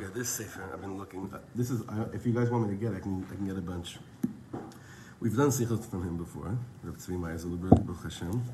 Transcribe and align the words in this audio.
Okay, 0.00 0.12
this 0.14 0.28
sefer 0.28 0.62
I've 0.72 0.80
been 0.80 0.96
looking. 0.96 1.28
Uh, 1.34 1.38
this 1.56 1.70
is 1.70 1.82
uh, 1.88 2.04
if 2.12 2.24
you 2.24 2.32
guys 2.32 2.50
want 2.50 2.68
me 2.68 2.76
to 2.76 2.80
get, 2.80 2.94
I 2.94 3.00
can 3.00 3.26
I 3.32 3.34
can 3.34 3.48
get 3.48 3.58
a 3.58 3.60
bunch. 3.60 3.98
We've 5.18 5.36
done 5.36 5.48
sichot 5.48 5.84
from 5.86 6.04
him 6.04 6.16
before, 6.16 6.56
Rav 6.84 6.98
Tzvi 6.98 7.18
Meir 7.18 7.34
Silberberg, 7.34 7.84
Baruch 7.84 8.04
Hashem. 8.04 8.44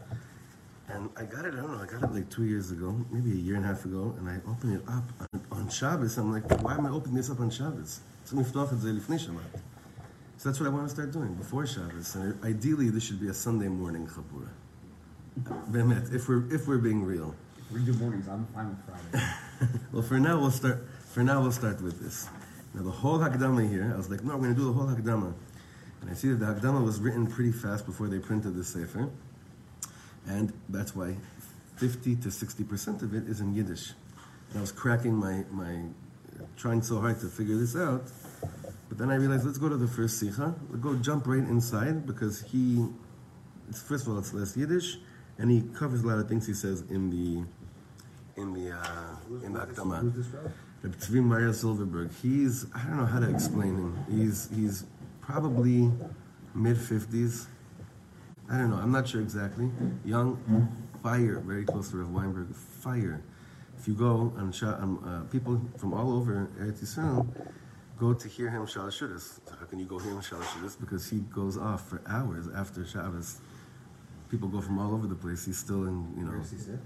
And 0.88 1.10
I 1.18 1.24
got 1.24 1.44
it, 1.44 1.52
I 1.52 1.58
don't 1.58 1.72
know, 1.72 1.82
I 1.82 1.86
got 1.86 2.02
it 2.02 2.14
like 2.14 2.30
two 2.30 2.44
years 2.44 2.70
ago, 2.70 2.98
maybe 3.10 3.32
a 3.32 3.34
year 3.34 3.56
and 3.56 3.64
a 3.66 3.68
half 3.68 3.84
ago, 3.84 4.14
and 4.18 4.26
I 4.26 4.36
opened 4.50 4.76
it 4.76 4.88
up 4.88 5.04
on, 5.20 5.28
on 5.52 5.68
Shabbos. 5.68 6.16
I'm 6.16 6.32
like, 6.32 6.48
why 6.62 6.76
am 6.76 6.86
I 6.86 6.88
opening 6.88 7.16
this 7.16 7.28
up 7.28 7.40
on 7.40 7.50
Shabbos? 7.50 8.00
So 8.24 8.36
that's 8.36 8.54
what 10.60 10.66
I 10.66 10.70
want 10.70 10.88
to 10.88 10.94
start 10.94 11.12
doing, 11.12 11.34
before 11.34 11.66
Shabbos. 11.66 12.14
And 12.14 12.42
ideally, 12.42 12.88
this 12.88 13.04
should 13.04 13.20
be 13.20 13.28
a 13.28 13.34
Sunday 13.34 13.68
morning 13.68 14.06
chabura. 14.06 14.48
Bemet, 15.70 16.10
if 16.14 16.26
we're, 16.26 16.50
if 16.50 16.66
we're 16.66 16.78
being 16.78 17.04
real. 17.04 17.34
We 17.70 17.80
do 17.80 17.92
mornings, 17.94 18.28
I'm 18.28 18.46
fine 18.54 18.70
with 18.70 18.78
Friday. 18.86 19.22
well, 19.92 20.02
for 20.02 20.18
now, 20.18 20.38
we'll 20.38 20.50
start, 20.50 20.86
for 21.14 21.22
now, 21.22 21.40
we'll 21.40 21.52
start 21.52 21.80
with 21.80 22.00
this. 22.00 22.28
Now, 22.74 22.82
the 22.82 22.90
whole 22.90 23.20
Hakdama 23.20 23.70
here, 23.70 23.92
I 23.94 23.96
was 23.96 24.10
like, 24.10 24.24
no, 24.24 24.32
I'm 24.32 24.40
going 24.40 24.52
to 24.52 24.60
do 24.60 24.66
the 24.66 24.72
whole 24.72 24.88
Hakdama. 24.88 25.32
And 26.00 26.10
I 26.10 26.14
see 26.14 26.28
that 26.32 26.40
the 26.40 26.46
Hakdama 26.46 26.84
was 26.84 26.98
written 26.98 27.28
pretty 27.28 27.52
fast 27.52 27.86
before 27.86 28.08
they 28.08 28.18
printed 28.18 28.56
the 28.56 28.64
Sefer. 28.64 29.08
And 30.26 30.52
that's 30.68 30.96
why 30.96 31.14
50 31.76 32.16
to 32.16 32.28
60% 32.30 33.02
of 33.02 33.14
it 33.14 33.28
is 33.28 33.40
in 33.40 33.54
Yiddish. 33.54 33.92
And 34.50 34.58
I 34.58 34.60
was 34.60 34.72
cracking 34.72 35.14
my, 35.14 35.44
my, 35.52 35.84
trying 36.56 36.82
so 36.82 37.00
hard 37.00 37.20
to 37.20 37.28
figure 37.28 37.58
this 37.58 37.76
out. 37.76 38.10
But 38.88 38.98
then 38.98 39.08
I 39.12 39.14
realized, 39.14 39.46
let's 39.46 39.58
go 39.58 39.68
to 39.68 39.76
the 39.76 39.86
first 39.86 40.18
Sikha. 40.18 40.52
We'll 40.68 40.80
go 40.80 40.96
jump 40.96 41.28
right 41.28 41.38
inside 41.38 42.08
because 42.08 42.42
he, 42.42 42.88
first 43.72 44.08
of 44.08 44.14
all, 44.14 44.18
it's 44.18 44.34
less 44.34 44.56
Yiddish, 44.56 44.98
and 45.38 45.48
he 45.48 45.62
covers 45.78 46.02
a 46.02 46.08
lot 46.08 46.18
of 46.18 46.28
things 46.28 46.44
he 46.44 46.54
says 46.54 46.80
in 46.90 47.08
the, 47.10 47.44
in 48.40 48.52
the, 48.52 48.72
uh, 48.72 49.44
in 49.44 49.52
the 49.52 49.60
Akdama. 49.60 50.12
This? 50.92 51.08
Tzvi 51.08 51.24
Meir 51.24 51.50
Silberberg. 51.50 52.10
He's 52.22 52.66
I 52.74 52.84
don't 52.84 52.96
know 52.98 53.06
how 53.06 53.20
to 53.20 53.30
explain 53.30 53.76
him. 53.76 54.04
He's 54.10 54.48
he's 54.54 54.84
probably 55.20 55.90
mid 56.54 56.76
fifties. 56.78 57.48
I 58.50 58.58
don't 58.58 58.70
know. 58.70 58.76
I'm 58.76 58.92
not 58.92 59.08
sure 59.08 59.20
exactly. 59.22 59.70
Young, 60.04 60.36
fire, 61.02 61.40
very 61.40 61.64
close 61.64 61.90
to 61.90 61.96
Rav 61.96 62.10
Weinberg. 62.10 62.54
Fire. 62.54 63.22
If 63.78 63.88
you 63.88 63.94
go 63.94 64.32
on 64.36 64.52
um, 64.62 65.04
uh, 65.06 65.30
people 65.30 65.60
from 65.78 65.94
all 65.94 66.12
over 66.12 66.48
Eretz 66.60 66.82
Yisrael 66.82 67.26
go 67.98 68.12
to 68.12 68.28
hear 68.28 68.50
him 68.50 68.66
Shalashudas. 68.66 69.40
How 69.58 69.66
can 69.66 69.78
you 69.78 69.86
go 69.86 69.98
hear 69.98 70.12
him 70.12 70.20
Shalashudas? 70.20 70.78
Because 70.80 71.08
he 71.08 71.20
goes 71.20 71.56
off 71.56 71.88
for 71.88 72.02
hours 72.06 72.48
after 72.54 72.84
Shabbos. 72.84 73.40
People 74.30 74.48
go 74.48 74.60
from 74.60 74.78
all 74.78 74.92
over 74.94 75.06
the 75.06 75.14
place. 75.14 75.44
He's 75.46 75.58
still 75.58 75.84
in, 75.84 76.12
you 76.18 76.24
know. 76.24 76.30
Where 76.32 76.40
does 76.40 76.50
he 76.50 76.58
sit? 76.58 76.78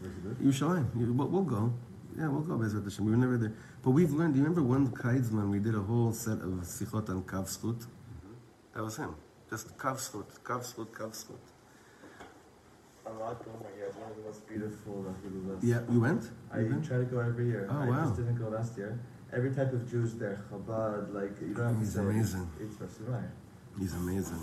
He 0.00 0.08
live? 0.28 0.38
Yerushalayim. 0.38 0.86
You- 0.98 1.12
We'll, 1.12 1.28
we'll 1.28 1.42
go. 1.42 1.72
Yeah, 2.18 2.28
we'll 2.28 2.40
go 2.40 2.54
Bezrat 2.54 2.84
Hashem. 2.84 3.04
We 3.04 3.10
were 3.10 3.16
never 3.18 3.36
there. 3.36 3.52
But 3.82 3.90
we've 3.90 4.12
learned, 4.12 4.34
do 4.34 4.40
you 4.40 4.46
remember 4.46 4.62
one 4.62 4.88
Kaidzman 4.88 5.50
we 5.50 5.58
did 5.58 5.74
a 5.74 5.80
whole 5.80 6.12
set 6.12 6.38
of 6.38 6.50
Sichot 6.64 7.10
on 7.10 7.22
Kavshut? 7.24 7.76
Mm-hmm. 7.76 8.32
That 8.74 8.82
was 8.82 8.96
him. 8.96 9.14
Just 9.50 9.76
Kav 9.76 9.96
Shkut, 9.96 10.26
Kav 10.42 10.60
Shkut, 10.60 10.88
Kav 10.88 11.10
Shkut. 11.10 11.38
Beautiful. 14.48 15.14
Yeah, 15.62 15.80
you 15.88 16.00
went? 16.00 16.30
I 16.52 16.58
you 16.60 16.82
try 16.84 16.96
to 16.98 17.04
go 17.04 17.20
every 17.20 17.46
year. 17.46 17.68
Oh, 17.70 17.82
I 17.82 17.88
wow. 17.88 18.04
just 18.04 18.16
didn't 18.16 18.34
go 18.34 18.48
last 18.48 18.76
year. 18.76 18.98
Every 19.32 19.54
type 19.54 19.72
of 19.72 19.88
Jews 19.88 20.14
there, 20.14 20.44
Chabad, 20.50 21.14
like, 21.14 21.40
you 21.40 21.54
don't 21.54 21.74
have 21.74 21.78
He's 21.78 21.94
to 21.94 22.00
amazing. 22.00 22.50
It's 22.60 22.76
He's 23.78 23.94
amazing. 23.94 24.42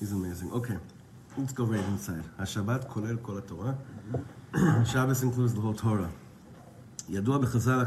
He's 0.00 0.12
amazing. 0.12 0.50
Okay, 0.52 0.78
let's 1.36 1.52
go 1.52 1.64
right 1.64 1.84
inside. 1.84 2.24
Shabbat 2.40 2.88
kolel 2.88 3.22
kol 3.22 3.40
Torah. 3.40 3.78
Shabbos 4.84 5.22
includes 5.22 5.54
the 5.54 5.60
whole 5.60 5.74
Torah. 5.74 6.10
ידוע 7.10 7.38
בחז"ל, 7.38 7.84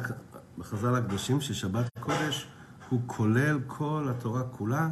בחז"ל 0.58 0.96
הקדושים 0.96 1.42
ששבת 1.42 1.90
קודש 2.00 2.48
הוא 2.90 3.02
כולל 3.06 3.60
כל 3.68 4.08
התורה 4.10 4.44
כולה. 4.44 4.90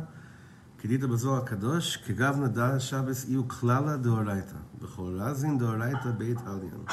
כדית 0.77 1.01
בזוהר 1.01 1.43
הקדוש, 1.43 1.97
כגב 1.97 2.37
נדע 2.39 2.79
שבס 2.79 3.25
הוא 3.35 3.49
כללה 3.49 3.97
דאורייתא. 3.97 4.55
בכל 4.81 5.17
רזין 5.19 5.57
דאורייתא 5.57 6.11
בית 6.17 6.37
עליין. 6.45 6.83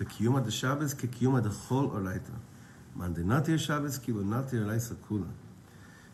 וקיומא 0.00 0.40
דשבס 0.40 0.94
כקיומא 0.94 1.40
דכל 1.40 1.84
אורייתא. 1.84 2.32
מאן 2.96 3.14
דנתיר 3.14 3.56
שבס 3.56 3.98
כאילו 3.98 4.22
נתיר 4.22 4.68
רייסא 4.68 4.94
כולה. 5.08 5.26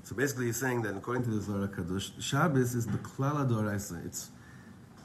So 0.04 0.14
basically, 0.14 0.46
he's 0.46 0.58
saying 0.58 0.82
that 0.82 0.94
according 0.94 1.24
to 1.24 1.30
the 1.30 1.40
Zohar 1.40 1.66
Kadosh, 1.66 2.12
Shabbos 2.20 2.74
is 2.74 2.86
the 2.86 2.98
klala 2.98 3.48
doraisa. 3.48 4.04
It's 4.04 4.28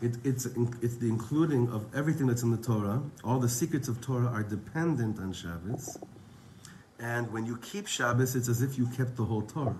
It, 0.01 0.15
it's, 0.23 0.45
it's 0.81 0.95
the 0.95 1.09
including 1.09 1.69
of 1.69 1.85
everything 1.93 2.27
that's 2.27 2.43
in 2.43 2.51
the 2.51 2.57
Torah. 2.57 3.01
All 3.23 3.39
the 3.39 3.49
secrets 3.49 3.89
of 3.89 3.99
Torah 3.99 4.27
are 4.27 4.43
dependent 4.43 5.19
on 5.19 5.33
Shabbos. 5.33 5.97
And 6.99 7.31
when 7.31 7.45
you 7.45 7.57
keep 7.57 7.87
Shabbos, 7.87 8.35
it's 8.35 8.47
as 8.47 8.61
if 8.61 8.77
you 8.77 8.87
kept 8.87 9.15
the 9.15 9.25
whole 9.25 9.41
Torah. 9.41 9.75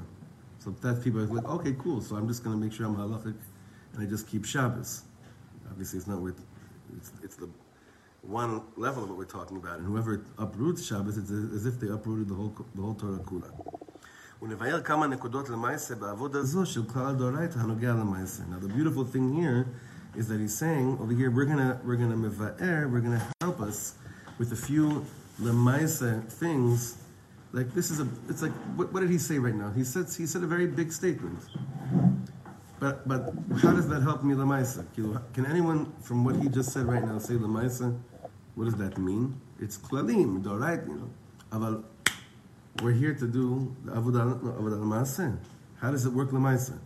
So 0.60 0.72
that 0.72 1.04
people 1.04 1.22
are 1.22 1.26
like, 1.26 1.46
okay, 1.46 1.76
cool. 1.80 2.02
So 2.02 2.18
I'm 2.18 2.28
just 2.28 2.44
going 2.44 2.58
to 2.58 2.64
make 2.64 2.74
sure 2.74 2.86
I'm 2.86 2.96
halachic, 2.96 3.36
and 3.94 4.02
I 4.02 4.06
just 4.06 4.28
keep 4.28 4.46
Shabbos. 4.46 5.04
Obviously, 5.70 6.00
it's 6.00 6.08
not 6.08 6.20
with 6.20 6.44
it's, 6.98 7.14
it's 7.24 7.36
the 7.38 7.50
one 8.22 8.62
level 8.76 9.04
of 9.04 9.10
what 9.10 9.18
we're 9.18 9.26
talking 9.26 9.56
about. 9.56 9.78
And 9.78 9.88
whoever 9.88 10.26
uproots 10.38 10.86
Shabbos, 10.86 11.18
it's 11.18 11.32
as 11.32 11.66
if 11.66 11.80
they 11.80 11.88
uprooted 11.88 12.28
the 12.28 12.36
whole 12.36 12.54
the 12.76 12.82
whole 12.82 12.96
Torah 12.96 13.20
kula. 13.20 13.50
Now 14.42 14.56
the 18.60 18.68
beautiful 18.68 19.06
thing 19.06 19.34
here 19.34 19.68
is 20.16 20.28
that 20.28 20.40
he's 20.40 20.58
saying 20.58 20.98
over 21.02 21.14
here 21.14 21.32
we're 21.32 21.46
gonna 21.46 21.80
we're 21.84 21.96
gonna 21.96 22.18
we're 22.18 23.00
gonna 23.00 23.28
help 23.42 23.60
us 23.62 23.96
with 24.38 24.52
a 24.52 24.56
few 24.56 25.06
lemaisa 25.42 26.24
things. 26.28 26.98
Like 27.52 27.74
this 27.74 27.92
is 27.92 28.00
a 28.00 28.08
it's 28.28 28.42
like 28.42 28.52
what, 28.76 28.92
what 28.94 29.02
did 29.02 29.10
he 29.10 29.18
say 29.18 29.40
right 29.40 29.56
now? 29.56 29.72
He 29.72 29.84
said 29.84 30.06
he 30.16 30.26
said 30.26 30.44
a 30.44 30.48
very 30.48 30.68
big 30.68 30.92
statement. 30.92 31.40
But 32.80 33.08
but 33.08 33.34
how 33.62 33.74
does 33.74 33.88
that 33.90 34.02
help 34.02 34.24
me 34.24 34.36
lemaisa? 34.36 34.86
Can 35.34 35.46
anyone 35.46 35.92
from 36.02 36.24
what 36.24 36.36
he 36.38 36.48
just 36.50 36.72
said 36.72 36.86
right 36.86 37.04
now 37.04 37.20
say 37.20 37.36
lemaisa? 37.36 37.98
What 38.56 38.66
does 38.66 38.76
that 38.76 38.98
mean? 38.98 39.40
It's 39.60 39.78
klalim, 39.78 40.46
right? 40.60 40.80
You 40.88 41.10
know, 41.52 41.84
we're 42.82 42.92
here 42.92 43.14
to 43.14 43.28
do 43.28 43.76
the 43.84 43.92
avodah 43.92 45.38
How 45.80 45.92
does 45.92 46.06
it 46.06 46.14
work 46.14 46.32
lemaisa? 46.32 46.80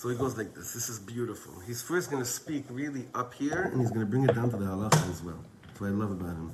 So 0.00 0.08
he 0.10 0.16
goes 0.16 0.36
like 0.36 0.54
this. 0.54 0.72
This 0.74 0.88
is 0.88 0.98
beautiful. 0.98 1.54
He's 1.66 1.80
first 1.80 2.10
going 2.10 2.22
to 2.22 2.28
speak 2.28 2.64
really 2.70 3.04
up 3.14 3.32
here, 3.34 3.62
and 3.72 3.80
he's 3.80 3.90
going 3.90 4.04
to 4.06 4.10
bring 4.12 4.24
it 4.24 4.34
down 4.34 4.50
to 4.50 4.56
the 4.56 4.64
halacha 4.66 5.10
as 5.10 5.22
well. 5.22 5.40
That's 5.66 5.80
what 5.80 5.88
I 5.88 5.90
love 6.02 6.10
about 6.10 6.36
him. 6.36 6.50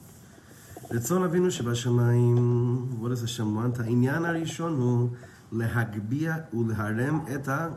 רצון 0.91 1.23
אבינו 1.23 1.51
שבשמיים, 1.51 2.37
what 3.01 3.09
does 3.09 3.21
Hashem 3.21 3.55
want? 3.57 3.81
העניין 3.81 4.25
הראשון 4.25 4.77
הוא 4.77 5.09
להגביה 5.53 6.37
ולהרם 6.55 7.25
את 7.35 7.49
ה... 7.49 7.69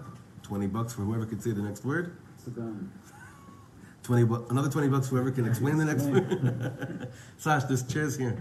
20 0.44 0.68
bucks 0.68 0.94
for 0.94 1.02
whoever 1.02 1.26
can 1.26 1.40
say 1.40 1.52
the 1.52 1.62
next 1.62 1.84
word. 1.86 2.12
Sugan. 2.46 2.90
20 4.04 4.24
bu- 4.26 4.46
another 4.52 4.70
20 4.70 4.90
bucks 4.90 5.08
for 5.10 5.16
whoever 5.16 5.32
can 5.32 5.46
explain 5.48 5.78
the 5.78 5.86
next 5.86 6.04
word. 6.06 7.08
Sash, 7.38 7.64
this 7.64 7.82
chair's 7.84 8.16
here. 8.18 8.36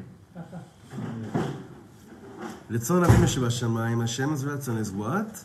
רצון 2.71 3.05
אבינו 3.05 3.29
שבשמיים, 3.29 4.03
Hashem's 4.03 4.45
רצון 4.45 4.79
is 4.83 4.91
what? 4.91 5.45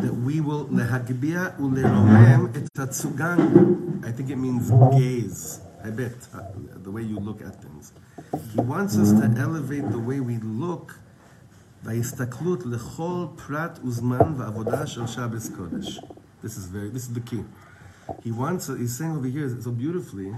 That 0.00 0.14
we 0.26 0.40
will 0.40 0.66
להגביה 0.70 1.48
ולרומם 1.58 2.46
את 2.46 2.78
הצוגן. 2.78 3.38
I 4.02 4.10
think 4.10 4.30
it 4.30 4.36
means 4.36 4.70
gaze. 4.70 5.60
I 5.82 5.90
bet, 5.90 6.12
uh, 6.34 6.42
the 6.82 6.90
way 6.90 7.02
you 7.02 7.18
look 7.18 7.40
at 7.40 7.54
things. 7.62 7.92
He 8.52 8.60
wants 8.60 8.96
us 8.98 9.12
to 9.12 9.26
elevate 9.40 9.90
the 9.90 9.98
way 9.98 10.20
we 10.20 10.38
look 10.38 10.94
בהסתכלות 11.82 12.66
לכל 12.66 13.26
פרט 13.46 13.78
וזמן 13.84 14.34
ועבודה 14.36 14.86
של 14.86 15.06
שבס 15.06 15.50
קודש. 15.56 16.00
This 16.42 16.56
is 16.56 16.66
very, 16.66 16.90
this 16.90 17.08
is 17.08 17.14
the 17.14 17.20
key. 17.20 17.44
He 18.24 18.32
wants, 18.32 18.66
he's 18.66 18.96
saying 18.96 19.16
over 19.16 19.26
here 19.26 19.48
so 19.60 19.70
beautifully, 19.70 20.34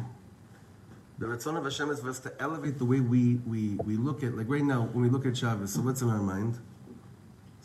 the 1.19 1.27
Ratzon 1.27 1.56
of 1.56 1.65
Hashem 1.65 1.91
is 1.91 2.01
for 2.01 2.10
us 2.10 2.21
to 2.21 2.33
elevate 2.41 2.78
the 2.78 2.84
way 2.84 3.01
we, 3.01 3.41
we, 3.47 3.77
we 3.84 3.97
look 3.97 4.22
at, 4.24 4.36
like 4.36 4.48
right 4.48 4.65
now, 4.65 4.89
when 4.92 5.03
we 5.04 5.10
look 5.10 5.24
at 5.27 5.36
Shabbos, 5.36 5.72
so 5.72 5.80
what's 5.80 6.03
in 6.03 6.10
our 6.10 6.22
mind? 6.34 6.59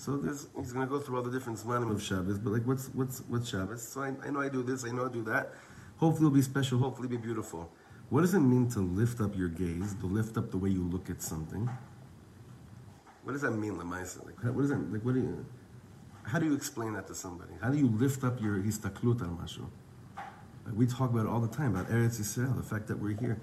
So 0.02 0.20
he's 0.20 0.72
going 0.72 0.84
to 0.84 0.93
go 0.93 0.99
through 0.99 1.19
all 1.19 1.22
the 1.22 1.31
different 1.31 1.60
zmanim 1.60 1.93
of 1.93 2.02
Shabbos, 2.02 2.37
but 2.37 2.52
like 2.52 2.66
what's, 2.66 2.88
what's, 2.88 3.20
what's 3.28 3.49
Shabbos? 3.49 3.87
So 3.87 4.00
I, 4.02 4.12
I 4.26 4.31
know 4.31 4.40
I 4.40 4.49
do 4.49 4.64
this, 4.64 4.84
I 4.84 4.88
know 4.88 5.06
I 5.06 5.08
do 5.08 5.22
that. 5.22 5.52
Hopefully 5.99 6.26
it'll 6.26 6.34
be 6.34 6.43
special, 6.43 6.81
hopefully 6.81 7.06
it'll 7.06 7.19
be 7.19 7.25
beautiful. 7.25 7.70
What 8.10 8.22
does 8.22 8.34
it 8.34 8.40
mean 8.40 8.69
to 8.70 8.81
lift 8.81 9.20
up 9.20 9.37
your 9.37 9.49
gaze, 9.49 9.94
to 10.00 10.06
lift 10.06 10.37
up 10.37 10.50
the 10.50 10.58
way 10.58 10.70
you 10.70 10.82
look 10.82 11.08
at 11.08 11.22
something? 11.22 11.70
What 13.22 13.34
does 13.34 13.43
that 13.43 13.52
mean, 13.52 13.76
Lamaisa? 13.76 14.26
Like, 14.26 14.43
what 14.43 14.62
does 14.62 14.70
that, 14.70 14.93
like, 14.93 15.04
what 15.04 15.14
do 15.14 15.20
you, 15.20 15.46
how 16.25 16.40
do 16.40 16.46
you 16.46 16.55
explain 16.55 16.94
that 16.94 17.06
to 17.06 17.14
somebody? 17.14 17.52
How 17.60 17.70
do 17.70 17.78
you 17.78 17.87
lift 17.87 18.25
up 18.25 18.40
your 18.40 18.56
histaklut 18.58 19.22
al 19.22 19.38
mashu? 19.40 19.64
we 20.73 20.87
talk 20.87 21.11
about 21.11 21.26
it 21.26 21.29
all 21.29 21.41
the 21.41 21.55
time 21.55 21.75
about 21.75 21.91
Eretz 21.91 22.20
Yisrael, 22.20 22.56
the 22.56 22.62
fact 22.62 22.87
that 22.88 22.99
we're 22.99 23.17
here. 23.19 23.41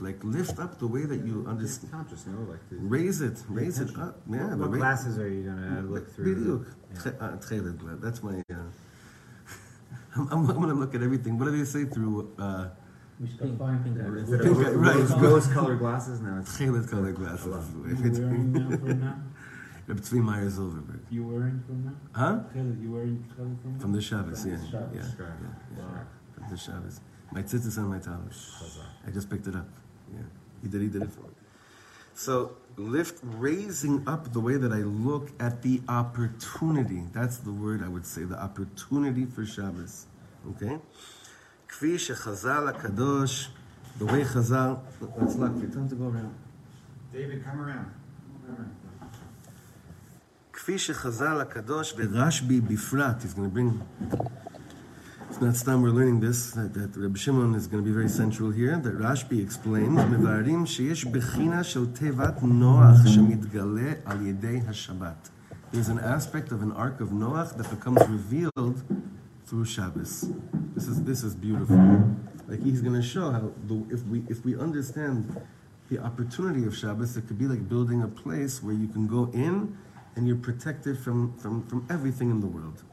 Like 0.00 0.24
lift 0.24 0.58
up 0.58 0.78
the 0.80 0.86
way 0.86 1.04
that 1.04 1.24
you 1.24 1.44
understand. 1.48 2.08
Just 2.08 2.26
know, 2.26 2.40
like 2.50 2.60
raise 2.70 3.20
it, 3.20 3.38
raise 3.48 3.78
it 3.78 3.96
up. 3.96 4.20
Yeah, 4.28 4.48
what, 4.48 4.58
what 4.58 4.70
ra- 4.70 4.78
glasses 4.78 5.18
are 5.18 5.28
you 5.28 5.44
gonna 5.44 5.82
mm, 5.82 5.90
look 5.90 6.12
through? 6.12 6.66
Uh, 7.20 7.36
That's 8.00 8.22
my. 8.22 8.42
Uh, 8.50 8.56
I'm, 10.16 10.28
I'm, 10.32 10.46
gonna 10.46 10.74
look 10.74 10.96
at 10.96 11.02
everything. 11.02 11.38
What 11.38 11.44
do 11.44 11.56
they 11.56 11.64
say 11.64 11.84
through? 11.84 12.34
Uh, 12.36 12.68
we 13.20 13.28
should 13.28 13.38
pink, 13.38 13.58
find 13.58 13.84
pink, 13.84 13.98
pink, 13.98 14.28
pink, 14.28 14.42
pink, 14.42 14.56
right. 14.74 15.20
Rose, 15.20 15.46
colored 15.48 15.78
glasses 15.78 16.20
now. 16.20 16.38
It's 16.40 16.56
colored 16.90 17.14
glasses. 17.14 17.46
Reb 19.90 20.00
Tzvi 20.00 20.22
Meir 20.22 20.48
Silberberg. 20.48 21.00
You 21.10 21.24
weren't 21.24 21.66
from 21.66 21.84
that? 21.84 21.94
Huh? 22.16 22.38
You 22.54 22.92
weren't 22.92 23.26
from 23.34 23.80
From 23.80 23.92
the 23.92 24.00
Shabbos, 24.00 24.46
yeah. 24.46 24.56
Shabbos. 24.70 24.94
Yeah, 24.94 25.02
yeah, 25.18 25.26
yeah. 25.76 25.82
Wow. 25.82 26.06
From 26.32 26.44
the 26.48 26.56
Shabbos. 26.56 27.00
My 27.32 27.42
tzitzis 27.42 27.76
and 27.76 27.88
my 27.88 27.98
talus. 27.98 28.62
I 29.04 29.10
just 29.10 29.28
picked 29.28 29.48
it 29.48 29.56
up. 29.56 29.68
Yeah. 30.12 30.20
He 30.62 30.68
did, 30.68 30.82
he 30.82 30.86
did 30.86 31.02
it 31.02 31.10
for 31.10 31.22
me. 31.22 31.34
So 32.14 32.52
lift 32.76 33.18
raising 33.24 34.06
up 34.06 34.32
the 34.32 34.38
way 34.38 34.56
that 34.58 34.72
I 34.72 34.82
look 34.82 35.30
at 35.40 35.62
the 35.62 35.82
opportunity. 35.88 37.02
That's 37.12 37.38
the 37.38 37.52
word 37.52 37.82
I 37.82 37.88
would 37.88 38.06
say, 38.06 38.22
the 38.22 38.40
opportunity 38.40 39.24
for 39.24 39.44
Shabbos. 39.44 40.06
Okay? 40.50 40.78
Kvi 41.68 41.94
shechazal 41.94 42.80
kadosh, 42.80 43.48
the 43.98 44.06
way 44.06 44.22
Chazal. 44.22 44.82
Let's 45.16 45.34
look. 45.34 45.52
We 45.56 45.62
time 45.62 45.88
to 45.88 45.96
go 45.96 46.04
around. 46.04 46.34
David, 47.12 47.44
come 47.44 47.60
around. 47.60 47.92
Come 48.46 48.54
around. 48.54 48.79
כפי 50.59 50.77
שחז"ל 50.77 51.41
הקדוש 51.41 51.95
ורשב"י 51.97 52.61
בפרט, 52.61 53.21
he's 53.21 53.33
going 53.33 53.49
to 53.49 53.53
bring, 53.53 53.81
it's 55.29 55.41
not 55.41 55.55
stam 55.55 55.81
we're 55.81 55.89
learning 55.89 56.19
this, 56.21 56.51
that, 56.51 56.73
that 56.73 56.95
Reb 56.95 57.17
Shimon 57.17 57.55
is 57.55 57.67
going 57.67 57.83
to 57.83 57.87
be 57.87 57.91
very 57.91 58.09
central 58.09 58.51
here, 58.51 58.77
that 58.77 58.97
Rashbi 58.97 59.39
explains, 59.43 59.99
מבארים 59.99 60.65
שיש 60.65 61.05
בחינה 61.05 61.63
של 61.63 61.85
תיבת 61.93 62.43
נוח 62.43 63.07
שמתגלה 63.07 63.93
על 64.05 64.25
ידי 64.25 64.61
השבת. 64.67 65.29
There's 65.71 65.89
an 65.89 65.99
aspect 65.99 66.51
of 66.51 66.61
an 66.61 66.71
ark 66.71 67.01
of 67.01 67.09
Noach 67.09 67.57
that 67.57 67.69
becomes 67.69 68.01
revealed 68.07 68.81
through 69.45 69.65
Shabbos. 69.65 70.29
This 70.73 70.87
is, 70.87 71.03
this 71.03 71.23
is 71.23 71.35
beautiful. 71.35 71.77
Like 72.47 72.63
he's 72.63 72.81
going 72.81 72.95
to 72.95 73.01
show 73.01 73.31
how 73.31 73.51
the, 73.67 73.83
if 73.95 74.01
we 74.11 74.23
if 74.29 74.45
we 74.45 74.55
understand 74.55 75.17
the 75.89 75.99
opportunity 75.99 76.65
of 76.65 76.73
Shabbos, 76.77 77.17
it 77.17 77.27
could 77.27 77.39
be 77.43 77.47
like 77.53 77.67
building 77.67 78.03
a 78.03 78.07
place 78.07 78.63
where 78.63 78.73
you 78.73 78.87
can 78.87 79.05
go 79.07 79.29
in 79.33 79.77
and 80.15 80.27
you're 80.27 80.37
protected 80.37 80.97
from, 80.97 81.33
from, 81.37 81.65
from 81.67 81.85
everything 81.89 82.29
in 82.29 82.39
the 82.39 82.47
world. 82.47 82.83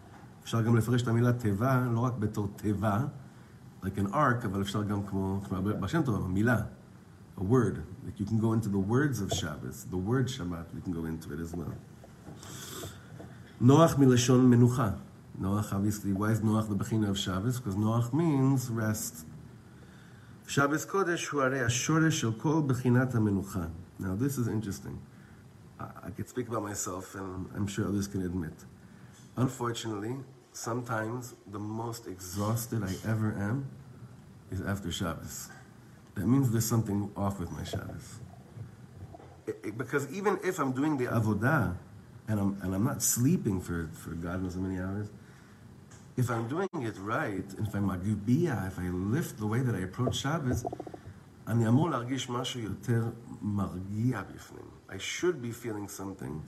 אפשר 0.42 0.62
גם 0.62 0.76
לפרש 0.76 1.02
את 1.02 1.08
המילה 1.08 1.32
תיבה, 1.32 1.86
לא 1.92 2.00
רק 2.00 2.12
בתור 2.18 2.48
תיבה, 2.56 3.04
like 3.82 3.98
an 3.98 4.12
ark, 4.12 4.44
אבל 4.44 4.62
אפשר 4.62 4.82
גם 4.82 5.06
כמו, 5.06 5.40
כמו 5.48 5.62
בשם 5.62 6.02
טוב, 6.02 6.30
מילה, 6.30 6.62
a 7.38 7.42
word. 7.42 7.82
Like 8.06 8.20
you 8.20 8.26
can 8.26 8.38
go 8.38 8.52
into 8.52 8.68
the 8.68 8.78
words 8.78 9.20
of 9.20 9.32
Shabbos, 9.32 9.86
the 9.90 9.96
word 9.96 10.26
Shabbat, 10.28 10.66
we 10.74 10.80
can 10.80 10.92
go 10.92 11.04
into 11.04 11.32
it 11.32 11.40
as 11.40 11.54
well. 11.54 11.74
Noach 13.62 13.98
מלשון 13.98 14.50
מנוחה. 14.50 14.90
Noach, 15.40 15.72
obviously, 15.72 16.12
why 16.12 16.30
is 16.30 16.40
Noach 16.40 16.68
the 16.68 16.74
Bechina 16.74 17.08
of 17.08 17.18
Shabbos? 17.18 17.58
Because 17.58 17.76
Noach 17.76 18.12
means 18.12 18.68
rest. 18.68 19.24
Shabbos 20.46 20.84
Kodesh 20.84 21.30
הוא 21.32 21.42
הרי 21.42 21.60
השורש 21.60 22.20
של 22.20 22.32
כל 22.32 22.62
בחינת 22.66 23.14
המנוחה. 23.14 23.64
Now, 24.00 24.16
this 24.16 24.36
is 24.36 24.48
interesting. 24.48 24.98
I, 25.80 25.86
I 26.06 26.10
could 26.10 26.28
speak 26.28 26.48
about 26.48 26.62
myself, 26.62 27.14
and 27.14 27.48
I'm 27.56 27.66
sure 27.66 27.86
others 27.86 28.06
can 28.06 28.22
admit. 28.22 28.52
Unfortunately, 29.36 30.16
sometimes 30.52 31.34
the 31.50 31.58
most 31.58 32.06
exhausted 32.06 32.82
I 32.82 32.94
ever 33.08 33.34
am 33.38 33.66
is 34.50 34.60
after 34.60 34.90
Shabbos. 34.92 35.48
That 36.14 36.26
means 36.26 36.50
there's 36.50 36.66
something 36.68 37.10
off 37.16 37.40
with 37.40 37.50
my 37.50 37.64
Shabbos. 37.64 38.20
It- 39.46 39.60
it- 39.64 39.78
because 39.78 40.04
even 40.12 40.38
if 40.44 40.58
I'm 40.60 40.72
doing 40.72 40.96
the 40.98 41.06
avodah, 41.06 41.74
and 42.28 42.38
I'm, 42.40 42.56
and 42.62 42.74
I'm 42.74 42.84
not 42.84 43.02
sleeping 43.02 43.60
for, 43.60 43.88
for 43.92 44.10
God 44.10 44.42
knows 44.42 44.54
how 44.54 44.60
many 44.60 44.78
hours, 44.78 45.08
if 46.16 46.30
I'm 46.30 46.46
doing 46.48 46.68
it 46.74 46.96
right, 46.98 47.44
if 47.58 47.74
I'm 47.74 47.88
magbiya, 47.88 48.68
if 48.68 48.78
I 48.78 48.88
lift 48.90 49.38
the 49.38 49.46
way 49.46 49.60
that 49.60 49.74
I 49.74 49.80
approach 49.88 50.16
Shabbos, 50.16 50.64
אני 51.46 51.68
אמור 51.68 51.90
להרגיש 51.90 52.30
משהו 52.30 52.60
יותר 52.60 53.10
מרגיע 53.42 54.22
בפנים. 54.34 54.65
I 54.89 54.97
should 54.97 55.41
be 55.41 55.51
feeling 55.51 55.87
something 55.87 56.41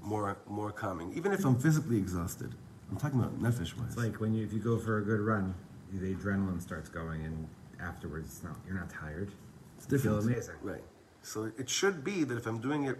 more, 0.00 0.36
more 0.48 0.72
calming, 0.72 1.12
even 1.14 1.32
if 1.32 1.44
I'm 1.44 1.58
physically 1.58 1.98
exhausted. 1.98 2.54
I'm 2.90 2.96
talking 2.96 3.18
about 3.18 3.40
nefesh-wise. 3.40 3.88
It's 3.88 3.96
like 3.96 4.20
when 4.20 4.34
you 4.34 4.44
if 4.44 4.52
you 4.52 4.60
go 4.60 4.78
for 4.78 4.98
a 4.98 5.02
good 5.02 5.20
run, 5.20 5.54
the 5.92 6.14
adrenaline 6.14 6.60
starts 6.60 6.88
going, 6.88 7.24
and 7.24 7.48
afterwards, 7.80 8.26
it's 8.28 8.42
not 8.44 8.56
you're 8.66 8.76
not 8.76 8.90
tired. 8.90 9.30
It's 9.76 9.86
different. 9.86 10.16
You 10.16 10.22
feel 10.22 10.32
amazing. 10.32 10.54
Right. 10.62 10.82
So 11.22 11.50
it 11.58 11.68
should 11.68 12.04
be 12.04 12.24
that 12.24 12.36
if 12.36 12.46
I'm 12.46 12.60
doing 12.60 12.84
it, 12.84 12.98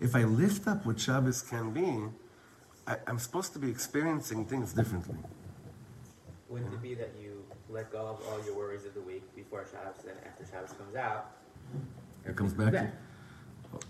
if 0.00 0.16
I 0.16 0.24
lift 0.24 0.66
up 0.66 0.86
what 0.86 0.98
Shabbos 0.98 1.42
can 1.42 1.72
be, 1.72 2.04
I, 2.86 2.96
I'm 3.06 3.18
supposed 3.18 3.52
to 3.54 3.58
be 3.58 3.68
experiencing 3.70 4.46
things 4.46 4.72
differently. 4.72 5.18
Wouldn't 6.48 6.72
it 6.72 6.82
be 6.82 6.94
that 6.94 7.12
you 7.20 7.44
let 7.68 7.90
go 7.90 7.98
of 8.06 8.20
all 8.28 8.44
your 8.46 8.54
worries 8.56 8.84
of 8.86 8.94
the 8.94 9.00
week 9.00 9.22
before 9.34 9.66
Shabbos, 9.70 10.04
and 10.08 10.16
after 10.26 10.46
Shabbos 10.46 10.72
comes 10.72 10.96
out, 10.96 11.32
It 12.24 12.36
comes 12.36 12.54
back. 12.54 12.72
back 12.72 12.94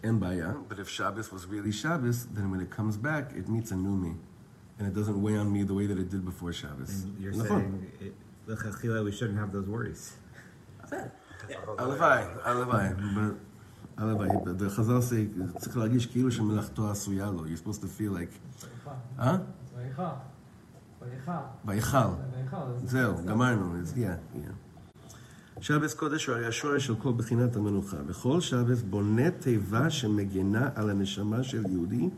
And 0.03 0.19
baya. 0.19 0.53
But 0.69 0.80
if 0.80 0.89
Shabbos 0.89 1.31
was 1.31 1.45
really 1.45 1.71
Shabbos, 1.71 2.27
then 2.27 2.50
when 2.51 2.59
it 2.59 2.69
comes 2.69 2.98
back, 2.98 3.33
it 3.36 3.48
meets 3.50 3.71
a 3.71 3.75
new 3.75 3.95
me. 4.06 4.13
And 4.77 4.88
it 4.88 4.95
doesn't 4.95 5.19
weigh 5.21 5.38
on 5.38 5.51
me 5.51 5.63
the 5.63 5.74
way 5.74 5.86
that 5.86 6.00
it 6.00 6.09
did 6.09 6.24
before 6.25 6.51
Shabbos. 6.53 7.03
And 7.03 7.19
you're 7.19 7.33
נכון. 7.33 7.62
saying, 7.62 7.92
it, 8.01 8.13
l'chachila, 8.48 9.03
we 9.03 9.12
shouldn't 9.12 9.39
have 9.39 9.51
those 9.51 9.68
worries. 9.68 10.18
הלוואי, 11.77 12.24
הלוואי. 12.44 12.89
but- 13.15 13.36
הלוואי. 13.98 14.30
but 14.44 14.57
the 14.59 14.69
Chazal 14.69 15.01
say, 15.01 15.59
צריך 15.59 15.77
להרגיש 15.77 16.06
כאילו 16.06 16.31
שמלאכתו 16.31 16.92
עשויה 16.92 17.31
לו. 17.31 17.45
You're 17.45 17.57
supposed 17.68 17.81
to 17.81 17.88
feel 18.00 18.12
like, 18.12 18.59
אה? 19.19 19.38
ויכל. 19.77 20.03
ויכל. 21.01 21.31
ויכל. 21.65 21.98
ויכל. 22.36 22.57
זהו, 22.86 23.25
גמרנו, 23.25 23.77
אז 23.80 23.94
yeah, 23.94 24.38
yeah. 24.38 24.64
שבס 25.62 25.94
קודש 25.94 26.25
הוא 26.25 26.36
הרי 26.36 26.45
השורש 26.48 26.86
של 26.88 26.95
כל 26.95 27.12
בחינת 27.18 27.56
המנוחה. 27.56 27.98
וכל 28.07 28.42
שבס 28.42 28.81
בונה 28.81 29.31
תיבה 29.31 29.89
שמגנה 29.89 30.69
על 30.75 30.89
הנשמה 30.89 31.44
של 31.44 31.63
יהודי 31.69 32.09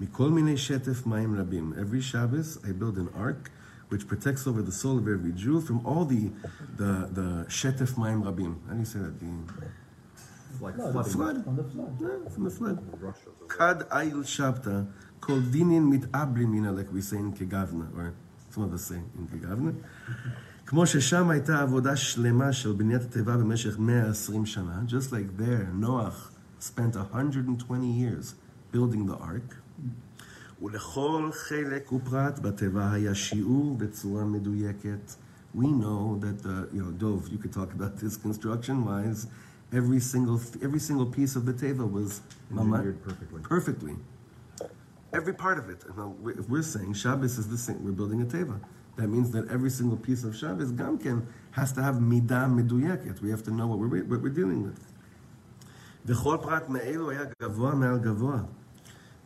מכל 0.00 0.30
מיני 0.30 0.56
שטף 0.56 1.06
מים 1.06 1.34
רבים. 1.40 1.72
Every 1.76 2.12
Shabbos 2.12 2.58
I 2.64 2.72
build 2.82 2.96
an 2.98 3.08
ark 3.16 3.50
which 3.90 4.06
protects 4.08 4.46
over 4.46 4.62
the 4.62 4.72
soul 4.72 4.98
of 4.98 5.06
every 5.08 5.32
Jew 5.32 5.60
from 5.60 5.78
all 5.86 6.04
the, 6.04 6.30
the, 6.78 7.08
the 7.14 7.44
שטף 7.48 7.98
מים 7.98 8.24
רבים. 8.24 8.54
How 8.68 8.72
do 8.74 8.78
you 8.78 8.84
say 8.84 8.98
that? 8.98 9.20
The 9.20 9.26
Like 10.64 10.76
No, 10.78 10.90
flooding. 10.92 11.12
flood? 11.12 11.44
From 11.44 11.56
the 11.56 11.64
flood. 11.72 12.00
No, 12.00 12.30
from 12.34 12.44
the 12.44 12.50
flood. 12.50 12.76
Kad 13.48 13.78
ayil 13.90 14.22
shabta, 14.36 14.86
kol 15.20 15.40
dinin 15.52 15.84
mit'abrim 15.92 16.48
mina, 16.54 16.72
like 16.72 16.90
we 16.94 17.02
say 17.02 17.18
in 17.18 17.32
Kegavna, 17.34 17.86
or 17.96 18.14
some 18.50 18.62
of 18.64 18.72
us 18.72 18.84
say 18.90 19.00
in 19.18 19.24
Kegavna. 19.32 19.74
כמו 20.70 20.86
ששם 20.86 21.30
הייתה 21.30 21.60
עבודה 21.62 21.96
שלמה 21.96 22.52
של 22.52 22.72
בניית 22.72 23.02
התיבה 23.02 23.36
במשך 23.36 23.78
120 23.78 24.46
שנה, 24.46 24.82
just 24.88 25.10
like 25.10 25.40
there, 25.40 25.84
Noach 25.84 26.30
spent 26.60 26.96
120 26.96 28.00
years 28.00 28.34
building 28.74 29.10
the 29.10 29.22
ark, 29.22 29.54
ולכל 30.62 31.30
חלק 31.48 31.92
ופרט 31.92 32.38
בתיבה 32.38 32.92
היה 32.92 33.14
שיעור 33.14 33.76
בצורה 33.76 34.24
מדויקת. 34.24 35.14
We 35.56 35.68
know 35.82 36.20
that 36.20 36.42
the, 36.42 36.74
you 36.74 36.82
know, 36.82 37.02
Dove, 37.02 37.28
you 37.32 37.38
could 37.38 37.52
talk 37.52 37.70
about 37.78 37.94
this 38.04 38.16
construction-wise, 38.26 39.26
every 39.72 40.00
single, 40.00 40.38
every 40.66 40.80
single 40.88 41.06
piece 41.06 41.34
of 41.36 41.46
the 41.46 41.54
teva 41.62 41.84
was 41.98 42.20
Engineered 42.50 43.02
perfectly. 43.08 43.40
Perfectly. 43.54 43.94
Every 45.18 45.34
part 45.44 45.58
of 45.62 45.66
it. 45.74 45.80
Now, 45.96 46.08
we- 46.24 46.36
if 46.42 46.46
we're 46.52 46.68
saying 46.74 46.92
Shabbos 47.02 47.34
is 47.42 47.46
the 47.54 47.60
same, 47.66 47.80
we're 47.86 47.98
building 48.02 48.20
a 48.26 48.28
teva. 48.36 48.56
That 49.00 49.08
means 49.08 49.30
that 49.32 49.48
every 49.48 49.70
single 49.70 49.98
piece 49.98 50.24
of 50.24 50.34
Shabbos, 50.34 50.72
Gamken, 50.72 51.26
has 51.52 51.72
to 51.72 51.82
have 51.82 51.96
midah 51.96 52.48
meduyeket. 52.48 53.20
We 53.20 53.30
have 53.30 53.42
to 53.44 53.50
know 53.50 53.66
what 53.66 53.78
we're, 53.78 54.04
what 54.04 54.22
we're 54.22 54.30
dealing 54.30 54.62
with. 54.64 54.80
וכל 56.06 56.38
פרט 56.42 56.68
מאלו 56.68 57.10
היה 57.10 57.22
גבוה 57.42 57.74
מעל 57.74 57.98
גבוה. 57.98 58.40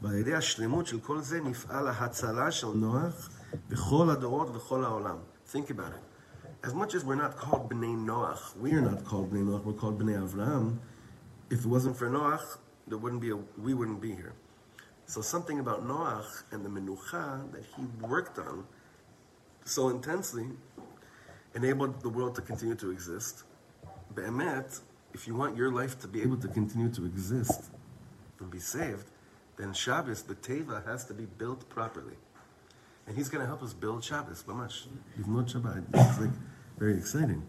ועל 0.03 0.15
ידי 0.15 0.35
השלמות 0.35 0.87
של 0.87 1.01
כל 1.01 1.21
זה 1.21 1.41
נפעל 1.41 1.89
ההצלה 1.89 2.51
של 2.51 2.67
נוח 2.75 3.31
בכל 3.69 4.11
הדורות 4.11 4.49
ובכל 4.49 4.85
העולם. 4.85 5.17
Think 5.53 5.71
about 5.71 5.93
it. 5.93 6.11
As 6.63 6.75
much 6.75 6.95
as 6.95 7.05
we're 7.05 7.15
not 7.15 7.37
called 7.37 7.71
Bnei 7.71 7.97
Noach, 7.97 8.57
we 8.57 8.73
are 8.73 8.83
not 8.83 9.05
called 9.05 9.31
Bnei 9.33 9.45
Noach, 9.49 9.65
we're 9.65 9.73
called 9.73 9.99
Bnei 9.99 10.17
Avraham. 10.23 10.77
If 11.51 11.61
it 11.65 11.67
wasn't 11.67 11.97
for 11.97 12.09
Noach, 12.09 12.59
there 12.87 12.99
wouldn't 12.99 13.21
be 13.21 13.31
a, 13.31 13.39
we 13.67 13.73
wouldn't 13.75 14.01
be 14.01 14.13
here. 14.15 14.35
So 15.07 15.21
something 15.21 15.59
about 15.59 15.87
Noach 15.87 16.31
and 16.53 16.65
the 16.65 16.69
Menucha 16.69 17.51
that 17.53 17.65
he 17.75 17.83
worked 18.01 18.39
on 18.39 18.65
so 19.65 19.89
intensely 19.89 20.47
enabled 21.55 22.01
the 22.03 22.09
world 22.09 22.35
to 22.37 22.43
continue 22.43 22.75
to 22.77 22.91
exist. 22.91 23.45
Be'emet, 24.15 24.81
if 25.15 25.27
you 25.27 25.35
want 25.35 25.57
your 25.57 25.73
life 25.73 25.99
to 26.01 26.09
be 26.09 26.23
able 26.23 26.37
to 26.39 26.49
continue 26.49 26.89
to 26.91 27.05
exist 27.05 27.71
and 28.39 28.51
be 28.51 28.59
saved, 28.59 29.07
then 29.57 29.73
Shabbos, 29.73 30.23
the 30.23 30.35
Teva, 30.35 30.87
has 30.87 31.05
to 31.07 31.15
be 31.15 31.27
built 31.27 31.69
properly. 31.69 32.17
And 33.07 33.17
he's 33.17 33.29
going 33.29 33.43
to 33.43 33.47
help 33.47 33.63
us 33.63 33.73
build 33.73 34.03
Shabbos, 34.05 34.45
mamash. 34.45 34.87
Livnot 35.19 35.53
Shabbat. 35.53 35.91
This 35.91 36.11
is 36.11 36.21
like 36.21 36.31
very 36.79 36.97
exciting. 36.97 37.43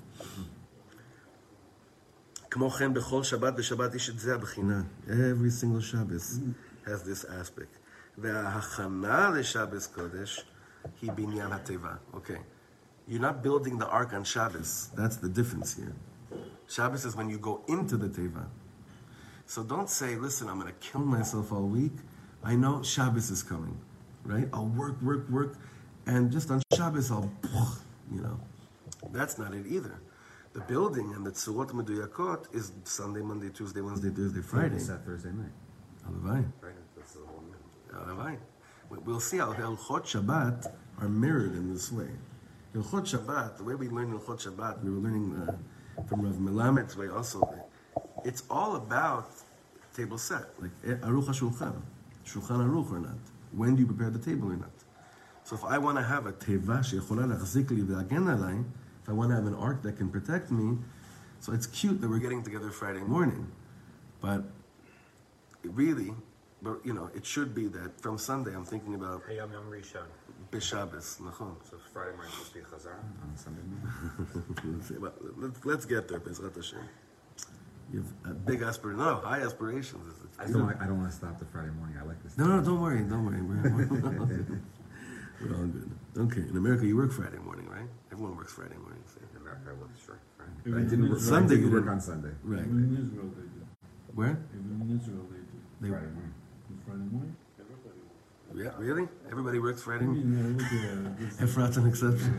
כמו 2.51 2.70
כן, 2.70 2.94
בכל 2.94 3.24
שבת 3.24 3.53
ושבת 3.58 3.96
יש 3.96 4.10
את 4.10 4.20
זה 4.20 4.36
הבחינה. 4.36 4.82
Every 5.08 5.50
single 5.50 5.82
Shabbos 5.82 6.39
has 6.86 7.03
this 7.03 7.25
aspect. 7.25 7.77
וההכנה 8.18 9.30
לשבס 9.30 9.88
קודש 9.88 10.46
היא 11.01 11.12
בעניין 11.12 11.51
התיבה. 11.51 11.96
אוקיי. 12.13 12.41
You're 13.08 13.20
not 13.20 13.41
building 13.44 13.77
the 13.77 13.88
ark 13.88 14.13
on 14.13 14.24
Shabbos. 14.24 14.89
That's 14.96 15.18
the 15.18 15.27
difference 15.27 15.75
here. 15.75 15.96
Shabbos 16.68 17.03
is 17.03 17.15
when 17.15 17.30
you 17.30 17.38
go 17.38 17.62
into 17.68 17.98
the 17.98 18.08
teva. 18.08 18.46
So 19.46 19.63
don't 19.63 19.89
say, 19.89 20.15
listen, 20.15 20.48
I'm 20.48 20.60
going 20.62 20.72
to 20.72 20.80
kill 20.80 21.01
myself 21.01 21.51
all 21.51 21.68
week. 21.82 21.98
I 22.44 22.56
know 22.56 22.82
Shabbos 22.84 23.30
is 23.30 23.44
coming, 23.44 23.77
right? 24.24 24.48
I'll 24.53 24.72
work, 24.84 25.01
work, 25.01 25.30
work, 25.30 25.58
and 26.06 26.32
just 26.32 26.50
on 26.51 26.62
Shabbos 26.74 27.12
I'll, 27.12 27.30
you 28.15 28.22
know. 28.22 28.39
That's 29.12 29.38
not 29.38 29.53
it 29.53 29.65
either. 29.68 29.96
The 30.53 30.62
building 30.62 31.13
and 31.15 31.25
the 31.25 31.32
tzuot 31.32 31.72
meduyakot 31.72 32.53
is 32.56 32.72
Sunday, 32.84 33.22
Monday, 33.22 33.50
Tuesday, 33.50 33.82
Wednesday, 33.82 34.10
Thursday, 34.10 34.41
Friday. 34.41 34.75
It's 34.75 34.88
that 34.88 35.06
Thursday 35.06 35.32
night. 35.32 35.56
Halavai. 36.06 36.46
Right. 36.62 36.74
That's 36.96 37.13
the 37.13 37.25
whole 37.25 37.44
night. 37.51 38.39
We'll 38.88 39.21
see 39.21 39.38
how 39.38 39.52
Hilchot 39.52 40.05
Shabbat 40.05 40.73
are 41.00 41.09
mirrored 41.09 41.55
in 41.55 41.73
this 41.73 41.90
way. 41.93 42.09
Hilchot 42.75 43.05
Shabbat, 43.05 43.57
the 43.57 43.64
way 43.64 43.75
we 43.75 43.88
learn 43.88 44.12
Hilchot 44.12 44.47
Shabbat, 44.47 44.83
we 44.83 44.90
were 44.90 44.99
learning 44.99 45.35
uh, 45.49 46.02
from 46.05 46.23
Rav 46.23 46.35
Melamed's 46.35 46.97
way 46.97 47.09
also. 47.09 47.43
It's 48.25 48.43
all 48.50 48.76
about 48.76 49.31
table 49.97 50.19
set, 50.19 50.45
like 50.61 50.71
eh, 50.87 50.95
Aruch 51.07 51.26
HaShulchan, 51.26 51.81
Shulchan 52.26 52.69
Aruch 52.69 52.93
or 52.93 53.00
not. 53.00 53.19
When 53.52 53.75
do 53.75 53.81
you 53.81 53.87
prepare 53.87 54.11
the 54.11 54.19
table 54.19 54.50
or 54.50 54.57
not? 54.57 54.71
So 55.45 55.57
if 55.57 55.64
I 55.64 55.78
want 55.78 55.97
to 55.97 56.05
have 56.05 56.26
a 56.26 56.33
teva 56.33 56.85
she'echola 56.85 58.64
if 59.02 59.09
I 59.09 59.12
want 59.12 59.31
to 59.31 59.37
have 59.37 59.47
an 59.47 59.55
ark 59.55 59.83
that 59.83 59.97
can 59.97 60.11
protect 60.11 60.50
me, 60.50 60.76
so 61.38 61.52
it's 61.52 61.66
cute 61.66 62.00
that 62.00 62.09
we're 62.09 62.19
getting 62.19 62.43
together 62.43 62.71
Friday 62.71 63.00
morning, 63.00 63.47
but 64.21 64.43
really, 65.62 66.12
but 66.66 66.85
you 66.85 66.92
know, 66.92 67.08
it 67.14 67.25
should 67.25 67.54
be 67.54 67.66
that 67.68 68.00
from 68.00 68.18
Sunday 68.18 68.52
I'm 68.54 68.64
thinking 68.64 68.94
about 68.94 69.23
Hayom 69.28 69.52
Yom 69.52 69.70
Rishon. 69.70 70.06
B'Shabbos, 70.52 71.20
nachon. 71.20 71.54
So 71.68 71.76
Friday 71.92 72.12
morning 72.16 72.32
supposed 72.32 72.52
to 72.52 72.58
be 72.58 72.64
Chazar 72.64 72.99
on 73.23 73.37
Sunday. 73.37 73.62
Let's 74.73 74.88
see, 74.88 74.94
but 75.00 75.14
let's- 75.42 75.64
Let's 75.64 75.85
get 75.85 76.08
there, 76.08 76.20
Bezrat 76.20 76.54
Hashem. 76.56 76.78
You 77.92 77.99
have 78.02 78.12
a 78.26 78.30
uh, 78.30 78.32
big 78.50 78.62
aspiration, 78.62 78.99
no, 78.99 79.16
high 79.16 79.42
aspirations. 79.42 80.12
I 80.40 80.44
don't. 80.50 80.64
Want, 80.66 80.80
I 80.82 80.87
don't 80.87 80.99
want 80.99 81.11
to 81.11 81.16
stop 81.16 81.38
the 81.38 81.44
Friday 81.46 81.70
morning. 81.78 81.96
I 82.00 82.04
like 82.04 82.20
this. 82.25 82.37
No, 82.37 82.46
no, 82.46 82.61
don't 82.61 82.80
worry, 82.80 83.00
don't 83.02 83.25
worry. 83.26 83.42
We're, 83.42 83.62
we're 83.62 84.18
all 84.20 84.26
good. 84.26 84.62
We're 85.40 85.54
all 85.54 85.66
good. 85.76 85.90
Okay, 86.16 86.40
in 86.49 86.56
America 86.56 86.87
you 86.87 86.96
work 86.96 87.12
Friday 87.12 87.37
morning, 87.38 87.68
right? 87.68 87.87
Everyone 88.11 88.35
works 88.37 88.54
Friday 88.54 88.78
morning. 88.87 89.02
so- 89.06 89.20
In 89.30 89.37
America, 89.42 89.66
I 89.70 89.75
work 89.75 89.90
sure. 90.04 90.18
Right. 90.38 90.49
Even 90.66 90.78
I 90.87 90.88
didn't 90.90 91.11
work. 91.11 91.20
Sunday 91.20 91.54
I 91.54 91.58
didn't 91.58 91.64
you 91.70 91.76
work 91.78 91.88
on 91.88 92.00
Sunday. 92.00 92.32
Right. 92.42 92.64
Even 92.64 92.78
in 92.88 92.92
Israel 93.04 93.28
they 93.37 93.46
do. 93.54 93.61
Where? 94.18 94.37
Even 94.56 94.80
in 94.82 94.99
Israel 94.99 95.25
they 95.30 95.42
do. 95.52 95.58
They, 95.82 95.88
Friday 95.90 96.11
morning. 96.16 96.35
On 96.96 96.96
Friday 96.96 97.10
morning. 97.15 97.36
yeah, 98.56 98.72
really? 98.86 99.08
Everybody 99.32 99.60
works 99.60 99.82
Friday 99.84 100.03
I 100.06 100.08
morning? 100.08 100.32
mean, 100.32 100.46
uh, 100.46 101.10
look 101.10 101.12
at 101.12 101.20
this. 101.20 101.34
Efrat's 101.46 101.77
an 101.77 101.88
exception. 101.88 102.34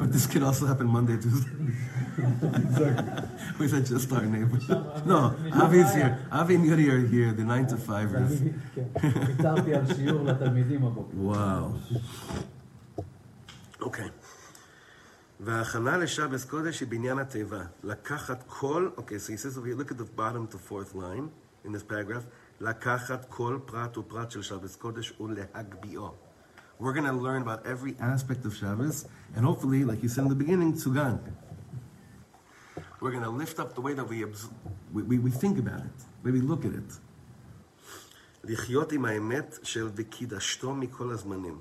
but 0.00 0.12
this 0.12 0.26
can 0.26 0.42
also 0.42 0.64
happen 0.66 0.86
Monday, 0.86 1.16
Tuesday. 1.24 1.50
We 3.58 3.68
said 3.68 3.84
just 3.86 4.12
our 4.12 4.24
neighbors. 4.24 4.66
No, 5.12 5.34
Avi's 5.62 5.92
here. 5.94 6.12
Avi 6.32 6.54
and 6.56 6.64
Yuri 6.66 6.88
are 6.90 7.06
here, 7.06 7.32
the 7.32 7.44
9 7.44 7.66
to 7.68 7.76
5ers. 7.76 7.90
ואני 7.90 8.52
כן, 8.74 8.84
ויתרתי 9.26 9.74
על 9.74 9.94
שיעור 9.94 10.24
לתלמידים 10.24 10.84
הבוקר. 10.84 11.16
וואו. 11.16 11.70
אוקיי. 13.80 14.08
וההכנה 15.40 15.96
לשבס 15.96 16.44
קודש 16.44 16.80
היא 16.80 16.88
בעניין 16.88 17.18
התיבה. 17.18 17.62
לקחת 17.84 18.44
כל, 18.46 18.88
אוקיי, 18.96 19.16
so 19.18 19.30
he 19.30 19.36
says 19.36 19.58
over 19.58 19.66
here, 19.66 19.74
look 19.76 19.90
at 19.92 19.98
the 19.98 20.18
bottom 20.18 20.46
to 20.54 20.58
fourth 20.70 20.94
line 20.94 21.28
in 21.64 21.72
this 21.72 21.82
paragraph. 21.92 22.22
לקחת 22.60 23.26
כל 23.28 23.58
פרט 23.64 23.96
ופרט 23.98 24.30
של 24.30 24.42
שבס 24.42 24.76
קודש 24.76 25.20
ולהגביאו. 25.20 26.14
We're 26.80 26.92
going 26.92 27.04
to 27.04 27.12
learn 27.12 27.42
about 27.42 27.64
every 27.66 27.94
aspect 28.00 28.44
of 28.44 28.54
Shabbos, 28.54 29.06
and 29.36 29.44
hopefully, 29.44 29.84
like 29.84 30.02
you 30.02 30.08
said 30.08 30.24
in 30.24 30.28
the 30.28 30.34
beginning, 30.34 30.72
tzugan. 30.74 31.18
We're 33.00 33.12
going 33.12 33.22
to 33.22 33.30
lift 33.30 33.60
up 33.60 33.74
the 33.74 33.80
way 33.80 33.94
that 33.94 34.08
we, 34.08 34.24
abs- 34.24 34.48
we, 34.92 35.02
we, 35.02 35.18
we 35.18 35.30
think 35.30 35.58
about 35.58 35.80
it, 35.88 35.98
the 36.22 36.22
way 36.26 36.32
we 36.38 36.40
look 36.40 36.64
at 36.64 36.72
it. 36.72 36.90
לחיות 38.44 38.92
עם 38.92 39.04
האמת 39.04 39.58
של 39.62 39.90
וקידשתו 39.94 40.74
מכל 40.74 41.10
הזמנים. 41.10 41.60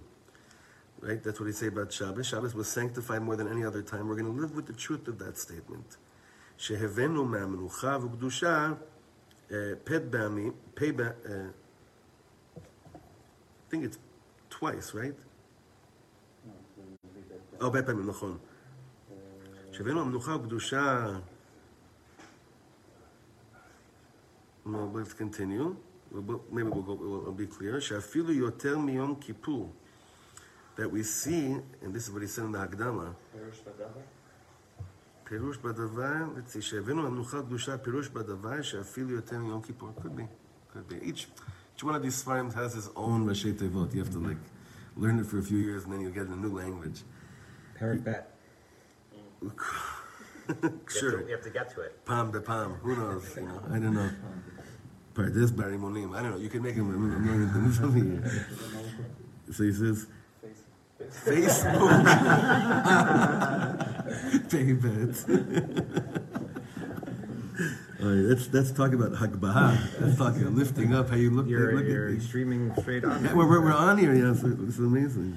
Right? 1.01 1.24
That's 1.24 1.39
what 1.39 1.48
he 1.48 1.51
say 1.51 1.68
about 1.68 1.92
Shabbos. 1.92 2.25
Shabbos 2.27 2.56
was 2.56 2.68
sanctified 2.68 3.22
more 3.22 3.36
than 3.36 3.48
any 3.48 3.63
other 3.65 3.82
time. 3.82 4.08
We're 4.08 4.15
going 4.15 4.34
to 4.34 4.42
live 4.42 4.56
with 4.56 4.68
the 4.68 4.74
truth 4.74 5.08
of 5.08 5.20
that 5.20 5.38
statement. 5.38 5.98
שהבאנו 6.58 7.25
מהמנוחה 7.25 7.98
וקדושה 8.01 8.74
אה, 9.51 9.72
פת 9.84 10.01
בעמי, 10.10 10.51
פ 10.74 10.84
ב... 10.96 11.01
אה, 11.01 11.12
I 12.56 13.74
think 13.75 13.84
it's 13.84 13.98
twice, 14.56 14.94
right? 14.94 15.18
Oh, 16.48 17.63
הרבה 17.63 17.84
פעמים, 17.84 18.10
נכון. 18.10 18.38
שהבאנו 19.72 20.01
המנוחה 20.01 20.36
וקדושה... 20.36 21.06
No, 24.65 24.70
let's 24.94 25.13
continue. 25.13 25.75
We'll- 26.12 26.22
we'll- 26.22 26.44
Maybe 26.51 26.70
we'll 26.70 26.84
go, 26.84 26.94
it'll 26.94 27.34
be 27.34 27.48
clear. 27.48 27.80
שאפילו 27.82 28.32
יותר 28.34 28.77
מיום 28.77 29.15
כיפור. 29.22 29.72
That 30.77 30.89
we 30.92 31.03
see, 31.03 31.56
and 31.84 31.94
this 31.94 32.08
is 32.08 32.12
what 32.12 32.22
he 32.22 32.27
said 32.27 32.46
in 32.46 32.51
the 32.51 32.60
Hagdama, 32.60 33.13
פירוש 35.27 35.58
בדבר? 35.58 35.58
פירוש 35.58 35.58
בדבר, 35.58 36.39
let's 36.39 36.56
see, 36.56 36.62
שהבאנו 36.62 37.08
המנוחה 37.08 37.39
הקדושה, 37.39 37.77
פירוש 37.77 38.10
בדבר 38.10 38.62
שאפילו 38.62 39.10
יותר 39.10 39.38
מיום 39.38 39.62
כיפור. 39.62 39.94
Could 39.98 40.15
be, 40.15 40.27
could 40.74 40.88
be. 40.89 40.96
Each, 41.10 41.27
each 41.75 41.84
one 41.84 41.96
of 41.96 42.01
these 42.01 42.24
svarim 42.24 42.53
has 42.53 42.74
his 42.74 42.89
own 42.96 43.30
ראשי 43.30 43.53
תיבות. 43.53 43.94
You 43.94 44.03
have 44.03 44.12
to 44.13 44.20
like 44.20 44.38
learn 44.98 45.20
it 45.20 45.25
for 45.25 45.39
a 45.39 45.44
few 45.44 45.58
years 45.58 45.84
and 45.86 45.94
then 45.94 46.01
you 46.01 46.10
get 46.10 46.27
a 46.27 46.36
new 46.36 46.53
language. 46.56 47.03
Parrot 47.80 48.03
bet. 48.03 48.30
sure. 51.00 51.22
You 51.27 51.34
have 51.36 51.44
to 51.44 51.50
get 51.50 51.74
to 51.75 51.82
it. 51.82 52.06
Palm 52.06 52.32
to 52.32 52.42
palm. 52.42 52.74
Who 52.84 52.96
knows? 52.96 53.36
You 53.36 53.44
know, 53.44 53.62
I 53.72 53.80
don't 53.80 53.94
know. 53.94 54.10
Pardes 55.13 55.51
Barimonim. 55.51 56.15
I 56.15 56.22
don't 56.22 56.32
know. 56.32 56.38
You 56.38 56.50
can 56.50 56.62
make 56.63 56.75
him 56.75 56.89
a 56.94 56.98
million 56.98 57.50
things 57.50 57.80
over 57.82 57.98
here. 57.98 58.48
So 59.51 59.63
he 59.63 59.74
says, 59.74 60.08
Facebook. 61.25 62.06
Pay 63.97 63.97
bet. 64.83 65.25
All 68.01 68.07
right, 68.07 68.25
let's 68.31 68.53
let's 68.53 68.71
talk 68.71 68.93
about 68.93 69.13
Hagbaha. 69.13 70.01
Let's 70.01 70.17
talk 70.17 70.37
about 70.37 70.53
lifting 70.53 70.95
up. 70.95 71.11
How 71.11 71.17
you 71.17 71.31
look, 71.31 71.49
You're, 71.49 71.75
look 71.75 71.85
you're 71.87 72.09
at 72.09 72.15
me. 72.15 72.21
streaming 72.21 72.73
straight 72.81 73.05
on. 73.05 73.25
Yeah, 73.25 73.35
we're, 73.35 73.49
we're, 73.49 73.61
we're 73.61 73.73
on 73.75 73.99
here. 73.99 74.15
Yeah, 74.15 74.31
it's, 74.31 74.45
it's 74.45 74.79
amazing. 74.79 75.37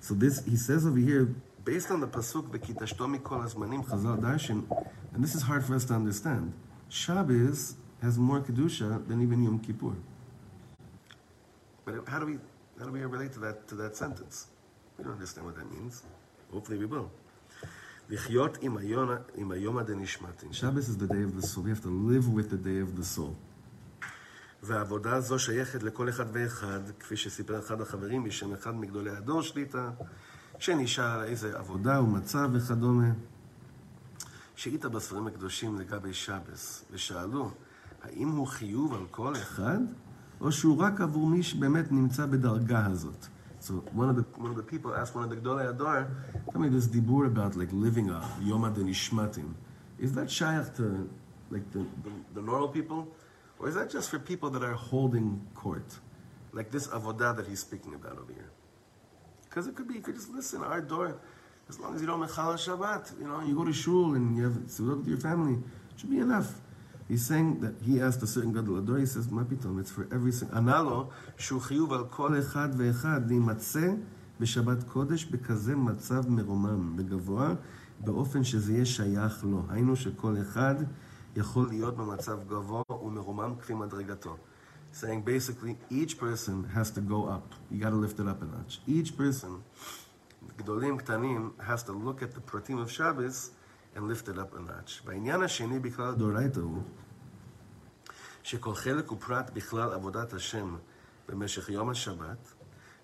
So 0.00 0.12
this 0.12 0.44
he 0.44 0.56
says 0.56 0.86
over 0.86 0.98
here, 0.98 1.34
based 1.64 1.90
on 1.90 2.00
the 2.00 2.08
pasuk 2.08 2.50
"V'kitashto 2.50 3.08
mikol 3.08 3.42
hazmanim" 3.42 3.86
Chazal 3.86 4.18
Darshan, 4.20 4.66
and 5.14 5.24
this 5.24 5.34
is 5.34 5.42
hard 5.42 5.64
for 5.64 5.74
us 5.74 5.86
to 5.86 5.94
understand. 5.94 6.52
Shabbos 6.90 7.76
has 8.02 8.18
more 8.18 8.42
kedusha 8.42 9.08
than 9.08 9.22
even 9.22 9.42
Yom 9.42 9.58
Kippur. 9.58 9.96
But 11.86 12.06
how 12.06 12.18
do 12.18 12.26
we 12.26 12.38
how 12.78 12.84
do 12.84 12.92
we 12.92 13.00
relate 13.00 13.32
to 13.32 13.38
that 13.40 13.66
to 13.68 13.74
that 13.76 13.96
sentence? 13.96 14.48
We 14.98 15.04
don't 15.04 15.14
understand 15.14 15.46
what 15.46 15.56
that 15.56 15.72
means. 15.72 16.02
Hopefully, 16.52 16.76
we 16.78 16.84
will. 16.84 17.10
לחיות 18.12 18.58
עם 18.60 18.76
היום, 18.76 19.10
עם 19.34 19.50
היום 19.52 19.78
הדנשמטין. 19.78 20.50
Shabbos 20.50 20.88
is 20.88 21.02
the 21.02 21.12
day 21.12 21.22
of 21.22 21.40
the 21.40 21.46
soul. 21.46 21.62
We 21.64 21.70
have 21.70 21.82
to 21.82 21.92
live 22.10 22.26
with 22.36 22.50
the 22.50 22.62
day 22.66 22.80
of 22.80 23.00
the 23.00 23.18
soul. 23.18 23.34
והעבודה 24.62 25.14
הזו 25.16 25.38
שייכת 25.38 25.82
לכל 25.82 26.08
אחד 26.08 26.24
ואחד, 26.32 26.80
כפי 27.00 27.16
שסיפר 27.16 27.58
אחד 27.58 27.80
החברים 27.80 28.24
בשם 28.24 28.52
אחד 28.52 28.74
מגדולי 28.74 29.10
הדור 29.10 29.42
שליטה, 29.42 29.90
שנשאל 30.58 31.22
איזה 31.22 31.58
עבודה 31.58 32.00
ומצב 32.02 32.50
וכדומה. 32.52 33.10
שאילתה 34.56 34.88
בספרים 34.88 35.26
הקדושים 35.26 35.78
לגבי 35.78 36.14
שבס, 36.14 36.84
ושאלו, 36.90 37.50
האם 38.02 38.28
הוא 38.28 38.46
חיוב 38.46 38.94
על 38.94 39.06
כל 39.10 39.36
אחד, 39.36 39.78
או 40.40 40.52
שהוא 40.52 40.78
רק 40.78 41.00
עבור 41.00 41.26
מי 41.26 41.42
שבאמת 41.42 41.92
נמצא 41.92 42.26
בדרגה 42.26 42.86
הזאת? 42.86 43.26
So 43.62 43.74
one 43.92 44.08
of 44.08 44.16
the 44.16 44.22
one 44.42 44.50
of 44.50 44.56
the 44.56 44.62
people 44.64 44.92
asked 44.92 45.14
one 45.14 45.22
of 45.22 45.30
the 45.30 45.36
Gdolei 45.36 45.70
Ador, 45.70 46.10
tell 46.50 46.60
me 46.60 46.68
this 46.68 46.88
dibur 46.88 47.28
about 47.28 47.54
like 47.54 47.68
living 47.72 48.10
a 48.10 48.28
Yom 48.42 48.62
HaDenishmatim. 48.62 49.54
Is 50.00 50.12
that 50.14 50.28
shaykh 50.28 50.74
to 50.78 51.08
like 51.48 51.70
the, 51.70 51.78
the, 51.78 52.10
the 52.34 52.42
normal 52.42 52.68
people? 52.68 53.06
Or 53.60 53.68
is 53.68 53.76
that 53.76 53.88
just 53.88 54.10
for 54.10 54.18
people 54.18 54.50
that 54.50 54.64
are 54.64 54.72
holding 54.72 55.46
court? 55.54 55.94
Like 56.52 56.72
this 56.72 56.88
avodah 56.88 57.36
that 57.36 57.46
he's 57.46 57.60
speaking 57.60 57.94
about 57.94 58.18
over 58.18 58.32
here. 58.32 58.50
Because 59.44 59.68
it 59.68 59.76
could 59.76 59.86
be, 59.86 59.94
you 59.94 60.00
could 60.00 60.16
just 60.16 60.30
listen, 60.30 60.64
our 60.64 60.80
door, 60.80 61.20
as 61.68 61.78
long 61.78 61.94
as 61.94 62.00
you 62.00 62.08
don't 62.08 62.20
mechal 62.20 62.54
Shabbat, 62.54 63.20
you 63.20 63.28
know, 63.28 63.42
you 63.42 63.54
go 63.54 63.64
to 63.64 63.72
shul 63.72 64.16
and 64.16 64.36
you 64.36 64.42
have 64.44 64.54
sudah 64.66 64.96
with 64.96 65.06
your 65.06 65.18
family, 65.18 65.54
it 65.54 66.00
should 66.00 66.10
be 66.10 66.18
enough. 66.18 66.52
He's 67.11 67.25
saying 67.25 67.61
that 67.61 67.75
he 67.87 68.01
asked 68.01 68.21
a 68.21 68.27
certain 68.27 68.51
gadol 68.51 68.77
ador, 68.77 68.97
he 68.97 69.05
says, 69.05 69.31
מה 69.31 69.43
פתאום, 69.45 69.79
it's 69.79 69.91
for 69.91 70.07
every 70.11 70.31
single, 70.31 70.55
ענה 70.55 70.81
לו 70.81 71.09
שהוא 71.37 71.61
חיוב 71.61 71.93
על 71.93 72.03
כל 72.09 72.39
אחד 72.39 72.69
ואחד 72.77 73.21
להימצא 73.27 73.93
בשבת 74.39 74.83
קודש 74.83 75.25
בכזה 75.25 75.75
מצב 75.75 76.29
מרומם 76.29 76.95
וגבוה, 76.97 77.53
באופן 77.99 78.43
שזה 78.43 78.73
יהיה 78.73 78.85
שייך 78.85 79.43
לו. 79.43 79.63
היינו 79.69 79.95
שכל 79.95 80.35
אחד 80.41 80.75
יכול 81.35 81.67
להיות 81.67 81.97
במצב 81.97 82.39
גבוה 82.47 82.81
ומרומם 83.03 83.53
כפי 83.59 83.73
מדרגתו. 83.73 84.37
Saying 84.93 85.21
basically, 85.25 85.75
each 85.91 86.17
person 86.17 86.63
has 86.73 86.89
to 86.91 87.01
go 87.01 87.27
up. 87.35 87.53
You 87.69 87.79
got 87.79 87.89
to 87.89 87.95
lift 87.95 88.19
it 88.19 88.27
up 88.27 88.41
a 88.41 88.45
notch. 88.45 88.79
Each 88.87 89.17
person 89.17 89.61
גדולים, 90.57 90.97
קטנים, 90.97 91.51
has 91.59 91.83
to 91.83 91.91
look 91.91 92.21
at 92.21 92.31
the 92.33 92.41
pratim 92.51 92.81
of 92.81 92.91
Shabbos 92.91 93.51
and 93.95 94.07
lift 94.07 94.27
it 94.27 94.37
up 94.37 94.53
a 94.55 94.59
notch. 94.59 95.01
והעניין 95.05 95.41
השני 95.43 95.79
בכלל 95.79 96.09
הדאורייתא 96.09 96.59
הוא 96.59 96.81
שכל 98.42 98.74
חלק 98.74 99.12
ופרט 99.12 99.50
בכלל 99.50 99.92
עבודת 99.92 100.32
השם 100.32 100.76
במשך 101.28 101.68
יום 101.68 101.90
השבת 101.90 102.52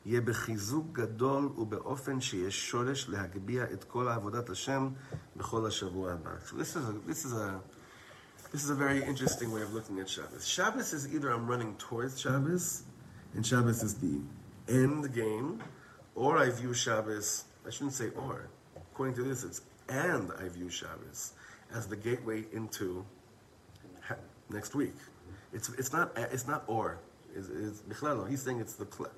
יהיה 0.06 0.20
בחיזוק 0.20 0.86
גדול 0.92 1.44
ובאופן 1.44 2.20
שיש 2.20 2.70
שורש 2.70 3.08
להגביה 3.08 3.64
את 3.72 3.84
כל 3.84 4.08
עבודת 4.08 4.50
השם 4.50 4.88
בכל 5.36 5.66
השבוע 5.66 6.12
הבא. 6.12 6.30
So 6.46 6.54
this 6.54 6.76
is 6.76 6.76
a, 6.76 7.10
this 7.10 7.24
is 7.24 7.32
a, 7.32 7.60
this 8.52 8.64
is 8.64 8.70
a 8.70 8.74
very 8.74 9.02
interesting 9.02 9.52
way 9.52 9.62
of 9.62 9.72
looking 9.74 10.00
at 10.00 10.08
Shabbos. 10.08 10.46
Shabbos 10.46 10.92
is 10.92 11.12
either 11.14 11.30
I'm 11.30 11.46
running 11.46 11.74
towards 11.76 12.20
Shabbos, 12.20 12.84
and 13.34 13.44
Shabbos 13.44 13.82
is 13.82 13.94
the 14.06 14.16
end 14.68 15.12
game, 15.14 15.62
or 16.14 16.38
I 16.38 16.48
view 16.50 16.72
Shabbos, 16.72 17.44
I 17.66 17.70
shouldn't 17.70 17.96
say 18.02 18.08
or. 18.22 18.48
According 18.92 19.16
to 19.16 19.22
this, 19.22 19.44
it's 19.44 19.60
and 19.88 20.30
I 20.42 20.48
view 20.48 20.70
Shabbos 20.70 21.32
as 21.72 21.86
the 21.86 21.96
gateway 21.96 22.44
into 22.52 23.04
next 24.50 24.74
week. 24.74 24.94
It's 25.52 25.68
it's 25.70 25.92
not 25.92 26.12
it's 26.16 26.46
not 26.46 26.64
or. 26.66 26.98
It's, 27.34 27.48
it's. 27.48 27.82
He's 28.28 28.42
saying 28.42 28.60
it's 28.60 28.74
the 28.74 28.86
cl- 28.90 29.10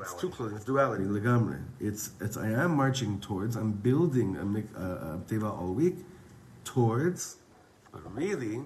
it's 0.00 0.14
two 0.14 0.30
clothing. 0.30 0.56
It's 0.56 0.64
duality. 0.64 1.04
Legamre. 1.04 1.62
It's 1.80 2.10
it's 2.20 2.36
I 2.36 2.50
am 2.50 2.76
marching 2.76 3.20
towards. 3.20 3.56
I'm 3.56 3.72
building 3.72 4.36
a, 4.36 5.20
teva 5.28 5.50
all 5.58 5.72
week 5.72 5.96
towards, 6.64 7.36
but 7.92 8.00
really, 8.14 8.62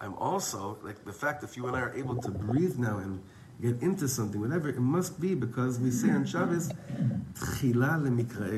I'm 0.00 0.14
also 0.14 0.78
like 0.82 1.04
the 1.04 1.12
fact 1.12 1.42
if 1.42 1.56
you 1.56 1.66
and 1.66 1.76
I 1.76 1.80
are 1.80 1.94
able 1.94 2.16
to 2.16 2.30
breathe 2.30 2.78
now 2.78 2.98
and 2.98 3.22
get 3.60 3.82
into 3.82 4.08
something, 4.08 4.40
whatever 4.40 4.68
it 4.68 4.78
must 4.78 5.20
be, 5.20 5.34
because 5.34 5.80
we 5.80 5.90
say 5.90 6.10
on 6.10 6.24
Shabbos, 6.24 6.70
tchila 7.34 7.98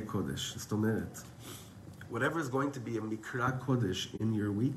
kodesh. 0.04 1.25
Whatever 2.10 2.40
is 2.40 2.49
going 2.49 2.72
to 2.72 2.80
be 2.80 2.99
a 2.99 3.00
mikra 3.00 3.58
kodesh 3.60 4.14
in 4.20 4.34
your 4.34 4.52
week 4.52 4.75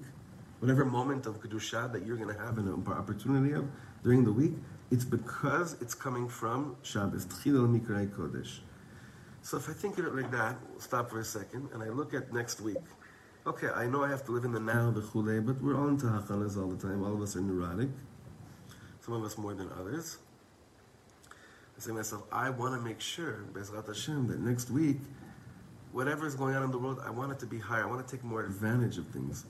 whatever 0.63 0.86
moment 0.86 1.25
of 1.25 1.41
kedusha 1.41 1.91
that 1.91 2.05
you're 2.05 2.15
going 2.15 2.34
to 2.34 2.41
have 2.41 2.58
an 2.58 2.70
opportunity 2.88 3.51
of 3.51 3.65
during 4.01 4.24
the 4.24 4.32
week, 4.32 4.53
it's 4.91 5.03
because 5.03 5.75
it's 5.82 5.93
coming 5.93 6.29
from 6.29 6.77
Shabbos. 6.84 7.25
Tchila 7.25 7.67
lemikrae 7.67 8.08
kodesh. 8.08 8.60
So 9.41 9.58
if 9.58 9.67
I 9.70 9.74
think 9.74 9.98
of 9.98 10.05
it 10.05 10.15
like 10.15 10.32
that, 10.32 10.55
stop 10.77 11.10
for 11.10 11.20
a 11.20 11.25
second, 11.25 11.67
and 11.74 11.84
I 11.84 11.89
look 11.89 12.13
at 12.13 12.32
next 12.32 12.62
week. 12.62 12.77
Okay, 13.46 13.67
I 13.75 13.88
know 13.88 14.05
I 14.05 14.10
have 14.10 14.24
to 14.24 14.32
live 14.32 14.46
in 14.46 14.53
the 14.53 14.60
now, 14.62 14.89
the 14.89 15.01
chule, 15.01 15.46
but 15.46 15.62
we're 15.62 15.75
on 15.75 15.98
to 15.98 16.05
hachanas 16.05 16.55
all 16.55 16.70
the 16.70 16.77
time. 16.77 17.03
All 17.03 17.13
of 17.13 17.22
us 17.22 17.36
are 17.36 17.41
neurotic. 17.41 17.89
Some 19.01 19.15
of 19.15 19.24
us 19.25 19.38
more 19.38 19.53
than 19.53 19.70
others. 19.77 20.17
I 21.75 21.82
say 21.82 21.88
to 21.88 21.93
myself, 21.96 22.24
I 22.32 22.51
want 22.51 22.74
to 22.74 22.79
make 22.79 23.01
sure, 23.01 23.43
Bezrat 23.51 23.88
Hashem, 23.88 24.27
that 24.27 24.39
next 24.39 24.70
week, 24.70 25.00
whatever 25.91 26.25
is 26.25 26.36
going 26.36 26.55
on 26.55 26.63
in 26.63 26.72
the 26.72 26.77
world, 26.77 27.01
I 27.05 27.10
want 27.10 27.34
it 27.34 27.39
to 27.39 27.46
be 27.46 27.60
higher. 27.60 27.84
I 27.84 27.86
want 27.86 28.08
to 28.08 28.15
take 28.15 28.24
more 28.24 28.46
advantage 28.46 28.98
of 28.98 29.08
things. 29.08 29.46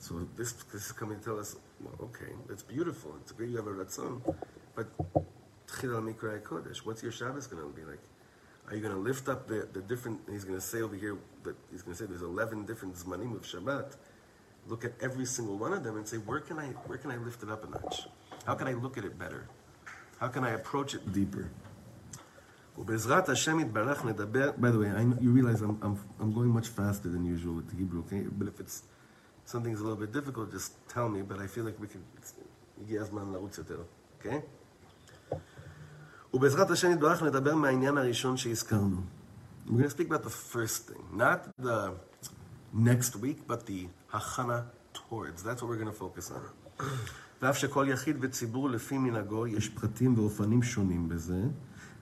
So 0.00 0.26
this, 0.36 0.52
this 0.52 0.86
is 0.86 0.92
coming 0.92 1.18
to 1.18 1.24
tell 1.24 1.38
us, 1.40 1.56
well, 1.80 1.94
okay, 2.02 2.32
that's 2.48 2.62
beautiful. 2.62 3.14
It's 3.20 3.32
great 3.32 3.50
you 3.50 3.56
have 3.56 3.66
a 3.66 3.70
ratzon, 3.70 4.22
but 4.74 4.86
Tchil 5.66 6.00
Mikra 6.02 6.40
Kodesh, 6.40 6.78
what's 6.78 7.02
your 7.02 7.12
Shabbos 7.12 7.46
going 7.46 7.62
to 7.62 7.68
be 7.68 7.84
like? 7.84 8.00
Are 8.68 8.76
you 8.76 8.82
going 8.82 8.94
to 8.94 9.00
lift 9.00 9.28
up 9.28 9.48
the, 9.48 9.66
the 9.72 9.80
different, 9.80 10.20
he's 10.30 10.44
going 10.44 10.58
to 10.58 10.64
say 10.64 10.82
over 10.82 10.94
here, 10.94 11.16
that 11.44 11.56
he's 11.70 11.82
going 11.82 11.96
to 11.96 12.02
say 12.02 12.06
there's 12.06 12.22
11 12.22 12.66
different 12.66 12.94
Zmanim 12.96 13.34
of 13.34 13.42
Shabbat. 13.42 13.96
Look 14.66 14.84
at 14.84 14.92
every 15.00 15.24
single 15.24 15.56
one 15.56 15.72
of 15.72 15.82
them 15.82 15.96
and 15.96 16.06
say, 16.06 16.18
where 16.18 16.40
can 16.40 16.58
I, 16.58 16.66
where 16.86 16.98
can 16.98 17.10
I 17.10 17.16
lift 17.16 17.42
it 17.42 17.48
up 17.48 17.64
a 17.64 17.70
notch? 17.70 18.06
How 18.44 18.54
can 18.54 18.68
I 18.68 18.74
look 18.74 18.98
at 18.98 19.04
it 19.04 19.18
better? 19.18 19.48
How 20.20 20.28
can 20.28 20.44
I 20.44 20.50
approach 20.50 20.94
it 20.94 21.12
deeper? 21.12 21.50
By 22.76 22.84
the 24.70 24.78
way, 24.78 24.88
I 24.88 25.02
know, 25.02 25.18
you 25.20 25.30
realize 25.30 25.62
I'm, 25.62 25.78
I'm, 25.82 25.98
I'm 26.20 26.32
going 26.32 26.50
much 26.50 26.68
faster 26.68 27.08
than 27.08 27.24
usual 27.24 27.54
with 27.54 27.70
the 27.70 27.76
Hebrew, 27.76 28.04
okay? 28.06 28.20
But 28.30 28.46
if 28.48 28.60
it's 28.60 28.82
something's 29.52 29.80
a 29.80 29.84
little 29.86 30.02
bit 30.04 30.12
difficult, 30.12 30.46
just 30.58 30.70
tell 30.94 31.08
me, 31.14 31.20
but 31.30 31.38
I 31.44 31.46
feel 31.46 31.64
like 31.64 31.78
we 31.80 31.88
can, 31.88 32.02
הגיע 32.82 33.02
הזמן 33.02 33.32
לרוץ 33.32 33.58
יותר, 33.58 33.82
okay? 34.20 34.40
ובעזרת 36.34 36.70
השם 36.70 36.90
יתברך 36.90 37.22
נדבר 37.22 37.54
מהעניין 37.54 37.98
הראשון 37.98 38.36
שהזכרנו. 38.36 38.96
We're 39.66 39.70
going 39.70 39.82
to 39.82 39.90
speak 39.90 40.08
about 40.08 40.22
the 40.22 40.54
first 40.54 40.88
thing, 40.88 41.02
not 41.12 41.48
the 41.58 41.92
next 42.74 43.16
week, 43.16 43.46
but 43.46 43.66
the 43.66 43.88
הכנה 44.12 44.62
towards. 44.94 45.42
That's 45.42 45.62
what 45.62 45.68
we're 45.70 45.82
going 45.84 45.92
to 45.94 46.00
focus 46.00 46.30
on. 46.30 46.84
ואף 47.42 47.56
שכל 47.56 47.86
יחיד 47.88 48.16
וציבור 48.20 48.70
לפי 48.70 48.98
מנהגו 48.98 49.46
יש 49.46 49.68
פרטים 49.68 50.18
ואופנים 50.18 50.62
שונים 50.62 51.08
בזה, 51.08 51.42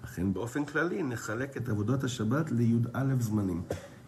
אכן 0.04 0.32
באופן 0.32 0.64
כללי 0.64 1.02
נחלק 1.02 1.56
את 1.56 1.68
עבודת 1.68 2.04
השבת 2.04 2.50
לי"א 2.50 3.04
זמנים. 3.20 3.62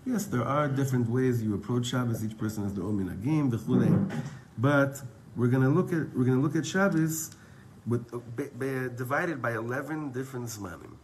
Yes, 0.06 0.26
there 0.26 0.44
are 0.44 0.68
different 0.68 1.10
ways 1.10 1.42
you 1.42 1.54
approach 1.56 1.88
Shabbos, 1.88 2.26
each 2.26 2.38
person 2.38 2.64
has 2.64 2.74
their 2.74 2.84
own 2.84 2.98
מנהגים 2.98 3.50
וכולי, 3.52 3.90
but 4.58 5.02
we're 5.38 5.48
going 5.48 5.64
to 5.64 5.70
look 5.70 5.94
at, 5.94 6.16
we're 6.16 6.26
going 6.26 6.38
to 6.38 6.44
look 6.44 6.56
at 6.56 6.66
Shabbos 6.66 7.32
with, 7.88 8.04
be, 8.36 8.46
be, 8.60 8.90
divided 8.96 9.42
by 9.42 9.54
11 9.54 10.12
different 10.12 10.48
זמנים. 10.48 10.96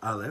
א', 0.00 0.26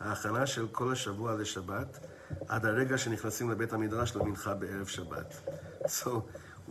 ההכנה 0.00 0.46
של 0.46 0.66
כל 0.72 0.92
השבוע 0.92 1.34
לשבת, 1.36 2.06
עד 2.48 2.66
הרגע 2.66 2.98
שנכנסים 2.98 3.50
לבית 3.50 3.72
המדרש 3.72 4.16
למנחה 4.16 4.54
בערב 4.54 4.86
שבת. 4.86 5.50
So, 5.86 6.24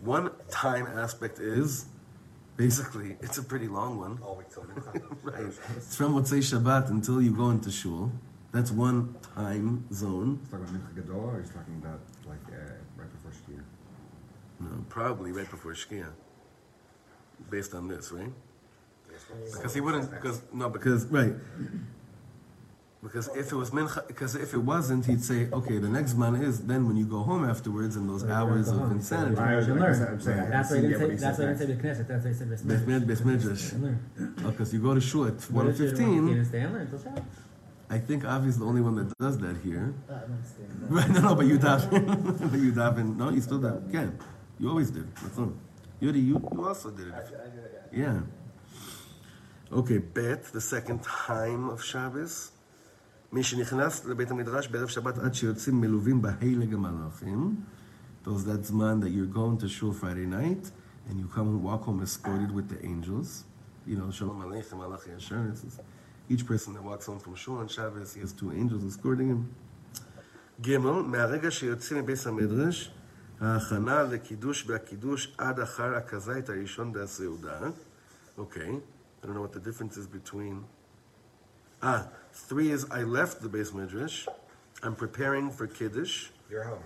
one 0.04 0.28
time 0.50 0.86
aspect 0.86 1.38
is, 1.38 1.86
basically, 2.56 3.16
it's 3.20 3.38
a 3.38 3.42
pretty 3.42 3.68
long 3.68 3.98
one. 3.98 4.18
All 4.22 4.36
week 4.36 4.50
till 4.50 4.64
Mincha. 4.64 4.92
right. 5.22 5.52
It's 5.76 5.96
from 5.96 6.14
Motzei 6.14 6.42
Shabbat 6.50 6.90
until 6.90 7.22
you 7.22 7.32
go 7.34 7.50
into 7.50 7.70
shul. 7.70 8.12
That's 8.51 8.71
one 8.71 9.15
time 9.35 9.85
zone. 9.93 10.39
He's 10.41 10.49
talking 10.51 10.65
about 10.65 10.81
Mincha 10.81 10.95
Gadol, 10.95 11.19
or 11.29 11.39
he's 11.41 11.49
talking 11.51 11.75
about 11.81 11.99
like 12.27 12.39
uh, 12.49 12.73
right 12.97 13.11
before 13.11 13.31
Shkia? 13.31 13.61
No, 14.59 14.85
probably 14.89 15.31
right 15.31 15.49
before 15.49 15.73
Shkia. 15.73 16.07
Based 17.49 17.73
on 17.73 17.87
this, 17.87 18.11
right? 18.11 18.31
Because 19.53 19.73
he 19.73 19.81
wouldn't, 19.81 20.09
because, 20.11 20.41
no, 20.53 20.69
because, 20.69 21.05
right. 21.07 21.33
Because 23.03 23.29
if 23.35 23.51
it 23.51 23.55
was 23.55 23.71
mincha, 23.71 24.05
because 24.07 24.35
if 24.35 24.53
it 24.53 24.59
wasn't, 24.59 25.05
he'd 25.07 25.23
say, 25.23 25.47
okay, 25.51 25.79
the 25.79 25.89
next 25.89 26.13
man 26.15 26.35
is 26.35 26.59
then 26.67 26.87
when 26.87 26.95
you 26.97 27.05
go 27.05 27.23
home 27.23 27.43
afterwards 27.43 27.95
and 27.95 28.07
those 28.07 28.23
hours 28.23 28.69
of 28.69 28.91
insanity. 28.91 29.39
I 29.41 29.55
was- 29.55 29.67
You 29.67 29.73
like 29.73 29.81
I 29.81 29.85
learn. 29.87 29.95
said, 29.95 30.07
I'm 30.09 30.21
saying, 30.21 30.49
That's 30.51 30.69
why 30.69 30.75
he 30.77 30.81
didn't 30.83 31.01
what 31.01 31.07
say. 31.07 31.13
he 31.13 31.17
That's 31.19 31.39
why 31.39 31.47
he 31.51 31.57
said 31.57 31.67
didn't 31.67 31.81
say 31.83 31.89
the 31.95 32.03
Knesset. 32.03 32.07
That's 32.07 32.23
why 32.25 32.29
he 32.31 32.35
said 32.37 32.67
Beth 32.67 32.87
Med- 32.87 33.07
Beth 33.07 33.25
Midrash. 33.25 33.73
Learn. 33.73 34.35
Because 34.45 34.73
you 34.73 34.79
go 34.81 34.93
to 34.93 35.01
shul 35.01 35.25
at 35.25 35.33
He 35.33 35.53
1.15. 35.53 36.45
didn't 37.90 38.00
stay 38.00 38.14
and 38.14 38.22
learn 38.22 38.24
until 38.24 38.24
Shabbos. 38.24 38.24
I 38.24 38.24
think 38.24 38.24
Avi 38.24 38.48
is 38.48 38.58
the 38.58 38.64
only 38.64 38.80
one 38.80 38.94
that 38.96 39.18
does 39.18 39.38
that 39.38 39.56
here. 39.62 39.94
I 40.08 40.12
don't 40.12 40.44
stay 40.44 40.62
and 40.64 40.82
learn. 40.82 40.90
Right, 40.90 41.10
no, 41.10 41.20
no, 41.20 41.34
but 41.34 41.46
you 41.46 41.58
daven. 41.58 42.50
but 42.50 42.58
you 42.58 42.72
daven. 42.72 43.16
No, 43.16 43.30
you 43.30 43.40
still 43.40 43.60
daven. 43.60 43.88
Again, 43.88 44.18
you 44.58 44.68
always 44.68 44.90
did. 44.90 45.14
That's 45.16 45.38
all. 45.38 45.52
You, 46.00 46.12
you, 46.12 46.48
you 46.52 46.66
also 46.66 46.90
did 46.90 47.08
it. 47.08 47.14
Yeah. 47.92 48.20
Okay, 49.72 49.98
bet, 49.98 50.44
the 50.52 50.60
second 50.60 51.02
time 51.02 51.68
of 51.70 51.82
Shabbos. 51.82 52.52
מי 53.32 53.42
שנכנס 53.42 54.04
לבית 54.04 54.30
המדרש 54.30 54.68
בערב 54.68 54.88
שבת 54.88 55.18
עד 55.18 55.34
שיוצאים 55.34 55.80
מלווים 55.80 56.22
בהילג 56.22 56.74
המלאכים. 56.74 57.56
Those 58.24 58.44
that 58.44 58.64
zman 58.64 59.00
that 59.00 59.10
you're 59.10 59.26
going 59.26 59.58
to 59.58 59.68
shul 59.68 59.92
Friday 59.92 60.26
night 60.26 60.70
and 61.08 61.18
you 61.20 61.28
come 61.28 61.48
and 61.48 61.62
walk 61.62 61.84
home 61.84 62.02
escorted 62.02 62.52
with 62.52 62.68
the 62.68 62.84
angels. 62.84 63.44
You 63.86 63.96
know, 63.96 64.10
Shalom 64.10 64.42
Aleichem, 64.42 64.78
Malachi 64.78 65.10
Asher. 65.16 65.54
This 66.30 66.38
is 66.38 66.42
Each 66.42 66.46
person 66.46 66.74
that 66.74 66.82
walks 66.82 67.06
home 67.06 67.20
from 67.20 67.34
shul 67.34 67.58
on 67.58 67.68
Shabbos, 67.68 68.14
he 68.14 68.20
has 68.20 68.32
two 68.32 68.52
angels 68.52 68.84
escorting 68.84 69.28
him. 69.28 69.54
ג' 70.60 70.78
מהרגע 70.78 71.50
שיוצאים 71.50 71.98
מבית 71.98 72.26
המדרש, 72.26 72.92
ההכנה 73.40 74.02
לקידוש 74.02 74.64
והקידוש 74.66 75.34
עד 75.38 75.60
אחר 75.60 75.94
הכזית 75.94 76.48
הראשון 76.48 76.92
והסעודה. 76.94 77.60
Okay, 78.38 78.80
I 79.22 79.26
don't 79.26 79.34
know 79.34 79.42
what 79.42 79.52
the 79.52 79.60
difference 79.60 79.96
is 79.96 80.06
between... 80.06 80.64
Ah, 81.82 82.08
three 82.32 82.70
is 82.70 82.86
I 82.90 83.02
left 83.02 83.42
the 83.42 83.48
base 83.48 83.72
midrash. 83.72 84.26
I'm 84.82 84.94
preparing 84.94 85.50
for 85.50 85.66
kiddush. 85.66 86.30
You're 86.50 86.64
home. 86.64 86.84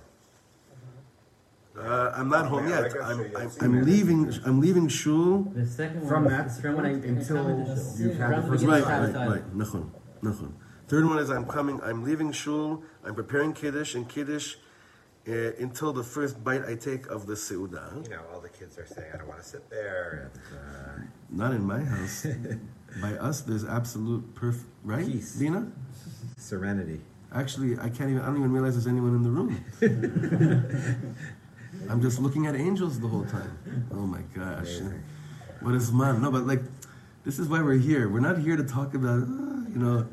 Uh, 1.77 2.11
I'm 2.15 2.29
not 2.29 2.47
home 2.47 2.67
Yeah, 2.69 2.81
yet. 2.81 2.85
I 2.85 2.89
got 2.97 3.01
I'm. 3.11 3.35
I'm, 3.35 3.51
I'm 3.61 3.85
leaving. 3.85 4.33
I'm 4.45 4.61
leaving 4.61 4.88
shul. 4.88 5.43
The 5.53 5.65
second 5.65 6.07
From 6.07 6.23
one 6.23 6.33
that 6.33 6.47
is 6.47 6.59
from 6.61 6.75
when 6.77 6.85
I 6.85 6.89
until 6.91 7.35
come 7.43 7.49
into 7.51 7.75
shul. 7.75 7.95
you've 7.99 8.17
had 8.17 8.43
the 8.43 8.47
first 8.47 8.63
Right, 8.65 8.83
right, 8.83 9.27
right. 9.27 9.57
Nachon, 9.57 9.89
nachon. 10.23 10.51
Third 10.88 11.05
one 11.05 11.17
is 11.19 11.29
I'm 11.29 11.45
coming. 11.45 11.81
I'm 11.83 12.03
leaving 12.03 12.31
shul. 12.31 12.83
I'm 13.03 13.13
preparing 13.15 13.51
kiddush 13.53 13.93
and 13.95 14.07
kiddush 14.07 14.55
uh, 15.27 15.51
until 15.59 15.91
the 15.91 16.03
first 16.03 16.41
bite 16.43 16.63
I 16.65 16.75
take 16.75 17.07
of 17.07 17.25
the 17.25 17.33
seudah. 17.33 18.03
You 18.03 18.09
know, 18.15 18.21
all 18.33 18.39
the 18.39 18.49
kids 18.49 18.77
are 18.77 18.85
saying, 18.85 19.09
I 19.13 19.17
don't 19.17 19.27
want 19.27 19.41
to 19.41 19.45
sit 19.47 19.69
there. 19.69 20.31
And, 20.51 20.57
uh, 20.57 21.07
Not 21.29 21.51
in 21.53 21.63
my 21.65 21.81
house. 21.83 22.25
By 23.01 23.13
us, 23.17 23.41
there's 23.41 23.65
absolute 23.65 24.33
perfect. 24.35 24.69
Right, 24.83 25.05
Peace. 25.05 25.35
Dina? 25.35 25.69
serenity. 26.38 27.01
Actually, 27.33 27.77
I 27.79 27.89
can't 27.89 28.09
even. 28.11 28.21
I 28.21 28.27
don't 28.27 28.38
even 28.38 28.53
realize 28.53 28.75
there's 28.75 28.88
anyone 28.88 29.13
in 29.15 29.23
the 29.23 29.29
room. 29.29 29.51
I'm 31.89 32.01
just 32.01 32.19
looking 32.19 32.47
at 32.47 32.55
angels 32.55 32.99
the 32.99 33.07
whole 33.07 33.25
time. 33.25 33.88
Oh 33.93 34.05
my 34.07 34.21
gosh. 34.33 34.79
Amazing. 34.79 35.03
What 35.61 35.75
is 35.75 35.91
man? 35.91 36.21
No, 36.21 36.31
but 36.31 36.45
like, 36.47 36.61
this 37.23 37.39
is 37.39 37.47
why 37.47 37.61
we're 37.61 37.77
here. 37.77 38.09
We're 38.09 38.19
not 38.19 38.38
here 38.39 38.55
to 38.55 38.63
talk 38.63 38.93
about, 38.93 39.23
uh, 39.23 39.69
you 39.71 39.79
know, 39.79 40.07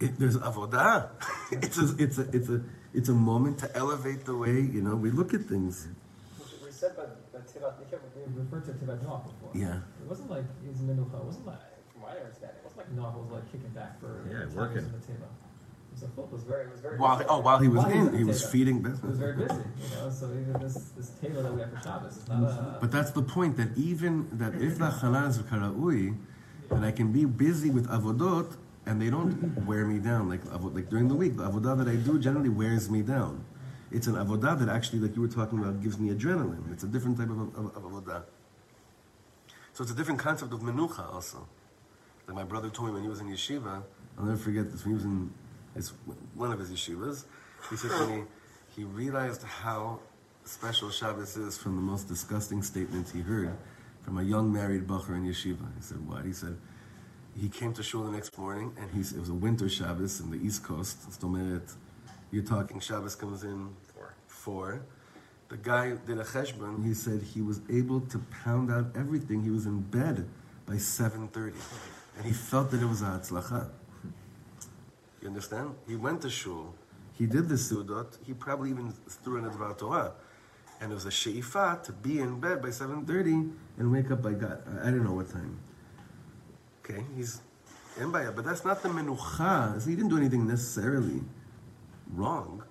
it, 0.00 0.18
there's 0.18 0.36
avodah. 0.36 1.08
it's 1.52 1.78
a, 1.78 1.94
it's 1.98 2.18
a, 2.18 2.28
it's 2.36 2.48
a, 2.48 2.60
it's 2.94 3.08
a 3.08 3.14
moment 3.14 3.58
to 3.58 3.76
elevate 3.76 4.24
the 4.24 4.36
way 4.36 4.52
you 4.60 4.80
know 4.82 4.94
we 4.96 5.10
look 5.10 5.34
at 5.34 5.42
things. 5.42 5.88
We 6.64 6.70
said 6.70 6.96
that 6.96 7.32
the 7.32 7.38
Tivat, 7.40 7.78
we 7.78 7.84
kept 7.90 8.04
we 8.16 8.22
referred 8.40 8.64
to 8.66 8.72
Tivat 8.72 9.04
Noach 9.04 9.24
before. 9.24 9.50
Yeah. 9.54 9.80
It 10.02 10.08
wasn't 10.08 10.30
like 10.30 10.44
it 10.64 10.68
was 10.68 10.78
Minucha. 10.78 11.20
It 11.20 11.24
wasn't 11.24 11.46
like, 11.46 11.58
from 11.92 12.02
my 12.02 12.10
understanding, 12.16 12.56
it 12.60 12.64
wasn't 12.64 12.78
like 12.78 12.90
Noach 12.96 13.16
was 13.22 13.30
like 13.32 13.52
kicking 13.52 13.70
back 13.70 14.00
for 14.00 14.24
Yeah, 14.30 14.46
working. 14.54 14.76
was 14.76 14.84
in 14.86 14.92
the 14.92 14.98
Teva. 14.98 15.28
It 15.96 16.02
was 16.02 16.10
a 16.10 16.14
full, 16.14 16.24
it 16.24 16.32
was 16.32 16.42
very, 16.42 16.68
was 16.68 16.80
very. 16.80 16.98
While 16.98 17.16
busy. 17.16 17.28
oh, 17.30 17.38
while 17.40 17.58
he 17.58 17.68
was 17.68 17.84
in, 17.86 18.12
the 18.12 18.18
he 18.18 18.24
was 18.24 18.42
Teva. 18.42 18.50
feeding 18.52 18.76
It 18.78 18.82
was 18.82 18.92
business. 19.00 19.16
very 19.18 19.36
busy, 19.36 19.54
you 19.54 19.96
know. 19.96 20.10
So 20.10 20.26
even 20.26 20.52
this 20.60 20.74
this 20.96 21.10
Teva 21.22 21.42
that 21.42 21.54
we 21.54 21.60
have 21.62 21.70
for 21.72 21.80
Shabbos 21.82 22.16
is 22.18 22.28
not 22.28 22.42
a. 22.42 22.78
But 22.80 22.92
that's 22.92 23.12
the 23.12 23.22
point 23.22 23.56
that 23.56 23.76
even 23.78 24.28
that 24.38 24.54
if 24.60 24.76
the 24.78 24.90
chala 24.90 25.28
is 25.28 25.38
karaui, 25.38 26.16
that 26.68 26.84
I 26.84 26.92
can 26.92 27.12
be 27.12 27.24
busy 27.24 27.70
with 27.70 27.88
avodot 27.88 28.56
and 28.84 29.00
they 29.00 29.08
don't 29.08 29.64
wear 29.66 29.86
me 29.86 29.98
down 29.98 30.28
like 30.28 30.42
like 30.74 30.90
during 30.90 31.08
the 31.08 31.14
week. 31.14 31.36
The 31.38 31.48
avodah 31.50 31.78
that 31.78 31.88
I 31.88 31.96
do 31.96 32.18
generally 32.18 32.50
wears 32.50 32.90
me 32.90 33.00
down. 33.00 33.44
It's 33.90 34.06
an 34.06 34.14
avodah 34.16 34.58
that 34.58 34.68
actually, 34.68 34.98
like 34.98 35.16
you 35.16 35.22
were 35.22 35.28
talking 35.28 35.58
about, 35.58 35.82
gives 35.82 35.98
me 35.98 36.10
adrenaline. 36.10 36.72
It's 36.72 36.84
a 36.84 36.88
different 36.88 37.16
type 37.16 37.30
of, 37.30 37.38
of, 37.56 37.76
of 37.76 37.82
avodah. 37.82 38.22
So 39.72 39.82
it's 39.82 39.92
a 39.92 39.96
different 39.96 40.20
concept 40.20 40.52
of 40.52 40.60
menucha 40.60 41.12
also. 41.12 41.46
Like 42.26 42.36
my 42.36 42.44
brother 42.44 42.68
told 42.68 42.88
me 42.88 42.94
when 42.94 43.02
he 43.02 43.08
was 43.08 43.20
in 43.20 43.28
yeshiva, 43.28 43.82
I'll 44.18 44.24
never 44.24 44.36
forget 44.36 44.70
this. 44.70 44.84
When 44.84 44.90
he 44.92 44.94
was 44.94 45.04
in 45.04 45.30
his, 45.76 45.92
one 46.34 46.52
of 46.52 46.58
his 46.58 46.70
yeshivas, 46.70 47.24
he 47.70 47.76
said 47.76 47.90
to 47.90 48.06
me, 48.06 48.24
he 48.74 48.84
realized 48.84 49.42
how 49.42 50.00
special 50.44 50.90
Shabbos 50.90 51.36
is 51.36 51.56
from 51.56 51.76
the 51.76 51.82
most 51.82 52.08
disgusting 52.08 52.62
statements 52.62 53.12
he 53.12 53.20
heard 53.20 53.56
from 54.02 54.18
a 54.18 54.22
young 54.22 54.52
married 54.52 54.86
bacher 54.86 55.16
in 55.16 55.24
yeshiva. 55.24 55.66
He 55.76 55.82
said, 55.82 56.06
what? 56.06 56.24
He 56.24 56.32
said, 56.32 56.56
he 57.38 57.48
came 57.48 57.72
to 57.74 57.82
shul 57.82 58.04
the 58.04 58.12
next 58.12 58.36
morning, 58.38 58.74
and 58.80 58.90
he, 58.92 59.00
it 59.00 59.20
was 59.20 59.28
a 59.28 59.34
winter 59.34 59.68
Shabbos 59.68 60.20
in 60.20 60.30
the 60.30 60.38
East 60.38 60.62
Coast. 60.62 61.10
Stomeret, 61.10 61.74
you're 62.30 62.44
talking 62.44 62.80
Shabbos 62.80 63.14
comes 63.14 63.44
in 63.44 63.70
Four. 63.92 64.14
four. 64.26 64.86
The 65.48 65.56
guy 65.56 65.96
did 66.06 66.18
a 66.18 66.24
cheshbon. 66.24 66.84
He 66.84 66.94
said 66.94 67.22
he 67.22 67.42
was 67.42 67.60
able 67.70 68.00
to 68.00 68.18
pound 68.44 68.70
out 68.70 68.86
everything. 68.96 69.42
He 69.42 69.50
was 69.50 69.66
in 69.66 69.80
bed 69.80 70.28
by 70.66 70.74
7.30. 70.74 71.54
And 72.16 72.24
he 72.24 72.32
felt 72.32 72.70
that 72.70 72.82
it 72.82 72.86
was 72.86 73.02
a 73.02 73.06
hatzlacha. 73.06 73.68
You 75.26 75.30
understand? 75.30 75.74
He 75.88 75.96
went 75.96 76.22
to 76.22 76.30
shul. 76.30 76.72
He 77.18 77.26
did 77.26 77.48
the 77.48 77.56
sudot. 77.56 78.16
He 78.24 78.32
probably 78.32 78.70
even 78.70 78.92
threw 79.08 79.38
in 79.38 79.44
a 79.44 79.50
Dvar 79.50 79.76
Torah. 79.76 80.12
And 80.80 80.92
it 80.92 80.94
was 80.94 81.04
a 81.04 81.10
she'ifa 81.10 81.82
to 81.82 81.92
be 81.92 82.20
in 82.20 82.38
bed 82.38 82.62
by 82.62 82.68
7.30 82.68 83.50
and 83.78 83.90
wake 83.90 84.12
up 84.12 84.22
by 84.22 84.34
God. 84.34 84.62
I 84.68 84.86
I 84.86 84.90
don't 84.92 85.02
know 85.02 85.14
what 85.14 85.28
time. 85.28 85.58
Okay, 86.78 87.02
he's 87.16 87.40
in 88.00 88.12
by 88.12 88.30
but 88.30 88.44
that's 88.44 88.64
not 88.64 88.84
the 88.84 88.88
menucha. 88.88 89.80
So 89.80 89.90
he 89.90 89.96
didn't 89.96 90.10
do 90.10 90.16
anything 90.16 90.46
necessarily 90.46 91.22
wrong. 92.12 92.62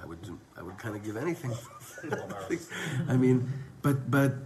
I 0.00 0.06
would 0.06 0.22
do, 0.22 0.38
I 0.56 0.62
would 0.62 0.78
kind 0.78 0.96
of 0.96 1.04
give 1.04 1.18
anything. 1.18 1.52
I 3.08 3.16
mean, 3.18 3.46
but 3.82 4.10
but 4.10 4.36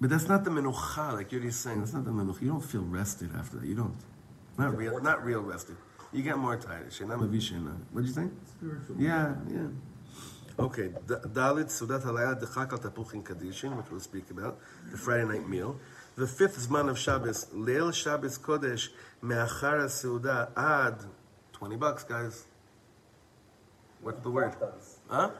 but 0.00 0.10
that's 0.10 0.28
not 0.28 0.44
the 0.44 0.50
menucha. 0.50 1.14
Like 1.14 1.32
you're 1.32 1.40
just 1.40 1.60
saying, 1.60 1.80
that's 1.80 1.92
not 1.92 2.04
the 2.04 2.12
menucha. 2.12 2.42
You 2.42 2.50
don't 2.50 2.60
feel 2.60 2.82
rested 2.82 3.30
after 3.34 3.56
that. 3.56 3.66
You 3.66 3.74
don't. 3.74 3.96
Not 4.58 4.76
real. 4.76 5.00
Not 5.00 5.24
real 5.24 5.40
rested. 5.40 5.76
You 6.12 6.22
get 6.22 6.38
more 6.38 6.56
tired. 6.56 6.90
Shena 6.90 7.18
mavishena. 7.18 7.76
What'd 7.90 8.08
you 8.08 8.14
think? 8.14 8.32
Spiritual. 8.48 8.96
Yeah, 8.98 9.34
yeah. 9.50 9.68
Okay, 10.58 10.88
Dalit 11.06 11.66
Sudat 11.66 12.02
Halayah 12.02 12.40
Dechak 12.40 12.72
al 12.72 12.78
Tapuchin 12.78 13.22
Kadishin, 13.22 13.76
which 13.76 13.90
we'll 13.90 14.00
speak 14.00 14.30
about, 14.30 14.58
the 14.90 14.96
Friday 14.96 15.26
night 15.26 15.46
meal. 15.46 15.78
The 16.16 16.26
fifth 16.26 16.56
Zman 16.66 16.88
of 16.88 16.98
Shabbos, 16.98 17.46
Leil 17.54 17.92
Shabbos 17.92 18.38
Kodesh, 18.38 18.88
Me'achar 19.20 19.84
Seudah 19.84 20.48
Ad, 20.56 21.04
20 21.52 21.76
bucks, 21.76 22.04
guys. 22.04 22.44
What's 24.00 24.20
the 24.20 24.30
word? 24.30 24.54
Huh? 25.10 25.30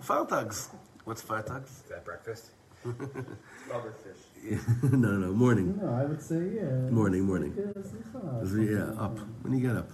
Fartags. 0.00 0.68
What's 1.04 1.22
fartags? 1.22 1.64
Is 1.64 1.90
that 1.90 2.04
breakfast? 2.04 2.50
Rubber 2.84 3.92
fish. 4.04 4.33
no, 4.82 4.88
no, 4.98 5.12
no, 5.16 5.32
morning. 5.32 5.78
No, 5.80 5.88
I 5.94 6.04
would 6.04 6.20
say 6.20 6.36
yeah. 6.56 6.90
Morning, 6.90 7.22
morning. 7.22 7.54
Yeah, 7.56 7.82
simcha. 7.82 8.72
Yeah, 8.72 9.02
up. 9.02 9.18
When 9.42 9.54
you 9.56 9.66
get 9.66 9.76
up. 9.76 9.90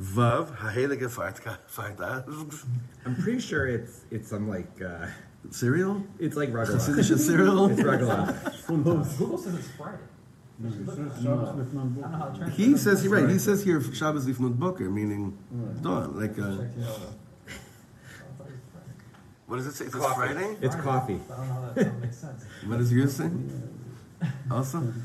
Vav, 0.00 0.54
Hahelige 0.58 1.08
Fartags. 1.08 2.64
I'm 3.06 3.16
pretty 3.16 3.40
sure 3.40 3.66
it's 3.66 4.02
it's 4.10 4.28
some 4.28 4.48
like 4.48 4.70
uh, 4.82 5.06
Cereal? 5.50 6.02
it's 6.18 6.36
like 6.36 6.50
Chassidish 6.50 7.10
Ragala. 7.10 7.18
cereal? 7.18 7.70
it's 7.70 7.80
Ragala. 7.80 8.66
Google 8.66 9.38
says 9.44 9.54
it's 9.54 9.68
Friday. 9.68 9.98
No, 10.58 10.70
says 10.70 10.86
No, 10.86 10.94
Shabbos 10.94 11.22
no. 11.24 11.64
Lifnot 11.64 11.98
I 11.98 12.00
don't 12.00 12.00
know 12.00 12.18
how 12.18 12.24
to 12.28 12.36
translate 12.38 12.66
He 12.66 12.76
says, 12.76 13.04
you're 13.04 13.12
right, 13.14 13.28
he 13.30 13.38
says 13.38 13.62
here 13.64 13.80
Shabbos 13.94 14.26
Lifnut 14.26 14.58
Boker, 14.58 14.90
meaning 14.90 15.36
dawn. 15.80 16.18
Like, 16.20 16.32
uh, 16.32 16.34
Check, 16.34 16.70
you 16.76 16.82
know, 16.82 16.96
the- 16.98 17.16
I 17.48 18.32
thought 18.36 18.46
it 18.48 18.52
was 18.52 18.60
Friday. 18.72 18.92
what 19.46 19.56
does 19.56 19.66
it 19.66 19.74
say? 19.74 19.84
It's 19.86 19.94
Coffee. 19.94 20.14
Friday? 20.16 20.56
It's 20.60 20.74
coffee. 20.76 21.14
I 21.14 21.36
don't 21.36 21.48
know 21.48 21.54
how 21.54 21.60
that, 21.60 21.74
that 21.76 21.98
makes 22.00 22.16
sense. 22.18 22.44
What 22.66 22.76
does 22.78 22.92
yours 22.92 23.14
say? 23.16 23.30
Awesome. 24.50 25.04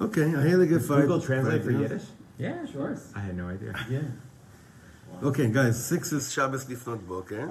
Okay, 0.00 0.34
I 0.34 0.42
had 0.42 0.60
a 0.60 0.66
good 0.66 0.82
five. 0.82 1.02
Google 1.02 1.20
Translate 1.20 1.62
five 1.62 1.64
for. 1.64 1.70
Yiddish? 1.72 2.02
Yeah, 2.38 2.66
sure. 2.66 2.98
I 3.14 3.20
had 3.20 3.36
no 3.36 3.48
idea. 3.48 3.74
Yeah. 3.90 4.00
Okay, 5.22 5.48
guys, 5.48 5.84
six 5.84 6.12
is 6.12 6.32
Shabbos 6.32 6.64
Lifnot 6.66 7.06
Boker. 7.06 7.50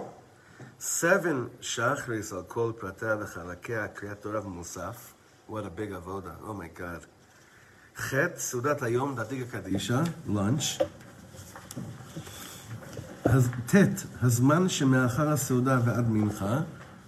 Seven 0.78 1.50
Shachris 1.62 2.34
are 2.34 2.44
called 2.44 2.80
Pratea 2.80 3.24
v'Chalakea 3.24 3.94
Kriyat 3.94 4.22
Torah 4.22 4.42
Musaf. 4.42 5.14
What 5.48 5.66
a 5.66 5.70
big 5.70 5.92
avoda. 5.92 6.36
Oh 6.44 6.54
my 6.54 6.68
God. 6.68 7.06
Chet, 8.10 8.36
Sudat 8.36 8.80
AYom 8.80 9.16
Datiga 9.16 9.46
Kadisha, 9.46 10.12
lunch. 10.28 10.80
Tet, 13.68 14.04
Hazman 14.22 14.68
Shemeachar 14.68 15.38
Suda 15.38 15.82
Ve'ad 15.86 16.10
Mincha, 16.10 16.66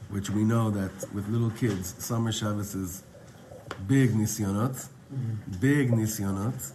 which 0.09 0.29
we 0.29 0.43
know 0.43 0.69
that 0.69 0.91
with 1.13 1.27
little 1.27 1.49
kids, 1.49 1.95
summer 1.97 2.31
Shabbos 2.31 2.75
is 2.75 3.03
big 3.88 4.16
ניסיונות, 4.16 4.88
big 5.50 5.94
ניסיונות. 5.94 6.72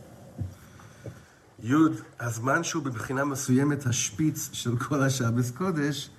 י' 1.63 1.73
הזמן 2.19 2.63
שהוא 2.63 2.84
בבחינה 2.84 3.26
מסוימת 3.26 3.86
השפיץ 3.86 4.49
של 4.54 4.78
כל 4.78 5.04
השבס 5.04 5.52
קודש, 5.52 6.10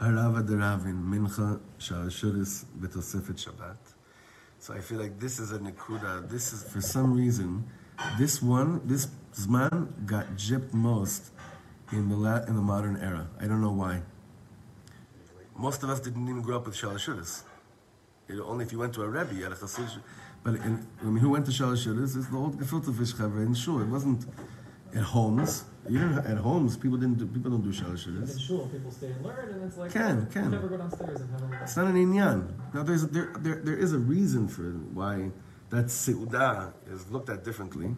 הרבה 0.00 0.42
דרבין, 0.42 0.96
מנחה, 0.96 1.52
שער 1.78 2.08
שורס 2.08 2.64
בתוספת 2.80 3.38
שבת. 3.38 3.92
So 4.60 4.72
I 4.74 4.80
feel 4.80 4.98
like 4.98 5.18
this 5.18 5.40
is 5.40 5.50
a 5.52 5.58
nikuda. 5.58 6.28
This 6.28 6.52
is, 6.52 6.62
for 6.72 6.80
some 6.80 7.12
reason, 7.14 7.64
this 8.16 8.40
one, 8.40 8.80
this 8.86 9.08
zman 9.34 9.88
got 10.06 10.26
gypped 10.36 10.72
most 10.72 11.22
in 11.90 12.08
the 12.08 12.16
la- 12.24 12.44
in 12.48 12.54
the 12.54 12.66
modern 12.72 12.96
era. 12.96 13.24
I 13.40 13.44
don't 13.48 13.62
know 13.66 13.76
why. 13.82 14.02
Most 15.66 15.82
of 15.82 15.88
us 15.90 16.00
didn't 16.06 16.26
even 16.28 16.42
grow 16.42 16.56
up 16.58 16.66
with 16.66 16.76
shalashudas. 16.76 17.42
Only 18.29 18.65
if 18.65 18.71
you 18.71 18.79
went 18.79 18.93
to 18.95 19.03
a 19.03 19.07
rebbe, 19.09 19.33
you 19.33 19.43
had 19.43 19.53
a 19.53 19.55
chassid. 19.55 19.99
But 20.43 20.55
in, 20.55 20.85
I 21.01 21.05
mean, 21.05 21.17
who 21.17 21.29
went 21.29 21.45
to 21.45 21.51
Shalosh 21.51 21.87
shalashudas? 21.87 22.17
It's 22.17 22.27
the 22.27 22.37
old 22.37 22.59
gefilte 22.59 22.95
fish 22.97 23.13
chaver 23.13 23.45
in 23.45 23.53
shul. 23.53 23.81
It 23.81 23.87
wasn't 23.87 24.25
at 24.95 25.03
homes. 25.03 25.63
You 25.89 25.99
didn't 25.99 26.19
at 26.25 26.37
homes. 26.37 26.75
People 26.77 26.97
didn't 26.97 27.17
do. 27.17 27.25
People 27.27 27.51
don't 27.51 27.61
do 27.63 27.69
Shalosh 27.71 28.05
But 28.19 28.29
in 28.29 28.37
shul, 28.37 28.67
people 28.67 28.91
stay 28.91 29.07
and 29.07 29.25
learn, 29.25 29.49
and 29.49 29.63
it's 29.63 29.77
like, 29.77 29.91
Can, 29.91 30.27
oh, 30.29 30.33
can. 30.33 30.51
never 30.51 30.67
go 30.67 30.77
downstairs 30.77 31.21
and 31.21 31.29
have 31.31 31.41
a 31.41 31.45
little. 31.45 31.63
It's 31.63 31.77
not 31.77 31.87
an 31.87 31.95
inyan. 31.95 32.51
Now, 32.73 32.83
there's 32.83 33.03
a, 33.03 33.07
there, 33.07 33.33
there, 33.39 33.55
there 33.63 33.77
is 33.77 33.93
a 33.93 33.97
reason 33.99 34.47
for 34.49 34.63
why 34.93 35.31
that 35.69 35.85
seudah 35.85 36.73
is 36.91 37.09
looked 37.09 37.29
at 37.29 37.43
differently. 37.45 37.95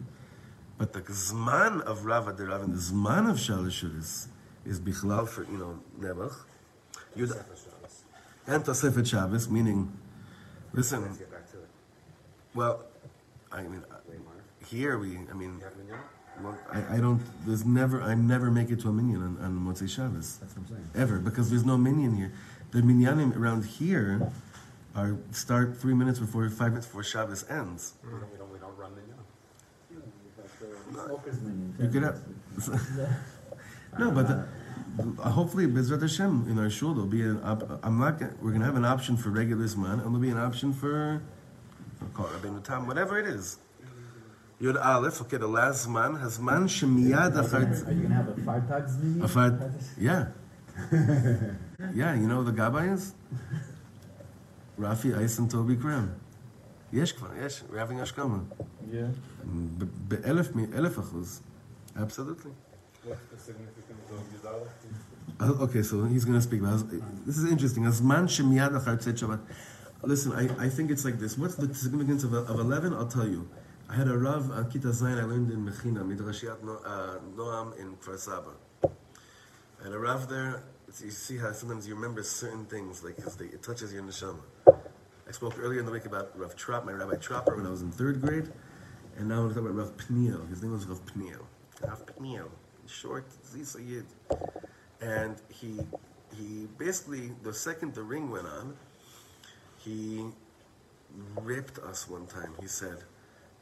But 0.78 0.92
the 0.92 1.02
zman 1.02 1.82
of 1.82 2.04
Rava 2.06 2.32
de 2.32 2.46
Rav 2.46 2.62
and 2.62 2.72
the 2.72 2.78
zman 2.78 3.28
of 3.28 3.36
Shalosh 3.36 3.82
Shalashudas 3.84 4.28
is 4.64 4.80
bichlal 4.80 5.28
for, 5.28 5.42
you 5.44 5.58
know, 5.58 5.78
Nebuch. 6.00 6.34
Yud- 7.16 7.36
And 8.46 8.64
Tosefet 8.64 9.06
Shabbos, 9.06 9.48
meaning, 9.50 9.92
listen, 10.72 11.02
Let's 11.02 11.18
get 11.18 11.30
back 11.30 11.50
to 11.52 11.58
it. 11.58 11.68
well, 12.54 12.84
I 13.52 13.62
mean, 13.62 13.82
uh, 13.90 13.96
here 14.66 14.98
we, 14.98 15.18
I 15.30 15.34
mean, 15.34 15.58
You 15.58 15.64
have 15.64 15.76
mignon? 15.76 15.98
well, 16.42 16.58
I, 16.72 16.96
I 16.96 17.00
don't, 17.00 17.20
there's 17.46 17.64
never, 17.64 18.00
I 18.02 18.14
never 18.14 18.50
make 18.50 18.70
it 18.70 18.80
to 18.80 18.88
a 18.88 18.92
minyan 18.92 19.22
on, 19.22 19.38
on 19.44 19.58
Motzei 19.58 19.88
Shabbos. 19.88 20.38
That's 20.38 20.56
what 20.56 20.62
I'm 20.62 20.68
saying. 20.68 20.90
ever 20.94 21.18
because 21.18 21.50
there's 21.50 21.64
no 21.64 21.76
minyan 21.76 22.14
here. 22.16 22.32
The 22.70 22.80
minyanim 22.82 23.36
around 23.36 23.64
here 23.64 24.30
are 24.94 25.16
start 25.32 25.76
three 25.76 25.94
minutes 25.94 26.18
before, 26.18 26.48
five 26.50 26.68
minutes 26.68 26.86
before 26.86 27.02
Shabbos 27.04 27.44
ends. 27.50 27.94
We 28.04 28.10
don't, 28.10 28.30
we 28.32 28.38
don't, 28.38 28.52
we 28.52 28.58
don't 28.58 28.76
run 28.76 28.92
mignon. 28.94 29.16
Smokers 31.06 31.40
menu. 31.40 31.72
You 31.78 31.86
get 31.88 32.04
up. 32.04 32.16
no, 33.98 34.10
but 34.10 34.28
the, 34.28 34.46
hopefully, 35.19 35.67
Bezrat 35.67 36.01
Hashem 36.01 36.47
in 36.49 36.57
our 36.59 36.69
shul 36.69 36.93
there'll 36.93 37.09
be 37.09 37.21
an. 37.21 37.41
Op, 37.43 37.79
I'm 37.83 37.99
not. 37.99 38.19
Gonna, 38.19 38.33
we're 38.41 38.51
gonna 38.51 38.65
have 38.65 38.75
an 38.77 38.85
option 38.85 39.17
for 39.17 39.29
regular 39.29 39.65
zman, 39.65 39.93
and 39.93 40.01
there'll 40.01 40.19
be 40.19 40.29
an 40.29 40.37
option 40.37 40.73
for, 40.73 41.21
I'll 42.01 42.07
call 42.09 42.27
it 42.27 42.33
Rabbeinu 42.41 42.63
Tam, 42.63 42.87
whatever 42.87 43.19
it 43.19 43.27
is. 43.27 43.57
Yud 44.61 44.77
Aleph. 44.83 45.21
Okay, 45.23 45.37
the 45.37 45.47
last 45.47 45.87
zman 45.87 46.19
has 46.19 46.39
man 46.39 46.63
shemiyad 46.67 47.35
Are 47.35 47.43
achar. 47.43 47.95
you 47.95 48.03
gonna 48.03 48.15
have 48.15 48.29
a 48.29 48.41
five 48.41 48.67
tags 48.67 48.97
menu? 48.97 49.23
A 49.23 49.27
five, 49.27 49.53
yeah. 49.97 50.27
yeah, 51.93 52.13
you 52.15 52.27
know 52.27 52.37
who 52.43 52.45
the 52.51 52.51
Gabbai 52.53 52.93
is? 52.93 53.13
Rafi 54.79 55.17
Ice 55.17 55.39
and 55.39 55.49
Toby 55.49 55.75
Krem. 55.77 56.07
יש 56.93 57.11
כבר, 57.11 57.27
יש, 57.45 57.63
we're 57.69 57.77
having 57.77 57.99
השכמה. 58.01 58.37
Yeah. 58.91 58.95
ב- 59.77 59.85
באלף, 60.07 60.55
מ- 60.55 60.73
אלף 60.73 60.99
אחוז. 60.99 61.41
Absolutely. 61.97 62.51
What's 63.04 63.24
the 63.32 63.38
significance 63.38 64.10
of 64.10 64.20
Yudala? 64.34 64.68
Uh, 65.40 65.64
Okay, 65.64 65.82
so 65.82 66.04
he's 66.04 66.24
going 66.24 66.36
to 66.38 66.42
speak 66.42 66.60
about 66.60 66.84
this. 67.26 67.38
is 67.38 67.44
interesting. 67.50 67.84
Listen, 70.02 70.32
I, 70.32 70.64
I 70.64 70.68
think 70.68 70.90
it's 70.90 71.04
like 71.04 71.18
this. 71.18 71.36
What's 71.36 71.54
the 71.56 71.72
significance 71.74 72.24
of, 72.24 72.32
of 72.34 72.58
11? 72.58 72.92
I'll 72.94 73.06
tell 73.06 73.26
you. 73.28 73.48
I 73.88 73.94
had 73.94 74.08
a 74.08 74.16
Rav 74.16 74.50
uh, 74.50 74.64
Kita 74.64 74.92
Zayin 74.92 75.20
I 75.20 75.24
learned 75.24 75.50
in 75.50 75.66
Mechina, 75.66 76.04
Midrashiyat 76.04 76.62
no, 76.62 76.78
uh, 76.86 77.18
Noam 77.36 77.78
in 77.78 77.96
Kfar 77.96 78.18
Saba. 78.18 78.50
I 78.84 79.84
had 79.84 79.92
a 79.92 79.98
Rav 79.98 80.28
there. 80.28 80.62
It's, 80.88 81.02
you 81.02 81.10
see 81.10 81.36
how 81.38 81.52
sometimes 81.52 81.88
you 81.88 81.94
remember 81.94 82.22
certain 82.22 82.64
things, 82.66 83.02
like 83.02 83.16
'cause 83.22 83.36
they, 83.36 83.46
it 83.46 83.62
touches 83.62 83.92
your 83.92 84.02
neshama. 84.02 84.40
I 84.68 85.32
spoke 85.32 85.58
earlier 85.58 85.80
in 85.80 85.86
the 85.86 85.92
week 85.92 86.06
about 86.06 86.38
Rav 86.38 86.54
Trop, 86.56 86.84
my 86.84 86.92
Rabbi 86.92 87.16
Tropper, 87.16 87.56
when 87.56 87.66
I 87.66 87.70
was 87.70 87.82
in 87.82 87.90
third 87.90 88.20
grade. 88.20 88.50
And 89.16 89.28
now 89.28 89.42
I'm 89.42 89.48
talking 89.48 89.66
about 89.66 89.76
Rav 89.76 89.96
Pniel. 89.96 90.48
His 90.48 90.62
name 90.62 90.72
was 90.72 90.86
Rav 90.86 91.04
Pniel. 91.06 91.42
Rav 91.82 92.04
Pniel. 92.06 92.48
Short, 92.90 93.24
Zisa 93.44 93.78
Yid 93.78 94.06
and 95.00 95.36
he 95.48 95.80
he 96.36 96.68
basically 96.78 97.32
the 97.42 97.52
second 97.52 97.94
the 97.94 98.02
ring 98.02 98.30
went 98.30 98.46
on, 98.46 98.76
he 99.78 100.26
ripped 101.40 101.78
us 101.78 102.08
one 102.08 102.26
time. 102.26 102.52
He 102.60 102.68
said, 102.68 102.98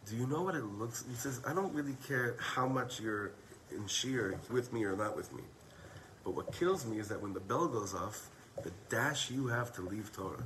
"Do 0.07 0.17
you 0.17 0.27
know 0.27 0.43
what 0.43 0.55
it 0.55 0.65
looks?" 0.65 1.05
He 1.09 1.15
says, 1.15 1.41
"I 1.47 1.55
don't 1.55 1.73
really 1.75 1.97
care 2.07 2.37
how 2.39 2.67
much 2.67 3.01
you're 3.01 3.33
in 3.71 3.87
shear 3.87 4.39
with 4.51 4.73
me 4.73 4.85
or 4.85 4.97
not 4.97 5.17
with 5.17 5.33
me, 5.33 5.43
but 6.25 6.35
what 6.35 6.53
kills 6.53 6.85
me 6.87 6.99
is 6.99 7.09
that 7.09 7.21
when 7.21 7.33
the 7.33 7.41
bell 7.41 7.69
goes 7.69 7.95
off, 7.95 8.31
the 8.63 8.73
dash 8.89 9.31
you 9.31 9.47
have 9.47 9.73
to 9.75 9.83
leave 9.83 10.13
Torah 10.13 10.45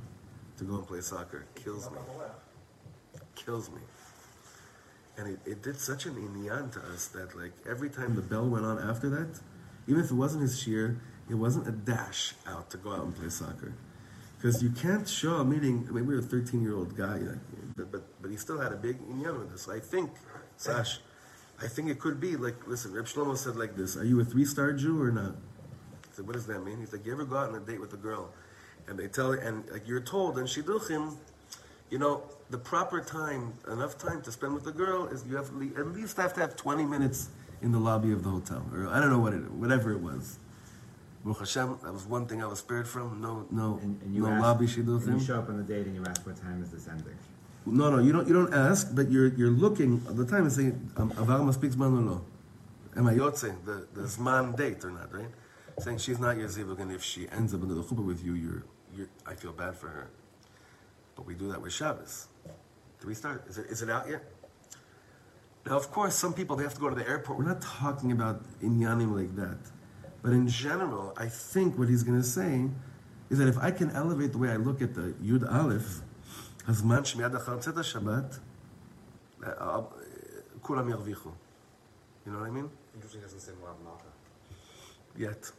to 0.57 0.63
go 0.63 0.75
and 0.75 0.87
play 0.87 1.01
soccer 1.01 1.45
kills 1.55 1.89
me, 1.91 1.97
kills 3.35 3.69
me." 3.69 3.81
And 5.17 5.27
it, 5.27 5.39
it 5.45 5.61
did 5.61 5.79
such 5.79 6.05
an 6.05 6.15
inyan 6.15 6.71
to 6.73 6.79
us 6.91 7.07
that 7.09 7.35
like 7.35 7.53
every 7.69 7.89
time 7.89 8.15
the 8.15 8.21
bell 8.21 8.47
went 8.47 8.65
on 8.65 8.79
after 8.79 9.09
that, 9.09 9.39
even 9.87 10.03
if 10.03 10.11
it 10.11 10.15
wasn't 10.15 10.41
his 10.41 10.59
shear, 10.59 10.99
it 11.29 11.35
wasn't 11.35 11.67
a 11.67 11.71
dash 11.71 12.33
out 12.47 12.69
to 12.71 12.77
go 12.77 12.91
out 12.91 13.03
and 13.03 13.15
play 13.15 13.29
soccer. 13.29 13.73
Because 14.37 14.61
you 14.61 14.71
can't 14.71 15.07
show 15.07 15.35
a 15.35 15.45
meeting. 15.45 15.85
I 15.87 15.91
mean, 15.93 16.05
we 16.05 16.15
were 16.15 16.19
a 16.19 16.23
13 16.23 16.61
year 16.61 16.75
old 16.75 16.97
guy, 16.97 17.17
like, 17.17 17.37
but, 17.75 17.91
but 17.91 18.21
but 18.21 18.31
he 18.31 18.37
still 18.37 18.59
had 18.59 18.73
a 18.73 18.75
big 18.75 18.99
inyan 19.07 19.39
with 19.39 19.53
us. 19.53 19.69
I 19.69 19.79
think, 19.79 20.11
Sash, 20.57 20.99
I 21.61 21.67
think 21.67 21.89
it 21.89 21.99
could 21.99 22.19
be 22.19 22.35
like, 22.35 22.67
listen, 22.67 22.93
Reb 22.93 23.05
Shlomo 23.05 23.37
said 23.37 23.55
like 23.55 23.75
this: 23.75 23.95
Are 23.95 24.03
you 24.03 24.19
a 24.19 24.25
three 24.25 24.45
star 24.45 24.73
Jew 24.73 25.01
or 25.01 25.11
not? 25.11 25.35
I 26.13 26.15
said, 26.15 26.27
what 26.27 26.33
does 26.33 26.45
that 26.47 26.63
mean? 26.63 26.79
He's 26.79 26.93
like, 26.93 27.05
you 27.05 27.11
ever 27.11 27.25
go 27.25 27.37
out 27.37 27.49
on 27.49 27.55
a 27.55 27.59
date 27.59 27.79
with 27.79 27.93
a 27.93 27.97
girl, 27.97 28.33
and 28.87 28.99
they 28.99 29.07
tell 29.07 29.31
and 29.31 29.63
like 29.71 29.87
you're 29.87 30.01
told 30.01 30.37
and 30.37 30.47
in 30.47 30.63
shidduchim, 30.63 31.15
you 31.93 31.99
know, 31.99 32.23
the 32.49 32.57
proper 32.57 32.99
time, 33.01 33.53
enough 33.71 33.99
time 33.99 34.19
to 34.23 34.31
spend 34.31 34.55
with 34.55 34.63
the 34.63 34.71
girl 34.71 35.05
is 35.05 35.23
you 35.29 35.35
have 35.35 35.49
to 35.49 35.71
at 35.77 35.87
least 35.89 36.17
have 36.17 36.33
to 36.33 36.39
have 36.39 36.55
20 36.55 36.85
minutes 36.85 37.29
in 37.61 37.71
the 37.71 37.77
lobby 37.77 38.11
of 38.11 38.23
the 38.23 38.31
hotel, 38.31 38.65
or 38.73 38.87
I 38.87 38.99
don't 38.99 39.11
know 39.11 39.19
what 39.19 39.33
it, 39.33 39.43
whatever 39.51 39.91
it 39.91 39.99
was. 39.99 40.39
Baruch 41.23 41.41
Hashem, 41.41 41.77
that 41.83 41.93
was 41.93 42.07
one 42.07 42.25
thing 42.25 42.41
I 42.41 42.47
was 42.47 42.59
spared 42.59 42.87
from. 42.87 43.21
No, 43.21 43.45
no, 43.51 43.79
And, 43.83 44.01
and 44.01 44.15
you 44.15 44.23
no 44.23 44.29
ask, 44.29 44.41
lobby 44.41 44.65
and 44.65 45.21
you 45.21 45.25
show 45.25 45.37
up 45.37 45.49
on 45.49 45.57
the 45.57 45.63
date 45.63 45.85
and 45.85 45.95
you 45.95 46.03
ask 46.03 46.25
what 46.25 46.35
time 46.35 46.63
is 46.63 46.71
this 46.71 46.87
ending. 46.87 47.15
No, 47.67 47.91
no, 47.91 47.99
you 47.99 48.11
don't. 48.11 48.27
You 48.27 48.33
don't 48.33 48.53
ask, 48.53 48.93
but 48.93 49.11
you're 49.11 49.27
you're 49.27 49.51
looking 49.65 50.01
at 50.09 50.17
the 50.17 50.25
time 50.25 50.43
and 50.47 50.51
saying, 50.51 50.91
um, 50.97 51.13
"Avar 51.15 51.39
maspeak 51.39 51.75
zman 51.75 51.93
or 51.99 52.01
no?" 52.01 52.25
Am 52.97 53.07
I 53.07 53.13
yotze 53.13 53.53
the 53.63 53.87
the 53.93 54.05
zman 54.15 54.57
date 54.57 54.83
or 54.83 54.91
not? 54.91 55.13
Right? 55.13 55.31
Saying 55.79 55.99
she's 55.99 56.19
not 56.19 56.37
your 56.37 56.49
zivug, 56.49 56.79
and 56.81 56.91
if 56.91 57.03
she 57.03 57.29
ends 57.29 57.53
up 57.53 57.61
into 57.61 57.75
the 57.75 57.83
chuppah 57.83 58.03
with 58.03 58.21
you, 58.25 58.33
you're 58.33 58.63
you're. 58.95 59.09
I 59.25 59.35
feel 59.35 59.53
bad 59.53 59.75
for 59.77 59.87
her. 59.87 60.09
But 61.16 61.26
we 61.26 61.34
do 61.34 61.48
that 61.48 61.60
with 61.60 61.72
Shabbos. 61.72 62.28
Do 63.00 63.06
we 63.06 63.14
start? 63.14 63.44
Is 63.48 63.58
it 63.58 63.66
is 63.66 63.82
it 63.82 63.90
out 63.90 64.08
yet? 64.08 64.22
Now, 65.66 65.76
of 65.76 65.90
course, 65.90 66.14
some 66.14 66.32
people 66.32 66.56
they 66.56 66.64
have 66.64 66.74
to 66.74 66.80
go 66.80 66.88
to 66.88 66.94
the 66.94 67.08
airport. 67.08 67.38
We're 67.38 67.44
not 67.44 67.60
talking 67.60 68.12
about 68.12 68.42
inyanim 68.60 69.14
like 69.14 69.34
that, 69.36 69.58
but 70.22 70.32
in 70.32 70.48
general, 70.48 71.12
I 71.16 71.26
think 71.26 71.78
what 71.78 71.88
he's 71.88 72.02
going 72.02 72.20
to 72.20 72.26
say 72.26 72.68
is 73.30 73.38
that 73.38 73.48
if 73.48 73.58
I 73.58 73.70
can 73.70 73.90
elevate 73.90 74.32
the 74.32 74.38
way 74.38 74.50
I 74.50 74.56
look 74.56 74.80
at 74.80 74.94
the 74.94 75.14
Yud 75.22 75.44
Aleph, 75.52 76.02
הזמן 76.68 77.04
שמיד 77.04 77.34
אחר 77.34 77.58
צאת 77.58 77.76
השבת, 77.76 78.38
אה, 79.44 79.76
כולם 80.62 80.88
ירוויחו. 80.88 81.30
You 82.26 82.32
know 82.32 82.38
what 82.40 82.46
I 82.46 82.50
mean? 82.50 82.68
Interesting 82.94 83.22
doesn't 83.22 83.40
say 83.40 83.52
Moab 83.62 83.76
Malka. 83.84 84.10
Yet. 85.16 85.52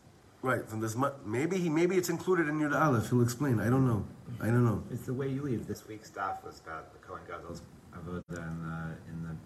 Right. 0.44 0.68
From 0.68 0.80
this, 0.80 0.94
maybe 1.24 1.56
he, 1.56 1.70
maybe 1.70 1.96
it's 1.96 2.10
included 2.10 2.48
in 2.48 2.60
your 2.60 2.76
Aleph. 2.76 3.08
He'll 3.08 3.22
explain. 3.22 3.58
I 3.60 3.70
don't 3.70 3.86
know. 3.86 4.04
I 4.42 4.48
don't 4.48 4.66
know. 4.66 4.82
It's 4.90 5.06
the 5.06 5.14
way 5.14 5.26
you 5.26 5.40
leave. 5.40 5.66
This 5.66 5.88
week's 5.88 6.10
daf 6.10 6.44
was 6.44 6.60
about 6.60 6.92
the 6.92 6.98
Kohen 6.98 7.22
Gadol's 7.26 7.62
avodah 7.96 8.22
uh, 8.28 8.40
in 8.40 8.62
the 8.68 9.06
in 9.08 9.22
the 9.24 9.36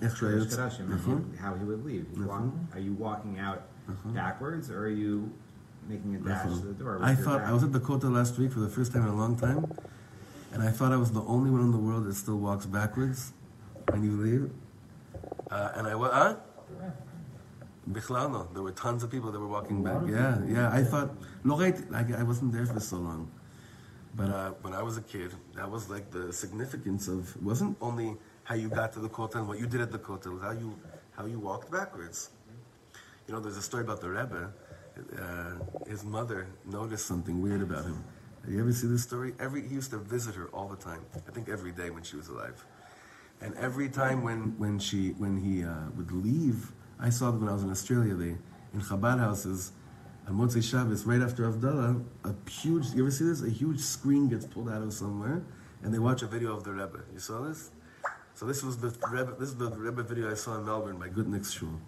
Yes, 0.00 0.20
right. 0.20 0.34
mm-hmm. 0.34 1.36
how 1.36 1.54
he 1.54 1.64
would 1.64 1.84
leave. 1.84 2.02
Mm-hmm. 2.02 2.26
Walk, 2.26 2.40
uh-huh. 2.40 2.76
are 2.76 2.80
you 2.80 2.92
walking 2.94 3.38
out 3.38 3.62
mm-hmm. 3.88 4.14
backwards, 4.14 4.68
or 4.68 4.80
are 4.80 4.90
you 4.90 5.32
making 5.88 6.16
a 6.16 6.18
dash 6.18 6.42
to 6.42 6.66
the 6.66 6.72
door? 6.72 6.98
I 7.00 7.14
thought 7.14 7.40
back? 7.40 7.48
I 7.48 7.52
was 7.52 7.62
at 7.62 7.72
the 7.72 7.80
Kotel 7.80 8.12
last 8.12 8.36
week 8.36 8.52
for 8.52 8.60
the 8.60 8.68
first 8.68 8.92
time 8.92 9.02
in 9.02 9.10
a 9.10 9.16
long 9.16 9.36
time, 9.38 9.72
and 10.52 10.60
I 10.60 10.72
thought 10.72 10.90
I 10.90 10.96
was 10.96 11.12
the 11.12 11.22
only 11.22 11.52
one 11.52 11.60
in 11.60 11.70
the 11.70 11.78
world 11.78 12.04
that 12.06 12.14
still 12.14 12.38
walks 12.38 12.66
backwards 12.66 13.32
when 13.90 14.02
you 14.02 14.20
leave. 14.20 14.50
Uh, 15.52 15.70
and 15.76 15.86
I 15.86 15.94
was, 15.94 16.10
huh? 16.12 16.34
Yeah. 16.80 16.90
Bichlano. 17.90 18.52
There 18.52 18.62
were 18.62 18.72
tons 18.72 19.02
of 19.02 19.10
people 19.10 19.32
that 19.32 19.40
were 19.40 19.48
walking 19.48 19.82
back. 19.82 20.02
Yeah, 20.06 20.38
yeah. 20.46 20.70
I 20.70 20.82
thought, 20.84 21.10
Lorette, 21.44 21.80
I, 21.92 22.04
I 22.18 22.22
wasn't 22.22 22.52
there 22.52 22.66
for 22.66 22.80
so 22.80 22.96
long. 22.96 23.30
But 24.14 24.28
uh, 24.30 24.50
when 24.60 24.74
I 24.74 24.82
was 24.82 24.96
a 24.98 25.02
kid, 25.02 25.32
that 25.54 25.70
was 25.70 25.88
like 25.88 26.10
the 26.10 26.32
significance 26.32 27.08
of, 27.08 27.34
it 27.34 27.42
wasn't 27.42 27.76
only 27.80 28.16
how 28.44 28.54
you 28.54 28.68
got 28.68 28.92
to 28.92 29.00
the 29.00 29.08
Kotel 29.08 29.36
and 29.36 29.48
what 29.48 29.58
you 29.58 29.66
did 29.66 29.80
at 29.80 29.90
the 29.90 29.98
Kotel, 29.98 30.40
how 30.40 30.52
you, 30.52 30.78
how 31.16 31.24
you 31.26 31.38
walked 31.38 31.70
backwards. 31.70 32.30
You 33.26 33.34
know, 33.34 33.40
there's 33.40 33.56
a 33.56 33.62
story 33.62 33.82
about 33.84 34.00
the 34.00 34.10
Rebbe. 34.10 34.52
Uh, 35.18 35.54
his 35.88 36.04
mother 36.04 36.46
noticed 36.66 37.06
something 37.06 37.40
weird 37.40 37.62
about 37.62 37.84
him. 37.84 38.04
You 38.46 38.60
ever 38.60 38.72
see 38.72 38.88
this 38.88 39.02
story? 39.02 39.34
Every 39.38 39.66
he 39.66 39.74
used 39.74 39.90
to 39.92 39.98
visit 39.98 40.34
her 40.34 40.48
all 40.48 40.68
the 40.68 40.76
time. 40.76 41.00
I 41.28 41.30
think 41.30 41.48
every 41.48 41.70
day 41.72 41.90
when 41.90 42.02
she 42.02 42.16
was 42.16 42.28
alive, 42.28 42.64
and 43.40 43.54
every 43.54 43.88
time 43.88 44.22
when 44.22 44.58
when 44.58 44.80
she 44.80 45.10
when 45.10 45.36
he 45.36 45.64
uh, 45.64 45.90
would 45.96 46.10
leave 46.10 46.72
I 47.02 47.10
saw 47.10 47.32
that 47.32 47.38
when 47.38 47.48
I 47.48 47.52
was 47.52 47.64
in 47.64 47.70
Australia. 47.70 48.14
They 48.14 48.36
in 48.74 48.80
Chabad 48.80 49.18
houses 49.18 49.72
on 50.28 50.34
Motzei 50.34 50.62
Shabbos, 50.62 51.04
right 51.04 51.20
after 51.20 51.50
Avdallah, 51.50 52.00
a 52.24 52.50
huge. 52.50 52.90
You 52.94 53.02
ever 53.02 53.10
see 53.10 53.24
this? 53.24 53.42
A 53.42 53.50
huge 53.50 53.80
screen 53.80 54.28
gets 54.28 54.46
pulled 54.46 54.70
out 54.70 54.82
of 54.82 54.92
somewhere, 54.92 55.42
and 55.82 55.92
they 55.92 55.98
watch 55.98 56.22
a 56.22 56.28
video 56.28 56.54
of 56.56 56.62
the 56.62 56.70
Rebbe. 56.70 57.00
You 57.12 57.18
saw 57.18 57.40
this? 57.42 57.72
So 58.34 58.46
this 58.46 58.62
was 58.62 58.78
the 58.78 58.94
Rebbe. 59.10 59.34
This 59.36 59.48
is 59.48 59.56
the 59.56 59.68
Rebbe 59.70 60.04
video 60.04 60.30
I 60.30 60.34
saw 60.34 60.56
in 60.56 60.64
Melbourne 60.64 60.96
by 60.96 61.08
Gutnick's 61.08 61.50
shul. 61.50 61.80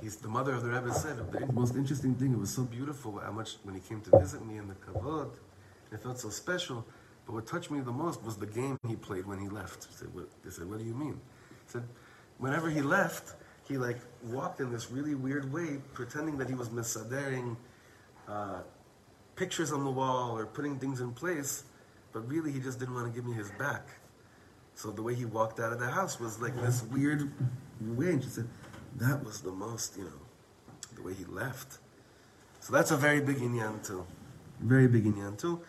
He's 0.00 0.16
the 0.16 0.28
mother 0.28 0.54
of 0.54 0.62
the 0.62 0.70
Rebbe 0.70 0.92
said 0.94 1.18
the 1.30 1.52
most 1.52 1.76
interesting 1.76 2.14
thing. 2.14 2.32
It 2.32 2.38
was 2.38 2.50
so 2.50 2.62
beautiful 2.62 3.18
how 3.18 3.32
much 3.32 3.56
when 3.64 3.74
he 3.74 3.82
came 3.82 4.00
to 4.00 4.18
visit 4.18 4.44
me 4.44 4.56
in 4.56 4.66
the 4.66 4.74
kavod, 4.74 5.30
it 5.92 6.00
felt 6.00 6.18
so 6.18 6.30
special. 6.30 6.86
But 7.26 7.34
what 7.34 7.46
touched 7.46 7.70
me 7.70 7.80
the 7.80 7.92
most 7.92 8.24
was 8.24 8.36
the 8.36 8.46
game 8.46 8.78
he 8.88 8.96
played 8.96 9.26
when 9.26 9.38
he 9.38 9.48
left. 9.48 9.84
He 9.84 9.94
said, 9.94 10.08
"What?" 10.14 10.30
They 10.42 10.50
said, 10.50 10.70
"What 10.70 10.78
do 10.78 10.84
you 10.86 10.94
mean?" 10.94 11.20
He 11.66 11.70
said, 11.70 11.84
"Whenever 12.38 12.70
he 12.70 12.80
left, 12.80 13.34
he 13.71 13.77
like 13.77 13.99
walked 14.23 14.59
in 14.59 14.71
this 14.71 14.91
really 14.91 15.15
weird 15.15 15.51
way, 15.51 15.79
pretending 15.93 16.37
that 16.37 16.47
he 16.47 16.55
was 16.55 16.71
misadering 16.71 17.57
uh, 18.27 18.61
pictures 19.35 19.71
on 19.71 19.83
the 19.83 19.91
wall 19.91 20.37
or 20.37 20.45
putting 20.45 20.79
things 20.79 21.01
in 21.01 21.11
place, 21.11 21.63
but 22.13 22.27
really 22.27 22.51
he 22.51 22.59
just 22.59 22.79
didn't 22.79 22.93
want 22.93 23.07
to 23.07 23.13
give 23.13 23.25
me 23.25 23.33
his 23.33 23.51
back." 23.51 23.87
So 24.77 24.91
the 24.91 25.01
way 25.01 25.15
he 25.15 25.25
walked 25.25 25.59
out 25.59 25.73
of 25.73 25.79
the 25.79 25.89
house 25.89 26.19
was 26.19 26.39
like 26.39 26.55
this 26.61 26.83
weird 26.83 27.31
way. 27.81 28.11
And 28.11 28.23
she 28.23 28.29
said, 28.29 28.47
that 28.97 29.25
was 29.25 29.41
the 29.41 29.51
most, 29.51 29.97
you 29.97 30.03
know, 30.03 30.21
the 30.95 31.01
way 31.01 31.15
he 31.15 31.25
left. 31.25 31.79
So 32.59 32.73
that's 32.73 32.91
a 32.91 32.97
very 32.97 33.19
big 33.19 33.37
עניין 33.37 33.81
too. 33.83 34.05
Very 34.61 34.87
big 34.87 35.05
עניין 35.05 35.35
too. 35.35 35.59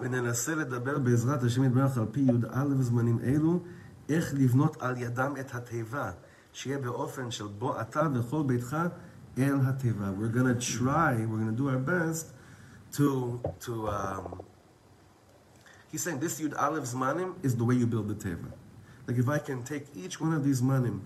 וננסה 0.00 0.54
לדבר 0.54 0.98
בעזרת 0.98 1.42
השם 1.42 1.64
יתברך 1.64 1.98
על 1.98 2.06
פי 2.12 2.20
י"א 2.20 2.64
זמנים 2.80 3.18
אלו, 3.24 3.60
איך 4.08 4.34
לבנות 4.34 4.82
על 4.82 4.96
ידם 4.96 5.34
את 5.40 5.54
התיבה, 5.54 6.10
שיהיה 6.52 6.78
באופן 6.78 7.30
של 7.30 7.46
בוא 7.46 7.80
אתה 7.80 8.08
וכל 8.14 8.42
ביתך 8.46 8.76
אל 9.38 9.54
התיבה. 9.66 10.10
We're 10.18 10.34
gonna 10.36 10.60
try, 10.60 11.26
we're 11.26 11.38
gonna 11.42 11.56
do 11.56 11.68
our 11.68 11.78
best 11.78 12.26
to, 12.96 13.40
to, 13.60 13.88
um, 13.88 14.40
He's 15.92 16.02
saying 16.02 16.18
this 16.20 16.40
Yud 16.40 16.54
Aleph 16.60 16.84
Zmanim 16.84 17.34
is 17.42 17.56
the 17.56 17.64
way 17.64 17.74
you 17.74 17.86
build 17.86 18.08
the 18.08 18.14
Teva. 18.14 18.50
Like 19.06 19.18
if 19.18 19.28
I 19.28 19.38
can 19.38 19.62
take 19.62 19.84
each 19.94 20.20
one 20.20 20.32
of 20.32 20.42
these 20.44 20.60
Zmanim, 20.60 21.00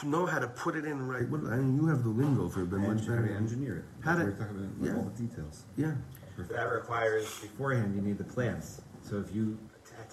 p- 0.00 0.06
know 0.08 0.24
how 0.26 0.38
to 0.38 0.48
put 0.48 0.74
it 0.76 0.84
in 0.84 1.06
right. 1.06 1.28
What, 1.28 1.42
I 1.52 1.56
mean, 1.56 1.76
you 1.76 1.86
have 1.86 2.02
the 2.02 2.08
lingo 2.08 2.48
for 2.48 2.62
it, 2.62 2.70
but 2.70 2.80
much 2.80 3.00
How 3.06 3.16
to 3.16 3.22
better. 3.22 3.36
engineer 3.36 3.76
it. 3.78 3.84
How 4.04 4.16
to- 4.16 4.24
We're 4.24 4.30
talking 4.32 4.56
about 4.56 4.80
like, 4.80 4.90
yeah. 4.90 4.96
all 4.96 5.02
the 5.14 5.22
details. 5.22 5.64
Yeah. 5.76 5.92
That 6.38 6.72
requires 6.72 7.26
beforehand 7.40 7.94
you 7.94 8.00
need 8.02 8.18
the 8.18 8.24
plans. 8.24 8.80
So 9.02 9.18
if 9.18 9.32
you 9.36 9.44
t- 9.67 9.67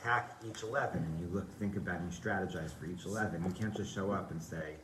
attack 0.05 0.23
each 0.47 0.63
eleven 0.63 0.99
and 1.03 1.19
you 1.21 1.27
look, 1.35 1.47
think 1.59 1.75
about 1.77 1.99
and 1.99 2.11
you 2.11 2.19
strategize 2.19 2.71
for 2.77 2.85
each 2.85 3.05
eleven, 3.05 3.43
you 3.43 3.51
can't 3.51 3.75
just 3.75 3.93
show 3.93 4.11
up 4.11 4.31
and 4.31 4.41
say, 4.41 4.75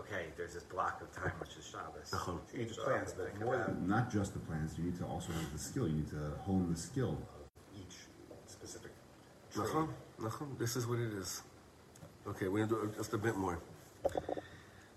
"Okay, 0.00 0.24
there's 0.36 0.54
this 0.54 0.64
block 0.74 1.00
of 1.02 1.08
time 1.12 1.32
which 1.40 1.54
is 1.58 1.64
Shabbos." 1.72 2.12
Uh-huh. 2.12 2.32
You 2.52 2.58
need 2.60 2.68
the 2.70 2.82
plans, 2.82 3.12
but 3.18 3.40
more 3.40 3.56
than 3.56 3.88
Not 3.96 4.10
just 4.10 4.30
the 4.34 4.42
plans, 4.48 4.76
you 4.78 4.84
need 4.84 4.98
to 4.98 5.06
also 5.06 5.32
have 5.32 5.52
the 5.52 5.58
skill. 5.58 5.86
You 5.88 5.96
need 6.00 6.10
to 6.10 6.24
hone 6.46 6.64
the 6.72 6.80
skill. 6.88 7.16
each 7.82 7.96
specific 8.46 8.92
trade. 9.52 9.66
Nachon, 9.66 9.88
nachon. 10.20 10.58
This 10.58 10.76
is 10.76 10.86
what 10.86 10.98
it 10.98 11.12
is. 11.22 11.42
Okay, 12.30 12.48
we're 12.48 12.66
gonna 12.66 12.82
do 12.86 12.92
just 12.96 13.12
a 13.14 13.18
bit 13.18 13.36
more. 13.36 13.58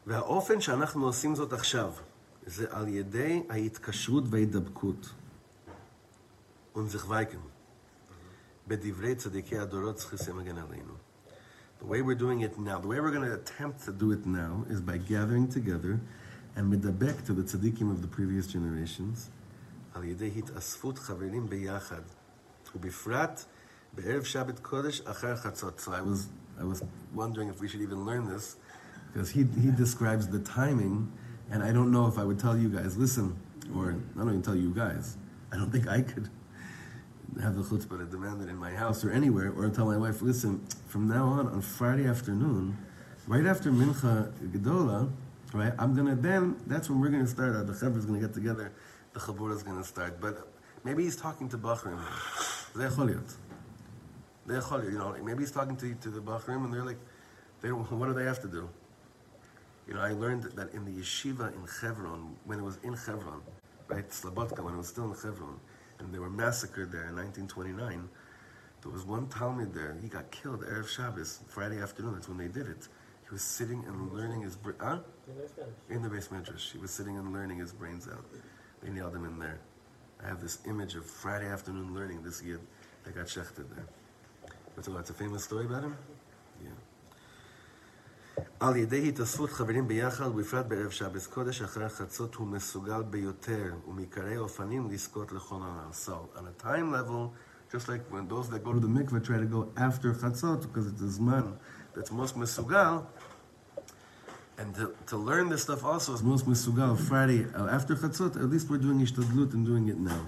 והאופן 0.05 0.61
שאנחנו 0.61 1.05
עושים 1.05 1.35
זאת 1.35 1.53
עכשיו, 1.53 1.93
זה 2.45 2.65
על 2.69 2.87
ידי 2.87 3.43
ההתקשרות 3.49 4.23
וההידבקות. 4.29 5.13
ונזכווייקם. 6.75 7.39
The 11.83 11.89
way 11.89 12.01
we're 12.01 12.15
doing 12.15 12.41
it 12.41 12.57
now, 12.57 12.79
the 12.79 12.87
way 12.87 12.99
we're 13.01 13.11
going 13.11 13.29
to 13.29 13.33
attempt 13.33 13.83
to 13.85 13.91
do 13.91 14.11
it 14.13 14.25
now 14.25 14.65
is 14.69 14.79
by 14.79 14.97
gathering 14.97 15.49
together 15.49 15.99
and 16.55 16.71
מדבק 16.71 17.25
to 17.25 17.33
the 17.33 17.43
tzaddikim 17.43 17.91
of 17.91 18.01
the 18.01 18.07
previous 18.07 18.47
generations, 18.47 19.29
על 19.93 20.03
ידי 20.03 20.31
התאספות 20.35 20.99
חברים 20.99 21.49
ביחד, 21.49 22.01
ובפרט 22.75 23.45
בערב 23.93 24.23
שבת 24.23 24.59
קודש 24.59 25.01
אחר 25.01 25.35
חצות. 25.35 25.79
So 25.79 25.91
I 25.91 26.01
was, 26.01 26.27
I 26.59 26.63
was 26.63 26.83
wondering 27.13 27.49
if 27.49 27.59
we 27.59 27.67
should 27.67 27.81
even 27.81 28.05
learn 28.05 28.27
this, 28.29 28.55
because 29.11 29.29
he, 29.29 29.43
he 29.61 29.71
describes 29.71 30.27
the 30.27 30.39
timing, 30.39 31.11
and 31.51 31.61
I 31.61 31.71
don't 31.71 31.91
know 31.91 32.07
if 32.07 32.17
I 32.17 32.23
would 32.23 32.39
tell 32.39 32.57
you 32.57 32.69
guys, 32.69 32.97
listen, 32.97 33.35
or 33.75 33.95
I 34.15 34.19
don't 34.19 34.29
even 34.29 34.41
tell 34.41 34.55
you 34.55 34.73
guys, 34.73 35.17
I 35.51 35.57
don't 35.57 35.71
think 35.71 35.87
I 35.87 36.01
could 36.01 36.29
have 37.42 37.54
the 37.54 37.62
chutzpah 37.62 37.98
to 37.98 38.04
demand 38.06 38.42
it 38.42 38.48
in 38.48 38.56
my 38.56 38.72
house 38.72 39.04
or 39.04 39.10
anywhere, 39.10 39.52
or 39.52 39.68
tell 39.70 39.86
my 39.86 39.96
wife, 39.96 40.22
listen, 40.22 40.66
from 40.86 41.08
now 41.08 41.24
on, 41.26 41.46
on 41.48 41.60
Friday 41.60 42.06
afternoon, 42.06 42.76
right 43.26 43.46
after 43.46 43.70
Mincha 43.70 44.32
Gedola, 44.50 45.10
right, 45.52 45.72
I'm 45.78 45.94
going 45.94 46.08
to 46.08 46.20
then, 46.20 46.56
that's 46.66 46.88
when 46.88 47.00
we're 47.00 47.10
going 47.10 47.24
to 47.24 47.30
start, 47.30 47.54
Our 47.54 47.64
the 47.64 47.72
is 47.72 48.06
going 48.06 48.20
to 48.20 48.26
get 48.26 48.34
together, 48.34 48.72
the 49.12 49.20
Chabura's 49.20 49.62
going 49.62 49.78
to 49.78 49.84
start. 49.84 50.20
But 50.20 50.48
maybe 50.84 51.04
he's 51.04 51.16
talking 51.16 51.48
to 51.50 51.58
Bachrim. 51.58 52.00
Zecholiot. 52.74 53.34
Zecholiot, 54.46 54.92
you 54.92 54.98
know, 54.98 55.14
maybe 55.22 55.40
he's 55.40 55.52
talking 55.52 55.76
to, 55.76 55.94
to 55.94 56.10
the 56.10 56.20
Bachrim, 56.20 56.64
and 56.64 56.72
they're 56.72 56.84
like, 56.84 56.98
they 57.60 57.68
don't, 57.68 57.90
what 57.92 58.06
do 58.06 58.14
they 58.14 58.24
have 58.24 58.40
to 58.42 58.48
do? 58.48 58.68
You 59.86 59.94
know, 59.94 60.00
I 60.00 60.12
learned 60.12 60.44
that 60.54 60.72
in 60.74 60.84
the 60.84 60.90
yeshiva 60.90 61.54
in 61.54 61.66
Chevron 61.80 62.36
when 62.44 62.58
it 62.58 62.62
was 62.62 62.78
in 62.82 62.94
Chevron, 62.94 63.40
right, 63.88 64.08
Slabotka, 64.10 64.62
when 64.62 64.74
it 64.74 64.76
was 64.76 64.88
still 64.88 65.04
in 65.04 65.14
Chevron 65.14 65.58
and 65.98 66.12
they 66.12 66.18
were 66.18 66.30
massacred 66.30 66.92
there 66.92 67.08
in 67.08 67.16
1929, 67.16 68.08
there 68.82 68.92
was 68.92 69.04
one 69.04 69.28
Talmud 69.28 69.74
there, 69.74 69.96
he 70.00 70.08
got 70.08 70.30
killed 70.30 70.62
Erev 70.62 70.88
Shabbos, 70.88 71.40
Friday 71.48 71.80
afternoon, 71.80 72.14
that's 72.14 72.28
when 72.28 72.38
they 72.38 72.48
did 72.48 72.68
it. 72.68 72.88
He 73.28 73.34
was 73.34 73.42
sitting 73.42 73.84
and 73.86 74.12
learning 74.12 74.42
his, 74.42 74.56
br- 74.56 74.72
huh? 74.80 75.00
In 75.90 76.02
the 76.02 76.08
beis 76.08 76.28
medrash. 76.28 76.72
He 76.72 76.78
was 76.78 76.90
sitting 76.90 77.18
and 77.18 77.32
learning 77.32 77.58
his 77.58 77.72
brains 77.72 78.08
out. 78.08 78.24
They 78.82 78.90
nailed 78.90 79.14
him 79.14 79.24
in 79.26 79.38
there. 79.38 79.58
I 80.24 80.28
have 80.28 80.40
this 80.40 80.58
image 80.66 80.94
of 80.94 81.04
Friday 81.04 81.46
afternoon 81.46 81.94
learning 81.94 82.22
this 82.22 82.42
yid 82.42 82.60
that 83.04 83.14
got 83.14 83.26
shechted 83.26 83.68
there. 83.74 83.86
That's 84.74 84.88
a, 84.88 84.92
that's 84.92 85.10
a 85.10 85.14
famous 85.14 85.44
story 85.44 85.66
about 85.66 85.84
him? 85.84 85.96
Yeah. 86.62 86.70
על 88.59 88.75
ידי 88.75 89.09
התאספות 89.09 89.51
חברים 89.51 89.87
ביחד, 89.87 90.27
ובפרט 90.27 90.65
בערב 90.65 90.89
שבס 90.89 91.27
קודש, 91.27 91.61
אחרי 91.61 91.89
חצות 91.89 92.35
הוא 92.35 92.47
מסוגל 92.47 93.03
ביותר, 93.03 93.73
ומעיקרי 93.87 94.37
אופנים 94.37 94.89
לזכות 94.91 95.31
לכל 95.31 95.55
העולם. 95.55 95.89
So, 95.91 96.39
on 96.39 96.41
a 96.41 96.63
time 96.63 96.91
level, 96.91 97.33
just 97.73 97.87
like 97.89 98.01
when 98.09 98.27
those 98.27 98.49
that 98.49 98.63
go 98.63 98.73
to 98.73 98.79
the 98.79 98.87
mikveh 98.87 99.23
try 99.23 99.37
to 99.37 99.45
go 99.45 99.67
after 99.77 100.13
chatzot, 100.13 100.61
because 100.61 100.87
it's 100.87 101.01
the 101.01 101.11
zman 101.21 101.53
that's 101.95 102.11
most 102.11 102.37
mesugal, 102.37 103.05
and 104.57 104.75
to, 104.75 104.93
to 105.07 105.17
learn 105.17 105.49
this 105.49 105.63
stuff 105.63 105.83
also 105.83 106.13
is 106.13 106.23
most 106.23 106.45
mesugal 106.47 106.97
Friday 106.97 107.45
uh, 107.55 107.67
after 107.67 107.95
chatzot, 107.95 108.35
at 108.35 108.49
least 108.49 108.69
we're 108.69 108.77
doing 108.77 108.99
ishtadlut 108.99 109.53
and 109.53 109.65
doing 109.65 109.87
it 109.89 109.97
now. 109.97 110.25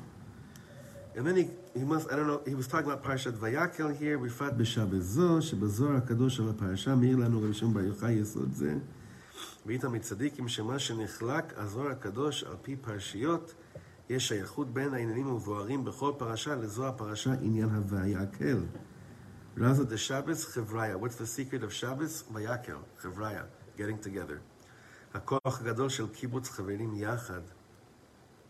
And 1.15 1.25
then 1.25 1.36
he, 1.38 1.45
he 1.74 1.85
must, 1.85 2.11
I 2.12 2.16
don't 2.16 2.26
know, 2.26 2.40
he 2.46 2.54
was 2.54 2.66
talking 2.66 2.90
about 2.90 3.02
Parshat 3.04 3.33
Vayakel 3.33 3.96
here, 3.96 4.18
בפרט 4.18 4.52
בשבת 4.52 5.02
זו, 5.02 5.42
שבזוהר 5.42 5.96
הקדוש 5.96 6.37
של 6.37 6.48
הפרשה 6.48 6.94
מאיר 6.94 7.16
לנו 7.16 7.42
רבי 7.42 7.54
שמעון 7.54 7.74
בר 7.74 7.80
יוחאי 7.80 8.12
יסוד 8.12 8.52
זה. 8.52 8.74
ואיתם 9.66 9.92
מצדיקים 9.92 10.48
שמה 10.48 10.78
שנחלק 10.78 11.54
הזוהר 11.56 11.90
הקדוש 11.90 12.44
על 12.44 12.56
פי 12.62 12.76
פרשיות, 12.76 13.54
יש 14.11 14.28
שייכות 14.28 14.74
בין 14.74 14.94
העניינים 14.94 15.26
המבוארים 15.26 15.85
בכל 15.85 16.12
פרשה 16.18 16.54
לזו 16.54 16.88
הפרשה 16.88 17.33
עניין 17.33 17.68
הויעקל. 17.68 18.59
Raza 19.56 19.85
de 19.85 19.98
Shabbos, 19.98 20.44
Chevraya. 20.54 20.96
What's 20.96 21.16
the 21.16 21.26
secret 21.26 21.62
of 21.64 21.72
Shabbos? 21.72 22.24
Vayakel, 22.33 22.78
Chevraya, 23.02 23.44
getting 23.76 23.98
together. 23.98 24.38
הכוח 25.14 25.61
הגדול 25.61 25.88
של 25.88 26.09
קיבוץ 26.09 26.48
חברים 26.48 26.94
יחד. 26.94 27.40